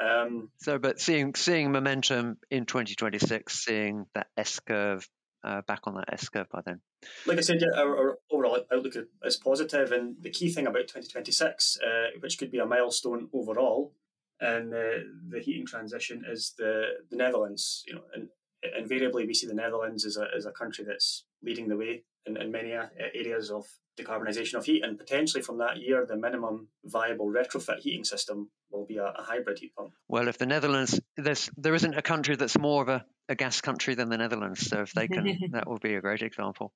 Um, 0.00 0.50
so, 0.58 0.78
but 0.78 1.00
seeing 1.00 1.34
seeing 1.34 1.72
momentum 1.72 2.36
in 2.50 2.66
2026, 2.66 3.64
seeing 3.64 4.06
that 4.14 4.26
S 4.36 4.60
curve 4.60 5.08
uh, 5.44 5.60
back 5.62 5.80
on 5.84 5.94
that 5.94 6.12
S 6.12 6.28
curve 6.28 6.48
by 6.50 6.62
then. 6.64 6.80
Like 7.26 7.38
I 7.38 7.42
said, 7.42 7.60
yeah, 7.60 7.80
our, 7.80 7.96
our, 7.96 8.18
overall 8.32 8.60
outlook 8.72 8.94
is 9.24 9.36
positive, 9.36 9.92
and 9.92 10.16
the 10.20 10.30
key 10.30 10.48
thing 10.48 10.66
about 10.66 10.88
2026, 10.88 11.78
uh, 11.84 12.18
which 12.20 12.38
could 12.38 12.50
be 12.50 12.58
a 12.58 12.66
milestone 12.66 13.28
overall, 13.32 13.92
and 14.40 14.72
the, 14.72 15.04
the 15.28 15.40
heating 15.40 15.66
transition 15.66 16.24
is 16.28 16.54
the 16.58 16.86
the 17.10 17.16
Netherlands. 17.16 17.84
You 17.86 17.96
know, 17.96 18.02
and 18.14 18.28
invariably 18.76 19.26
we 19.26 19.34
see 19.34 19.46
the 19.46 19.54
Netherlands 19.54 20.04
as 20.06 20.16
a 20.16 20.26
as 20.36 20.46
a 20.46 20.50
country 20.50 20.84
that's 20.84 21.24
leading 21.42 21.68
the 21.68 21.76
way 21.76 22.04
in, 22.26 22.36
in 22.36 22.50
many 22.50 22.72
areas 22.72 23.50
of 23.50 23.66
decarbonisation 23.98 24.54
of 24.54 24.64
heat, 24.64 24.82
and 24.84 24.98
potentially 24.98 25.42
from 25.42 25.58
that 25.58 25.76
year, 25.78 26.06
the 26.06 26.16
minimum 26.16 26.68
viable 26.84 27.30
retrofit 27.30 27.80
heating 27.80 28.04
system 28.04 28.50
will 28.74 28.86
be 28.86 28.96
a, 28.96 29.06
a, 29.06 29.22
hybrid 29.22 29.58
heat 29.58 29.74
pump. 29.74 29.92
Well, 30.08 30.28
if 30.28 30.38
the 30.38 30.46
Netherlands, 30.46 31.00
there's 31.16 31.50
there 31.56 31.74
isn't 31.74 31.94
a 31.94 32.02
country 32.02 32.36
that's 32.36 32.58
more 32.58 32.82
of 32.82 32.88
a, 32.88 33.04
a 33.28 33.34
gas 33.34 33.60
country 33.60 33.94
than 33.94 34.08
the 34.08 34.18
Netherlands, 34.18 34.66
so 34.68 34.82
if 34.82 34.92
they 34.92 35.08
can, 35.08 35.38
that 35.52 35.68
would 35.68 35.80
be 35.80 35.94
a 35.94 36.00
great 36.00 36.22
example. 36.22 36.72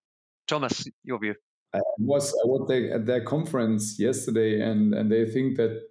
Thomas, 0.47 0.87
your 1.05 1.19
view. 1.19 1.35
I 1.75 1.81
was 1.99 2.33
I 2.33 2.47
was 2.47 2.71
at 2.71 3.07
their 3.07 3.25
conference 3.25 3.99
yesterday, 3.99 4.61
and 4.61 4.95
and 4.95 5.11
they 5.11 5.27
think 5.27 5.57
that 5.57 5.83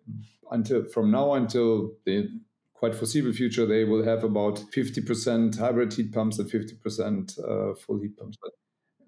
until 0.52 0.86
from 0.86 1.12
now 1.12 1.34
until 1.34 1.92
the 2.06 2.30
quite 2.74 2.96
foreseeable 2.96 3.34
future, 3.34 3.66
they 3.66 3.84
will 3.84 4.04
have 4.04 4.24
about 4.24 4.64
50% 4.76 5.58
hybrid 5.58 5.94
heat 5.94 6.14
pumps 6.14 6.38
and 6.38 6.50
50% 6.50 7.40
uh, 7.40 7.74
full 7.76 8.00
heat 8.00 8.16
pumps. 8.16 8.38
But 8.40 8.52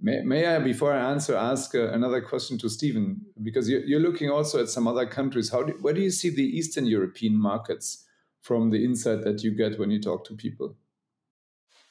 may, 0.01 0.21
may 0.21 0.45
I, 0.45 0.59
before 0.59 0.93
I 0.93 1.11
answer, 1.11 1.35
ask 1.35 1.75
uh, 1.75 1.91
another 1.91 2.21
question 2.21 2.57
to 2.59 2.69
Steven? 2.69 3.21
Because 3.41 3.69
you're, 3.69 3.81
you're, 3.81 3.99
looking 3.99 4.29
also 4.29 4.61
at 4.61 4.69
some 4.69 4.87
other 4.87 5.05
countries. 5.05 5.49
How 5.49 5.63
do, 5.63 5.73
where 5.81 5.93
do 5.93 6.01
you 6.01 6.11
see 6.11 6.29
the 6.29 6.43
Eastern 6.43 6.85
European 6.85 7.35
markets 7.35 8.05
from 8.41 8.69
the 8.69 8.83
insight 8.83 9.23
that 9.23 9.43
you 9.43 9.51
get 9.51 9.79
when 9.79 9.91
you 9.91 10.01
talk 10.01 10.25
to 10.25 10.35
people? 10.35 10.75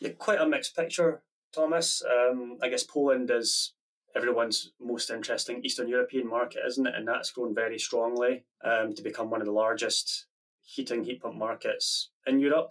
Yeah, 0.00 0.11
quite 0.11 0.40
a 0.40 0.46
mixed 0.46 0.76
picture, 0.76 1.22
Thomas. 1.52 2.02
Um, 2.09 2.59
I 2.62 2.68
guess 2.68 2.84
Poland 2.84 3.30
is 3.30 3.72
everyone's 4.16 4.72
most 4.80 5.11
interesting 5.11 5.61
Eastern 5.64 5.88
European 5.88 6.28
market, 6.28 6.62
isn't 6.66 6.86
it? 6.86 6.94
And 6.94 7.06
that's 7.06 7.30
grown 7.30 7.54
very 7.54 7.78
strongly 7.78 8.44
um, 8.64 8.94
to 8.94 9.02
become 9.02 9.30
one 9.30 9.40
of 9.40 9.46
the 9.46 9.52
largest 9.52 10.26
heating 10.62 11.04
heat 11.04 11.22
pump 11.22 11.36
markets 11.36 12.11
in 12.26 12.40
Europe. 12.40 12.70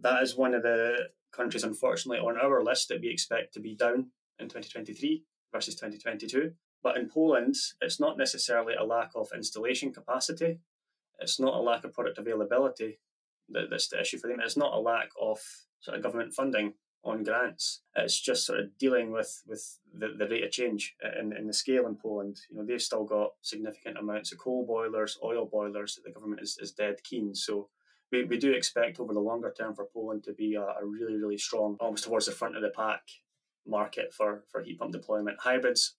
That 0.00 0.22
is 0.22 0.36
one 0.36 0.54
of 0.54 0.62
the 0.62 1.08
countries, 1.32 1.64
unfortunately, 1.64 2.18
on 2.18 2.38
our 2.38 2.62
list 2.62 2.88
that 2.88 3.00
we 3.00 3.08
expect 3.08 3.54
to 3.54 3.60
be 3.60 3.74
down 3.74 4.10
in 4.38 4.46
2023 4.46 5.24
versus 5.52 5.74
2022. 5.74 6.52
But 6.82 6.96
in 6.96 7.08
Poland, 7.08 7.56
it's 7.80 7.98
not 7.98 8.18
necessarily 8.18 8.74
a 8.74 8.84
lack 8.84 9.10
of 9.14 9.28
installation 9.34 9.92
capacity. 9.92 10.60
It's 11.18 11.40
not 11.40 11.54
a 11.54 11.60
lack 11.60 11.84
of 11.84 11.92
product 11.92 12.18
availability 12.18 13.00
that, 13.50 13.70
that's 13.70 13.88
the 13.88 14.00
issue 14.00 14.18
for 14.18 14.28
them. 14.28 14.40
It's 14.40 14.56
not 14.56 14.74
a 14.74 14.78
lack 14.78 15.08
of 15.20 15.38
sort 15.80 15.96
of 15.96 16.02
government 16.02 16.34
funding 16.34 16.74
on 17.04 17.22
grants. 17.22 17.82
It's 17.94 18.20
just 18.20 18.44
sort 18.44 18.60
of 18.60 18.76
dealing 18.78 19.12
with 19.12 19.42
with 19.46 19.78
the, 19.94 20.14
the 20.18 20.28
rate 20.28 20.44
of 20.44 20.50
change 20.50 20.94
in, 21.18 21.32
in 21.36 21.46
the 21.46 21.52
scale 21.52 21.86
in 21.86 21.96
Poland. 21.96 22.38
You 22.50 22.56
know, 22.56 22.64
they've 22.64 22.82
still 22.82 23.04
got 23.04 23.32
significant 23.42 23.98
amounts 23.98 24.32
of 24.32 24.38
coal 24.38 24.66
boilers, 24.66 25.18
oil 25.22 25.46
boilers 25.46 25.94
that 25.94 26.04
the 26.04 26.10
government 26.10 26.42
is, 26.42 26.58
is 26.60 26.72
dead 26.72 26.96
keen. 27.04 27.34
So 27.34 27.68
we, 28.10 28.24
we 28.24 28.38
do 28.38 28.52
expect 28.52 28.98
over 28.98 29.14
the 29.14 29.20
longer 29.20 29.54
term 29.56 29.74
for 29.74 29.86
Poland 29.92 30.24
to 30.24 30.32
be 30.32 30.54
a, 30.54 30.62
a 30.62 30.84
really, 30.84 31.16
really 31.16 31.38
strong, 31.38 31.76
almost 31.80 32.04
towards 32.04 32.26
the 32.26 32.32
front 32.32 32.56
of 32.56 32.62
the 32.62 32.70
pack 32.70 33.02
market 33.66 34.12
for, 34.12 34.44
for 34.50 34.62
heat 34.62 34.78
pump 34.78 34.92
deployment. 34.92 35.40
Hybrids, 35.40 35.96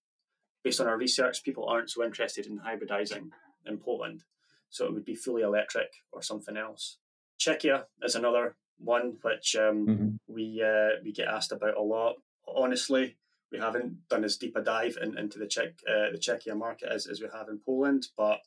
based 0.64 0.80
on 0.80 0.88
our 0.88 0.98
research, 0.98 1.44
people 1.44 1.66
aren't 1.66 1.90
so 1.90 2.04
interested 2.04 2.46
in 2.46 2.60
hybridizing 2.60 3.30
in 3.66 3.78
Poland. 3.78 4.24
So 4.70 4.86
it 4.86 4.94
would 4.94 5.06
be 5.06 5.16
fully 5.16 5.42
electric 5.42 5.90
or 6.12 6.22
something 6.22 6.58
else. 6.58 6.98
Czechia 7.40 7.84
is 8.04 8.16
another 8.16 8.56
one 8.78 9.18
which 9.22 9.56
um, 9.56 9.88
mm-hmm. 9.88 10.08
we 10.28 10.62
uh, 10.64 11.00
we 11.04 11.12
get 11.12 11.28
asked 11.28 11.52
about 11.52 11.78
a 11.78 11.82
lot. 11.82 12.16
Honestly, 12.48 13.18
we 13.52 13.60
haven't 13.60 14.08
done 14.10 14.24
as 14.24 14.38
deep 14.38 14.56
a 14.56 14.62
dive 14.62 14.98
in, 15.02 15.18
into 15.18 15.40
the 15.40 15.48
Czech 15.48 15.80
uh, 15.88 16.12
the 16.12 16.20
Czechia 16.20 16.56
market 16.56 16.90
as, 16.92 17.08
as 17.08 17.22
we 17.22 17.28
have 17.34 17.50
in 17.50 17.60
Poland, 17.66 18.08
but 18.18 18.40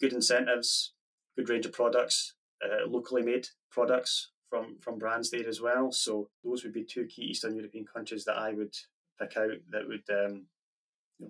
good 0.00 0.12
incentives, 0.12 0.92
good 1.36 1.48
range 1.48 1.66
of 1.66 1.72
products, 1.72 2.34
uh, 2.64 2.86
locally 2.88 3.22
made 3.22 3.48
products 3.70 4.30
from 4.54 4.76
from 4.80 4.98
brands 4.98 5.30
there 5.30 5.48
as 5.48 5.60
well. 5.60 5.90
So 5.90 6.28
those 6.44 6.62
would 6.62 6.72
be 6.72 6.84
two 6.84 7.06
key 7.06 7.22
Eastern 7.22 7.56
European 7.56 7.84
countries 7.84 8.24
that 8.24 8.38
I 8.38 8.52
would 8.52 8.74
pick 9.20 9.36
out 9.36 9.50
that 9.70 9.88
would 9.88 10.04
um, 10.10 10.46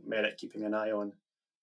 merit 0.06 0.36
keeping 0.36 0.64
an 0.64 0.74
eye 0.74 0.90
on 0.90 1.12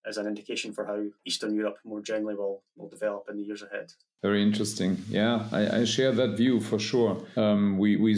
as 0.03 0.17
an 0.17 0.25
indication 0.25 0.73
for 0.73 0.85
how 0.85 0.99
Eastern 1.25 1.53
Europe 1.53 1.77
more 1.85 2.01
generally 2.01 2.33
will, 2.35 2.63
will 2.75 2.89
develop 2.89 3.27
in 3.29 3.37
the 3.37 3.43
years 3.43 3.61
ahead. 3.61 3.93
Very 4.23 4.41
interesting. 4.41 4.97
Yeah, 5.07 5.45
I, 5.51 5.81
I 5.81 5.85
share 5.85 6.11
that 6.13 6.37
view 6.37 6.59
for 6.59 6.79
sure. 6.79 7.23
Um, 7.35 7.77
we, 7.77 7.97
we 7.97 8.17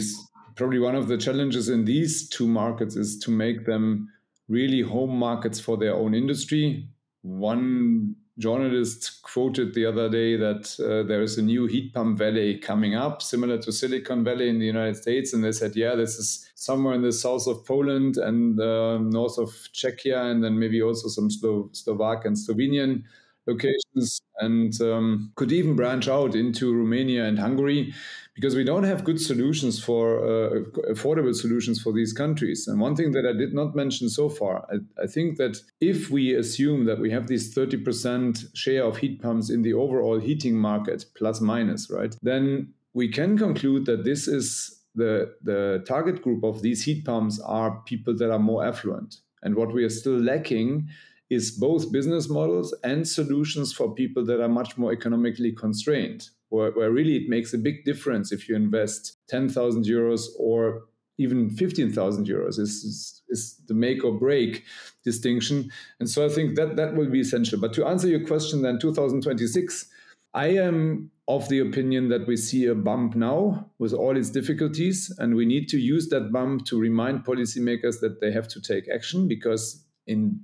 probably 0.56 0.78
one 0.78 0.94
of 0.94 1.08
the 1.08 1.18
challenges 1.18 1.68
in 1.68 1.84
these 1.84 2.26
two 2.30 2.48
markets 2.48 2.96
is 2.96 3.18
to 3.18 3.30
make 3.30 3.66
them 3.66 4.08
really 4.48 4.80
home 4.80 5.14
markets 5.18 5.60
for 5.60 5.76
their 5.76 5.94
own 5.94 6.14
industry. 6.14 6.88
One 7.20 8.16
journalist 8.38 9.22
quoted 9.22 9.74
the 9.74 9.86
other 9.86 10.08
day 10.08 10.36
that 10.36 10.74
uh, 10.80 11.06
there 11.06 11.22
is 11.22 11.38
a 11.38 11.42
new 11.42 11.66
heat 11.66 11.94
pump 11.94 12.18
valley 12.18 12.58
coming 12.58 12.94
up, 12.94 13.22
similar 13.22 13.58
to 13.58 13.70
Silicon 13.70 14.24
Valley 14.24 14.48
in 14.48 14.58
the 14.58 14.66
United 14.66 14.96
States. 14.96 15.32
And 15.32 15.44
they 15.44 15.52
said, 15.52 15.76
yeah, 15.76 15.94
this 15.94 16.18
is 16.18 16.50
somewhere 16.54 16.94
in 16.94 17.02
the 17.02 17.12
south 17.12 17.46
of 17.46 17.64
Poland 17.64 18.16
and 18.16 18.58
uh, 18.58 18.98
north 18.98 19.38
of 19.38 19.50
Czechia, 19.72 20.30
and 20.30 20.42
then 20.42 20.58
maybe 20.58 20.82
also 20.82 21.08
some 21.08 21.30
Slo- 21.30 21.70
Slovak 21.72 22.24
and 22.24 22.36
Slovenian 22.36 23.04
locations, 23.46 24.20
and 24.38 24.80
um, 24.80 25.32
could 25.34 25.52
even 25.52 25.76
branch 25.76 26.08
out 26.08 26.34
into 26.34 26.74
Romania 26.74 27.24
and 27.24 27.38
Hungary 27.38 27.94
because 28.34 28.56
we 28.56 28.64
don't 28.64 28.84
have 28.84 29.04
good 29.04 29.20
solutions 29.20 29.82
for 29.82 30.18
uh, 30.18 30.60
affordable 30.90 31.34
solutions 31.34 31.80
for 31.80 31.92
these 31.92 32.12
countries. 32.12 32.66
And 32.66 32.80
one 32.80 32.96
thing 32.96 33.12
that 33.12 33.24
I 33.24 33.32
did 33.32 33.54
not 33.54 33.76
mention 33.76 34.08
so 34.08 34.28
far, 34.28 34.66
I, 34.72 35.02
I 35.02 35.06
think 35.06 35.36
that 35.38 35.58
if 35.80 36.10
we 36.10 36.34
assume 36.34 36.84
that 36.86 36.98
we 36.98 37.10
have 37.12 37.28
this 37.28 37.54
30% 37.54 38.56
share 38.56 38.84
of 38.84 38.96
heat 38.96 39.22
pumps 39.22 39.50
in 39.50 39.62
the 39.62 39.74
overall 39.74 40.18
heating 40.18 40.56
market, 40.56 41.06
plus 41.14 41.40
minus, 41.40 41.90
right, 41.90 42.16
then 42.22 42.74
we 42.92 43.08
can 43.08 43.38
conclude 43.38 43.86
that 43.86 44.04
this 44.04 44.26
is 44.26 44.80
the, 44.96 45.34
the 45.42 45.84
target 45.86 46.22
group 46.22 46.42
of 46.42 46.60
these 46.62 46.84
heat 46.84 47.04
pumps 47.04 47.40
are 47.40 47.82
people 47.86 48.16
that 48.16 48.32
are 48.32 48.38
more 48.38 48.64
affluent. 48.64 49.18
And 49.42 49.54
what 49.54 49.72
we 49.72 49.84
are 49.84 49.90
still 49.90 50.18
lacking 50.18 50.88
is 51.30 51.50
both 51.50 51.90
business 51.90 52.28
models 52.28 52.74
and 52.84 53.06
solutions 53.08 53.72
for 53.72 53.94
people 53.94 54.24
that 54.24 54.40
are 54.40 54.48
much 54.48 54.76
more 54.76 54.92
economically 54.92 55.52
constrained 55.52 56.28
where, 56.54 56.70
where 56.70 56.90
really 56.90 57.16
it 57.16 57.28
makes 57.28 57.52
a 57.52 57.58
big 57.58 57.84
difference 57.84 58.32
if 58.32 58.48
you 58.48 58.54
invest 58.54 59.18
10,000 59.28 59.84
euros 59.84 60.26
or 60.38 60.84
even 61.18 61.50
15,000 61.50 62.26
euros 62.26 62.58
is, 62.58 62.84
is, 62.84 63.22
is, 63.28 63.60
the 63.66 63.74
make 63.74 64.04
or 64.04 64.12
break 64.12 64.64
distinction. 65.04 65.70
And 66.00 66.10
so 66.10 66.24
I 66.24 66.28
think 66.28 66.56
that 66.56 66.76
that 66.76 66.94
will 66.94 67.08
be 67.08 67.20
essential. 67.20 67.60
But 67.60 67.72
to 67.74 67.86
answer 67.86 68.08
your 68.08 68.26
question, 68.26 68.62
then 68.62 68.78
2026, 68.78 69.86
I 70.34 70.48
am 70.48 71.10
of 71.28 71.48
the 71.48 71.60
opinion 71.60 72.08
that 72.08 72.26
we 72.26 72.36
see 72.36 72.66
a 72.66 72.74
bump 72.74 73.14
now 73.14 73.70
with 73.78 73.92
all 73.92 74.16
its 74.16 74.30
difficulties, 74.30 75.14
and 75.18 75.34
we 75.36 75.46
need 75.46 75.68
to 75.70 75.78
use 75.78 76.08
that 76.08 76.32
bump 76.32 76.66
to 76.66 76.78
remind 76.78 77.24
policymakers 77.24 78.00
that 78.00 78.20
they 78.20 78.32
have 78.32 78.48
to 78.48 78.60
take 78.60 78.88
action 78.92 79.28
because 79.28 79.84
in 80.06 80.40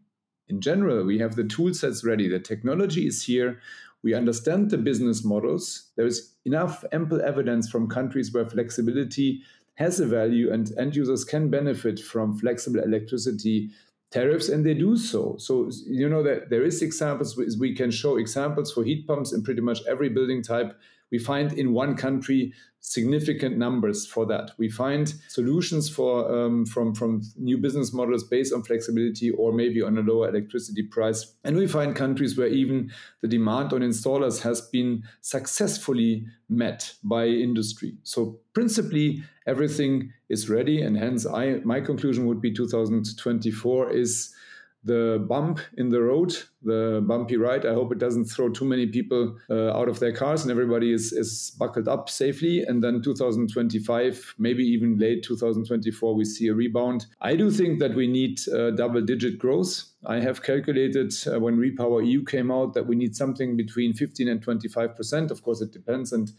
in 0.50 0.60
general 0.60 1.04
we 1.04 1.18
have 1.18 1.36
the 1.36 1.44
tool 1.44 1.72
sets 1.72 2.04
ready. 2.04 2.28
The 2.28 2.40
technology 2.40 3.06
is 3.06 3.22
here. 3.24 3.60
We 4.02 4.14
understand 4.14 4.70
the 4.70 4.78
business 4.78 5.24
models. 5.24 5.90
There 5.96 6.06
is 6.06 6.32
enough 6.44 6.84
ample 6.92 7.22
evidence 7.22 7.70
from 7.70 7.88
countries 7.88 8.32
where 8.32 8.46
flexibility 8.46 9.42
has 9.74 10.00
a 10.00 10.06
value 10.06 10.52
and 10.52 10.72
end 10.76 10.96
users 10.96 11.24
can 11.24 11.48
benefit 11.48 11.98
from 11.98 12.36
flexible 12.36 12.80
electricity 12.80 13.70
tariffs 14.10 14.48
and 14.48 14.66
they 14.66 14.74
do 14.74 14.96
so 14.96 15.36
so 15.38 15.70
you 15.86 16.08
know 16.08 16.22
that 16.22 16.50
there 16.50 16.64
is 16.64 16.82
examples 16.82 17.36
we 17.58 17.74
can 17.74 17.92
show 17.92 18.16
examples 18.16 18.72
for 18.72 18.82
heat 18.82 19.06
pumps 19.06 19.32
in 19.32 19.40
pretty 19.40 19.60
much 19.60 19.78
every 19.88 20.08
building 20.08 20.42
type 20.42 20.76
we 21.10 21.18
find 21.18 21.52
in 21.52 21.72
one 21.72 21.96
country 21.96 22.52
significant 22.80 23.58
numbers 23.58 24.06
for 24.06 24.26
that. 24.26 24.52
We 24.58 24.68
find 24.68 25.12
solutions 25.28 25.88
for 25.88 26.30
um, 26.34 26.64
from 26.64 26.94
from 26.94 27.22
new 27.36 27.58
business 27.58 27.92
models 27.92 28.24
based 28.24 28.54
on 28.54 28.62
flexibility 28.62 29.30
or 29.30 29.52
maybe 29.52 29.82
on 29.82 29.98
a 29.98 30.00
lower 30.00 30.28
electricity 30.28 30.82
price. 30.82 31.34
And 31.44 31.56
we 31.56 31.66
find 31.66 31.94
countries 31.94 32.36
where 32.36 32.48
even 32.48 32.90
the 33.20 33.28
demand 33.28 33.72
on 33.72 33.80
installers 33.80 34.42
has 34.42 34.62
been 34.62 35.04
successfully 35.20 36.26
met 36.48 36.94
by 37.04 37.26
industry. 37.26 37.98
So 38.02 38.40
principally 38.54 39.22
everything 39.46 40.12
is 40.28 40.48
ready, 40.48 40.80
and 40.80 40.96
hence 40.96 41.26
I 41.26 41.60
my 41.64 41.80
conclusion 41.80 42.26
would 42.26 42.40
be 42.40 42.52
2024 42.52 43.92
is 43.92 44.34
the 44.82 45.24
bump 45.28 45.60
in 45.76 45.90
the 45.90 46.00
road, 46.00 46.34
the 46.62 47.04
bumpy 47.06 47.36
ride. 47.36 47.66
I 47.66 47.74
hope 47.74 47.92
it 47.92 47.98
doesn't 47.98 48.24
throw 48.26 48.48
too 48.48 48.64
many 48.64 48.86
people 48.86 49.36
uh, 49.50 49.72
out 49.72 49.88
of 49.88 50.00
their 50.00 50.12
cars 50.12 50.42
and 50.42 50.50
everybody 50.50 50.92
is, 50.92 51.12
is 51.12 51.54
buckled 51.58 51.86
up 51.86 52.08
safely. 52.08 52.62
And 52.62 52.82
then 52.82 53.02
2025, 53.02 54.34
maybe 54.38 54.64
even 54.64 54.98
late 54.98 55.22
2024, 55.22 56.14
we 56.14 56.24
see 56.24 56.48
a 56.48 56.54
rebound. 56.54 57.06
I 57.20 57.36
do 57.36 57.50
think 57.50 57.78
that 57.80 57.94
we 57.94 58.06
need 58.06 58.40
uh, 58.48 58.70
double 58.70 59.02
digit 59.02 59.38
growth. 59.38 59.84
I 60.06 60.20
have 60.20 60.42
calculated 60.42 61.12
uh, 61.26 61.38
when 61.38 61.58
REPowerEU 61.58 62.26
came 62.26 62.50
out 62.50 62.72
that 62.72 62.86
we 62.86 62.96
need 62.96 63.14
something 63.14 63.56
between 63.56 63.92
15 63.92 64.28
and 64.28 64.44
25%. 64.44 65.30
Of 65.30 65.42
course, 65.42 65.60
it 65.60 65.72
depends. 65.72 66.12
And 66.12 66.32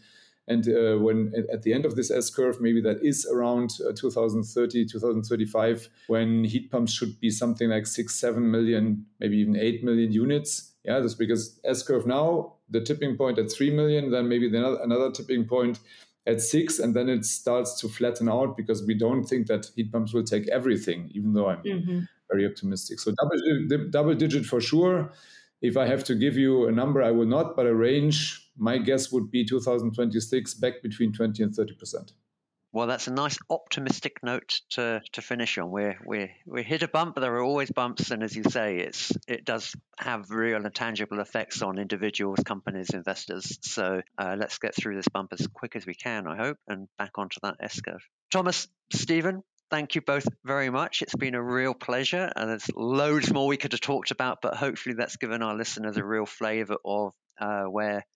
and 0.48 0.68
uh, 0.68 0.96
when 0.96 1.32
at 1.52 1.62
the 1.62 1.72
end 1.72 1.84
of 1.84 1.94
this 1.94 2.10
S 2.10 2.28
curve, 2.28 2.60
maybe 2.60 2.80
that 2.80 3.02
is 3.02 3.26
around 3.26 3.74
uh, 3.88 3.92
2030, 3.94 4.86
2035, 4.86 5.88
when 6.08 6.44
heat 6.44 6.70
pumps 6.70 6.92
should 6.92 7.20
be 7.20 7.30
something 7.30 7.70
like 7.70 7.86
six, 7.86 8.16
seven 8.16 8.50
million, 8.50 9.06
maybe 9.20 9.38
even 9.38 9.56
eight 9.56 9.84
million 9.84 10.10
units. 10.12 10.72
Yeah, 10.84 10.98
that's 10.98 11.14
because 11.14 11.60
S 11.64 11.84
curve 11.84 12.06
now, 12.06 12.54
the 12.68 12.80
tipping 12.80 13.16
point 13.16 13.38
at 13.38 13.52
three 13.52 13.70
million, 13.70 14.10
then 14.10 14.28
maybe 14.28 14.48
another, 14.48 14.80
another 14.82 15.12
tipping 15.12 15.44
point 15.44 15.78
at 16.26 16.40
six, 16.40 16.80
and 16.80 16.94
then 16.94 17.08
it 17.08 17.24
starts 17.24 17.80
to 17.80 17.88
flatten 17.88 18.28
out 18.28 18.56
because 18.56 18.84
we 18.84 18.94
don't 18.94 19.24
think 19.24 19.46
that 19.46 19.70
heat 19.76 19.92
pumps 19.92 20.12
will 20.12 20.24
take 20.24 20.48
everything, 20.48 21.08
even 21.14 21.34
though 21.34 21.48
I'm 21.50 21.62
mm-hmm. 21.62 22.00
very 22.28 22.46
optimistic. 22.46 22.98
So 22.98 23.12
double, 23.12 23.88
double 23.90 24.14
digit 24.14 24.44
for 24.44 24.60
sure. 24.60 25.12
If 25.60 25.76
I 25.76 25.86
have 25.86 26.02
to 26.04 26.16
give 26.16 26.36
you 26.36 26.66
a 26.66 26.72
number, 26.72 27.00
I 27.00 27.12
will 27.12 27.26
not, 27.26 27.54
but 27.54 27.66
a 27.66 27.74
range 27.74 28.41
my 28.56 28.78
guess 28.78 29.10
would 29.12 29.30
be 29.30 29.44
2026 29.44 30.54
back 30.54 30.82
between 30.82 31.12
20 31.12 31.42
and 31.42 31.54
30 31.54 31.74
percent. 31.74 32.12
Well, 32.74 32.86
that's 32.86 33.06
a 33.06 33.12
nice 33.12 33.38
optimistic 33.50 34.20
note 34.22 34.62
to, 34.70 35.02
to 35.12 35.20
finish 35.20 35.58
on. 35.58 35.70
We're, 35.70 35.98
we 36.06 36.30
we 36.46 36.62
hit 36.62 36.82
a 36.82 36.88
bump, 36.88 37.14
but 37.14 37.20
there 37.20 37.34
are 37.34 37.42
always 37.42 37.70
bumps, 37.70 38.10
and 38.10 38.22
as 38.22 38.34
you 38.34 38.44
say, 38.44 38.78
it's 38.78 39.12
it 39.28 39.44
does 39.44 39.76
have 39.98 40.30
real 40.30 40.64
and 40.64 40.74
tangible 40.74 41.20
effects 41.20 41.60
on 41.60 41.78
individuals, 41.78 42.38
companies, 42.46 42.88
investors. 42.94 43.58
So 43.60 44.00
uh, 44.16 44.36
let's 44.38 44.56
get 44.56 44.74
through 44.74 44.96
this 44.96 45.08
bump 45.08 45.34
as 45.38 45.46
quick 45.48 45.76
as 45.76 45.84
we 45.84 45.94
can, 45.94 46.26
I 46.26 46.36
hope, 46.36 46.56
and 46.66 46.88
back 46.96 47.18
onto 47.18 47.40
that 47.42 47.56
S 47.60 47.78
curve. 47.82 48.08
Thomas, 48.30 48.68
Steven, 48.90 49.42
thank 49.70 49.94
you 49.94 50.00
both 50.00 50.26
very 50.42 50.70
much. 50.70 51.02
It's 51.02 51.14
been 51.14 51.34
a 51.34 51.42
real 51.42 51.74
pleasure, 51.74 52.32
and 52.34 52.48
there's 52.48 52.70
loads 52.74 53.30
more 53.30 53.48
we 53.48 53.58
could 53.58 53.72
have 53.72 53.82
talked 53.82 54.12
about, 54.12 54.38
but 54.40 54.54
hopefully 54.54 54.94
that's 54.94 55.16
given 55.16 55.42
our 55.42 55.54
listeners 55.54 55.98
a 55.98 56.04
real 56.04 56.24
flavour 56.24 56.78
of 56.86 57.12
uh, 57.38 57.64
where 57.64 58.06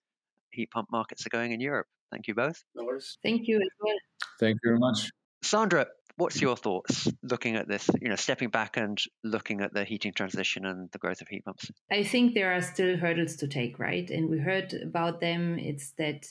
heat 0.57 0.71
pump 0.71 0.89
markets 0.91 1.25
are 1.25 1.29
going 1.29 1.51
in 1.51 1.61
Europe. 1.61 1.87
Thank 2.11 2.27
you 2.27 2.35
both. 2.35 2.63
No 2.75 2.83
worries. 2.83 3.17
Thank 3.23 3.47
you 3.47 3.57
as 3.57 3.69
well. 3.81 3.95
Thank 4.39 4.55
you 4.63 4.69
very 4.69 4.79
much. 4.79 5.09
Sandra, 5.43 5.87
what's 6.17 6.41
your 6.41 6.57
thoughts 6.57 7.07
looking 7.23 7.55
at 7.55 7.67
this, 7.67 7.89
you 8.01 8.09
know, 8.09 8.15
stepping 8.15 8.49
back 8.49 8.75
and 8.75 8.97
looking 9.23 9.61
at 9.61 9.73
the 9.73 9.83
heating 9.83 10.13
transition 10.13 10.65
and 10.65 10.89
the 10.91 10.97
growth 10.97 11.21
of 11.21 11.27
heat 11.27 11.45
pumps? 11.45 11.71
I 11.91 12.03
think 12.03 12.33
there 12.33 12.53
are 12.53 12.61
still 12.61 12.97
hurdles 12.97 13.35
to 13.37 13.47
take, 13.47 13.79
right? 13.79 14.09
And 14.09 14.29
we 14.29 14.39
heard 14.39 14.73
about 14.73 15.21
them. 15.21 15.59
It's 15.59 15.91
that 15.97 16.27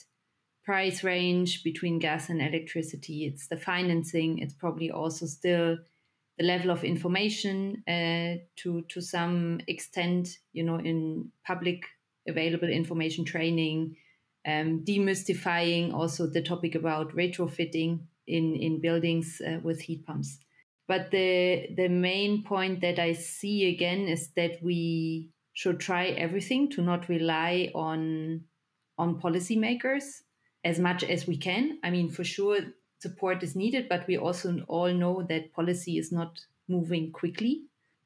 price 0.67 1.03
range 1.03 1.63
between 1.63 1.97
gas 1.97 2.29
and 2.29 2.41
electricity, 2.41 3.25
it's 3.25 3.47
the 3.47 3.55
financing, 3.55 4.39
it's 4.39 4.53
probably 4.53 4.91
also 4.91 5.25
still 5.25 5.77
the 6.37 6.43
level 6.43 6.69
of 6.69 6.83
information 6.83 7.83
uh, 7.87 8.43
to 8.57 8.83
to 8.89 9.01
some 9.01 9.59
extent, 9.67 10.37
you 10.51 10.63
know, 10.63 10.77
in 10.77 11.31
public 11.45 11.83
available 12.27 12.67
information 12.67 13.23
training, 13.23 13.95
um, 14.47 14.85
demystifying 14.85 15.93
also 15.93 16.25
the 16.25 16.41
topic 16.41 16.73
about 16.75 17.13
retrofitting 17.13 18.07
in 18.25 18.55
in 18.55 18.81
buildings 18.81 19.41
uh, 19.45 19.59
with 19.61 19.81
heat 19.81 20.05
pumps. 20.05 20.39
But 20.87 21.11
the 21.11 21.67
the 21.75 21.89
main 21.89 22.43
point 22.43 22.81
that 22.81 22.97
I 22.97 23.13
see 23.13 23.67
again 23.67 24.07
is 24.07 24.31
that 24.35 24.63
we 24.63 25.31
should 25.53 25.79
try 25.79 26.07
everything 26.07 26.69
to 26.71 26.81
not 26.81 27.09
rely 27.09 27.71
on 27.75 28.45
on 28.97 29.19
policymakers 29.19 30.21
as 30.63 30.79
much 30.79 31.03
as 31.03 31.27
we 31.27 31.37
can. 31.37 31.79
I 31.83 31.89
mean, 31.89 32.09
for 32.09 32.23
sure, 32.23 32.59
support 32.99 33.43
is 33.43 33.55
needed, 33.55 33.89
but 33.89 34.07
we 34.07 34.17
also 34.17 34.59
all 34.67 34.93
know 34.93 35.23
that 35.23 35.53
policy 35.53 35.97
is 35.97 36.11
not 36.11 36.39
moving 36.67 37.11
quickly. 37.11 37.63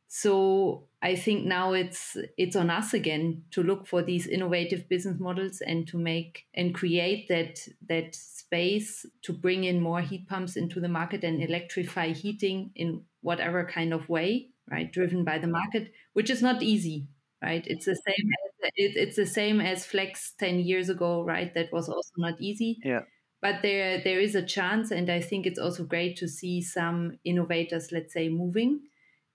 So 0.08 0.88
I 1.04 1.16
think 1.16 1.45
now 1.45 1.74
it's 1.74 2.16
it's 2.38 2.56
on 2.56 2.70
us 2.70 2.93
again 2.93 3.43
to 3.52 3.64
look 3.64 3.88
for 3.88 4.04
these 4.04 4.28
innovative 4.28 4.88
business 4.88 5.20
models 5.20 5.62
and 5.62 5.88
to 5.88 5.97
make 5.97 6.45
and 6.54 6.76
create 6.76 7.28
that 7.30 7.60
that 7.89 8.14
space 8.14 9.06
to 9.24 9.34
bring 9.34 9.64
in 9.64 9.82
more 9.82 10.02
heat 10.02 10.28
pumps 10.28 10.56
into 10.56 10.80
the 10.80 10.88
market 10.88 11.24
and 11.24 11.41
electrify 11.41 12.10
heating 12.10 12.72
in 12.76 13.04
whatever 13.22 13.66
kind 13.66 13.93
of 13.93 14.10
way, 14.10 14.49
right? 14.70 14.91
Driven 14.91 15.24
by 15.24 15.39
the 15.39 15.47
market, 15.47 15.91
which 16.14 16.30
is 16.30 16.41
not 16.41 16.62
easy, 16.62 17.08
right? 17.41 17.64
It's 17.66 17.86
the 17.86 17.95
same 17.95 18.26
mm-hmm. 18.28 18.66
as 18.66 18.72
it, 18.76 18.95
it's 18.95 19.16
the 19.16 19.26
same 19.26 19.60
as 19.60 19.86
Flex 19.86 20.34
ten 20.38 20.60
years 20.60 20.89
ago, 20.89 21.24
right? 21.24 21.52
That 21.56 21.74
was 21.74 21.89
also 21.89 22.12
not 22.18 22.39
easy. 22.39 22.78
Yeah. 22.84 23.02
But 23.41 23.64
there 23.64 24.02
there 24.04 24.20
is 24.20 24.36
a 24.36 24.45
chance, 24.45 24.91
and 24.91 25.10
I 25.10 25.20
think 25.20 25.47
it's 25.47 25.58
also 25.58 25.84
great 25.84 26.16
to 26.18 26.28
see 26.28 26.62
some 26.62 27.18
innovators, 27.26 27.91
let's 27.91 28.14
say, 28.14 28.30
moving, 28.30 28.82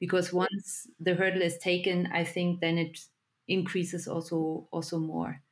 because 0.00 0.32
once 0.32 0.86
the 1.00 1.14
hurdle 1.14 1.42
is 1.42 1.58
taken, 1.58 2.08
I 2.12 2.24
think 2.24 2.60
then 2.60 2.78
it 2.78 2.98
increases 3.48 4.08
also 4.08 4.68
also 4.72 4.98
more 4.98 5.42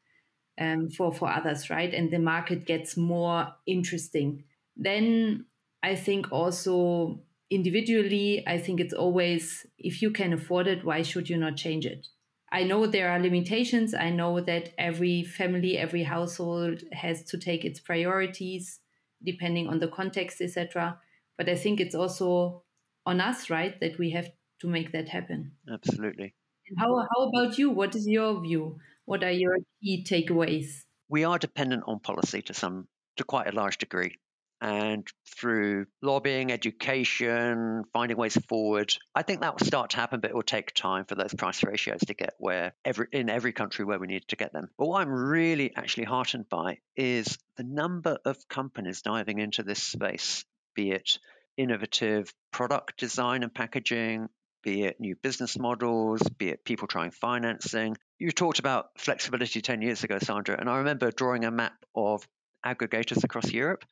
um, 0.60 0.90
for 0.90 1.12
for 1.12 1.30
others, 1.30 1.70
right? 1.70 1.92
And 1.92 2.10
the 2.10 2.18
market 2.18 2.66
gets 2.66 2.96
more 2.96 3.48
interesting. 3.66 4.44
Then 4.76 5.46
I 5.82 5.94
think 5.96 6.32
also 6.32 7.20
individually, 7.50 8.42
I 8.46 8.58
think 8.58 8.80
it's 8.80 8.94
always 8.94 9.66
if 9.78 10.02
you 10.02 10.10
can 10.10 10.32
afford 10.32 10.66
it, 10.66 10.84
why 10.84 11.02
should 11.02 11.28
you 11.28 11.36
not 11.36 11.56
change 11.56 11.86
it? 11.86 12.06
I 12.52 12.62
know 12.64 12.86
there 12.86 13.10
are 13.10 13.18
limitations. 13.18 13.94
I 13.94 14.10
know 14.10 14.40
that 14.40 14.74
every 14.78 15.24
family, 15.24 15.76
every 15.76 16.04
household 16.04 16.82
has 16.92 17.24
to 17.24 17.38
take 17.38 17.64
its 17.64 17.80
priorities 17.80 18.80
depending 19.24 19.68
on 19.68 19.80
the 19.80 19.88
context, 19.88 20.40
etc. 20.40 21.00
But 21.36 21.48
I 21.48 21.56
think 21.56 21.80
it's 21.80 21.94
also 21.94 22.63
on 23.06 23.20
us, 23.20 23.50
right, 23.50 23.78
that 23.80 23.98
we 23.98 24.10
have 24.10 24.28
to 24.60 24.68
make 24.68 24.92
that 24.92 25.08
happen. 25.08 25.52
Absolutely. 25.70 26.34
And 26.68 26.78
how 26.78 26.88
how 27.14 27.28
about 27.28 27.58
you? 27.58 27.70
What 27.70 27.94
is 27.94 28.06
your 28.06 28.40
view? 28.40 28.78
What 29.04 29.22
are 29.22 29.30
your 29.30 29.58
key 29.82 30.04
takeaways? 30.08 30.84
We 31.08 31.24
are 31.24 31.38
dependent 31.38 31.84
on 31.86 32.00
policy 32.00 32.42
to 32.42 32.54
some 32.54 32.88
to 33.16 33.24
quite 33.24 33.48
a 33.48 33.52
large 33.52 33.78
degree 33.78 34.18
and 34.60 35.06
through 35.38 35.84
lobbying, 36.00 36.50
education, 36.50 37.84
finding 37.92 38.16
ways 38.16 38.38
forward. 38.48 38.94
I 39.14 39.22
think 39.22 39.42
that 39.42 39.58
will 39.58 39.66
start 39.66 39.90
to 39.90 39.98
happen, 39.98 40.20
but 40.20 40.30
it 40.30 40.34
will 40.34 40.42
take 40.42 40.72
time 40.72 41.04
for 41.04 41.14
those 41.14 41.34
price 41.34 41.62
ratios 41.62 42.00
to 42.06 42.14
get 42.14 42.32
where 42.38 42.74
every 42.84 43.08
in 43.12 43.28
every 43.28 43.52
country 43.52 43.84
where 43.84 43.98
we 43.98 44.06
need 44.06 44.26
to 44.28 44.36
get 44.36 44.54
them. 44.54 44.68
But 44.78 44.86
what 44.86 45.02
I'm 45.02 45.12
really 45.12 45.76
actually 45.76 46.04
heartened 46.04 46.48
by 46.48 46.78
is 46.96 47.36
the 47.58 47.64
number 47.64 48.18
of 48.24 48.48
companies 48.48 49.02
diving 49.02 49.38
into 49.38 49.62
this 49.62 49.82
space, 49.82 50.46
be 50.74 50.92
it 50.92 51.18
innovative 51.56 52.32
product 52.52 52.98
design 52.98 53.42
and 53.42 53.54
packaging, 53.54 54.28
be 54.62 54.84
it 54.84 54.98
new 54.98 55.14
business 55.16 55.58
models, 55.58 56.22
be 56.38 56.48
it 56.48 56.64
people 56.64 56.88
trying 56.88 57.10
financing. 57.10 57.96
You 58.18 58.30
talked 58.32 58.58
about 58.58 58.86
flexibility 58.96 59.60
10 59.60 59.82
years 59.82 60.04
ago, 60.04 60.18
Sandra, 60.20 60.58
and 60.58 60.68
I 60.68 60.78
remember 60.78 61.10
drawing 61.10 61.44
a 61.44 61.50
map 61.50 61.74
of 61.94 62.26
aggregators 62.64 63.22
across 63.24 63.50
Europe 63.50 63.84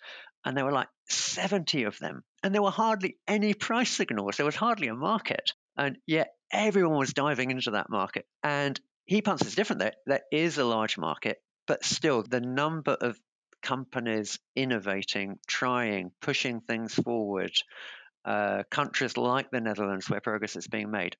and 0.44 0.56
there 0.56 0.64
were 0.64 0.72
like 0.72 0.88
70 1.08 1.84
of 1.84 1.98
them. 1.98 2.22
And 2.42 2.54
there 2.54 2.62
were 2.62 2.70
hardly 2.70 3.16
any 3.28 3.54
price 3.54 3.90
signals. 3.90 4.36
There 4.36 4.46
was 4.46 4.56
hardly 4.56 4.88
a 4.88 4.94
market. 4.94 5.52
And 5.76 5.98
yet 6.06 6.34
everyone 6.50 6.98
was 6.98 7.12
diving 7.12 7.50
into 7.50 7.72
that 7.72 7.90
market. 7.90 8.26
And 8.42 8.78
heat 9.04 9.22
pumps 9.22 9.46
is 9.46 9.54
different. 9.54 9.80
There, 9.80 9.92
there 10.06 10.22
is 10.32 10.58
a 10.58 10.64
large 10.64 10.98
market, 10.98 11.38
but 11.66 11.84
still 11.84 12.22
the 12.22 12.40
number 12.40 12.92
of 12.92 13.18
companies 13.62 14.38
innovating, 14.56 15.38
trying, 15.46 16.10
pushing 16.20 16.60
things 16.60 16.94
forward, 16.94 17.52
uh, 18.24 18.62
countries 18.70 19.16
like 19.16 19.50
the 19.50 19.60
Netherlands 19.60 20.08
where 20.08 20.20
progress 20.20 20.56
is 20.56 20.66
being 20.66 20.90
made, 20.90 21.16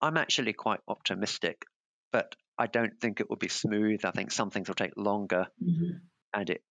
I'm 0.00 0.16
actually 0.16 0.52
quite 0.52 0.80
optimistic. 0.88 1.64
But 2.12 2.34
I 2.58 2.66
don't 2.66 3.00
think 3.00 3.20
it 3.20 3.28
will 3.28 3.36
be 3.36 3.48
smooth. 3.48 4.04
I 4.04 4.10
think 4.10 4.30
some 4.30 4.50
things 4.50 4.68
will 4.68 4.74
take 4.74 4.96
longer. 4.96 5.46
Mm-hmm. 5.62 5.98
And 6.34 6.50
it 6.50 6.62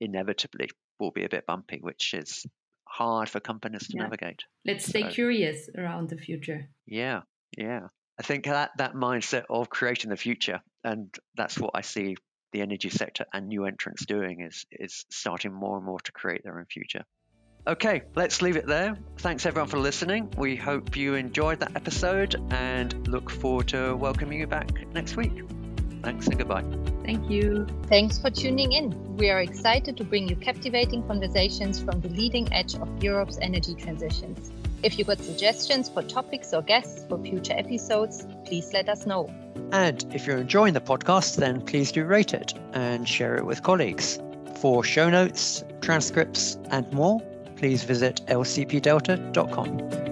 inevitably 0.00 0.70
will 0.98 1.10
be 1.10 1.24
a 1.24 1.28
bit 1.28 1.46
bumpy, 1.46 1.78
which 1.80 2.14
is 2.14 2.46
hard 2.88 3.28
for 3.28 3.40
companies 3.40 3.88
to 3.88 3.96
yeah. 3.96 4.02
navigate. 4.04 4.42
Let's 4.66 4.86
stay 4.86 5.02
so, 5.02 5.10
curious 5.10 5.68
around 5.76 6.10
the 6.10 6.18
future. 6.18 6.68
Yeah, 6.86 7.22
yeah. 7.56 7.88
I 8.18 8.22
think 8.22 8.44
that 8.44 8.72
that 8.76 8.94
mindset 8.94 9.44
of 9.48 9.70
creating 9.70 10.10
the 10.10 10.16
future, 10.16 10.60
and 10.84 11.14
that's 11.34 11.58
what 11.58 11.70
I 11.74 11.80
see 11.80 12.16
the 12.52 12.60
energy 12.60 12.90
sector 12.90 13.24
and 13.32 13.48
new 13.48 13.64
entrants 13.64 14.06
doing 14.06 14.40
is 14.40 14.66
is 14.70 15.04
starting 15.10 15.52
more 15.52 15.76
and 15.76 15.86
more 15.86 16.00
to 16.00 16.12
create 16.12 16.42
their 16.44 16.58
own 16.58 16.66
future. 16.66 17.04
Okay, 17.66 18.02
let's 18.16 18.42
leave 18.42 18.56
it 18.56 18.66
there. 18.66 18.96
Thanks 19.18 19.46
everyone 19.46 19.68
for 19.68 19.78
listening. 19.78 20.28
We 20.36 20.56
hope 20.56 20.96
you 20.96 21.14
enjoyed 21.14 21.60
that 21.60 21.76
episode 21.76 22.34
and 22.52 23.06
look 23.06 23.30
forward 23.30 23.68
to 23.68 23.94
welcoming 23.94 24.40
you 24.40 24.48
back 24.48 24.68
next 24.92 25.16
week. 25.16 25.44
Thanks 26.02 26.26
and 26.26 26.36
goodbye. 26.36 26.64
Thank 27.04 27.30
you. 27.30 27.66
Thanks 27.86 28.18
for 28.18 28.30
tuning 28.30 28.72
in. 28.72 29.16
We 29.16 29.30
are 29.30 29.40
excited 29.40 29.96
to 29.98 30.04
bring 30.04 30.28
you 30.28 30.34
captivating 30.34 31.06
conversations 31.06 31.80
from 31.80 32.00
the 32.00 32.08
leading 32.08 32.52
edge 32.52 32.74
of 32.74 33.02
Europe's 33.02 33.38
energy 33.40 33.76
transitions. 33.76 34.50
If 34.82 34.98
you 34.98 35.04
got 35.04 35.20
suggestions 35.20 35.88
for 35.88 36.02
topics 36.02 36.52
or 36.52 36.62
guests 36.62 37.04
for 37.08 37.16
future 37.22 37.54
episodes, 37.56 38.26
please 38.44 38.72
let 38.72 38.88
us 38.88 39.06
know. 39.06 39.32
And 39.72 40.04
if 40.14 40.26
you're 40.26 40.38
enjoying 40.38 40.74
the 40.74 40.80
podcast, 40.80 41.36
then 41.36 41.60
please 41.62 41.92
do 41.92 42.04
rate 42.04 42.34
it 42.34 42.54
and 42.72 43.08
share 43.08 43.36
it 43.36 43.46
with 43.46 43.62
colleagues. 43.62 44.18
For 44.56 44.84
show 44.84 45.10
notes, 45.10 45.64
transcripts, 45.80 46.58
and 46.70 46.90
more, 46.92 47.20
please 47.56 47.84
visit 47.84 48.20
lcpdelta.com. 48.26 50.11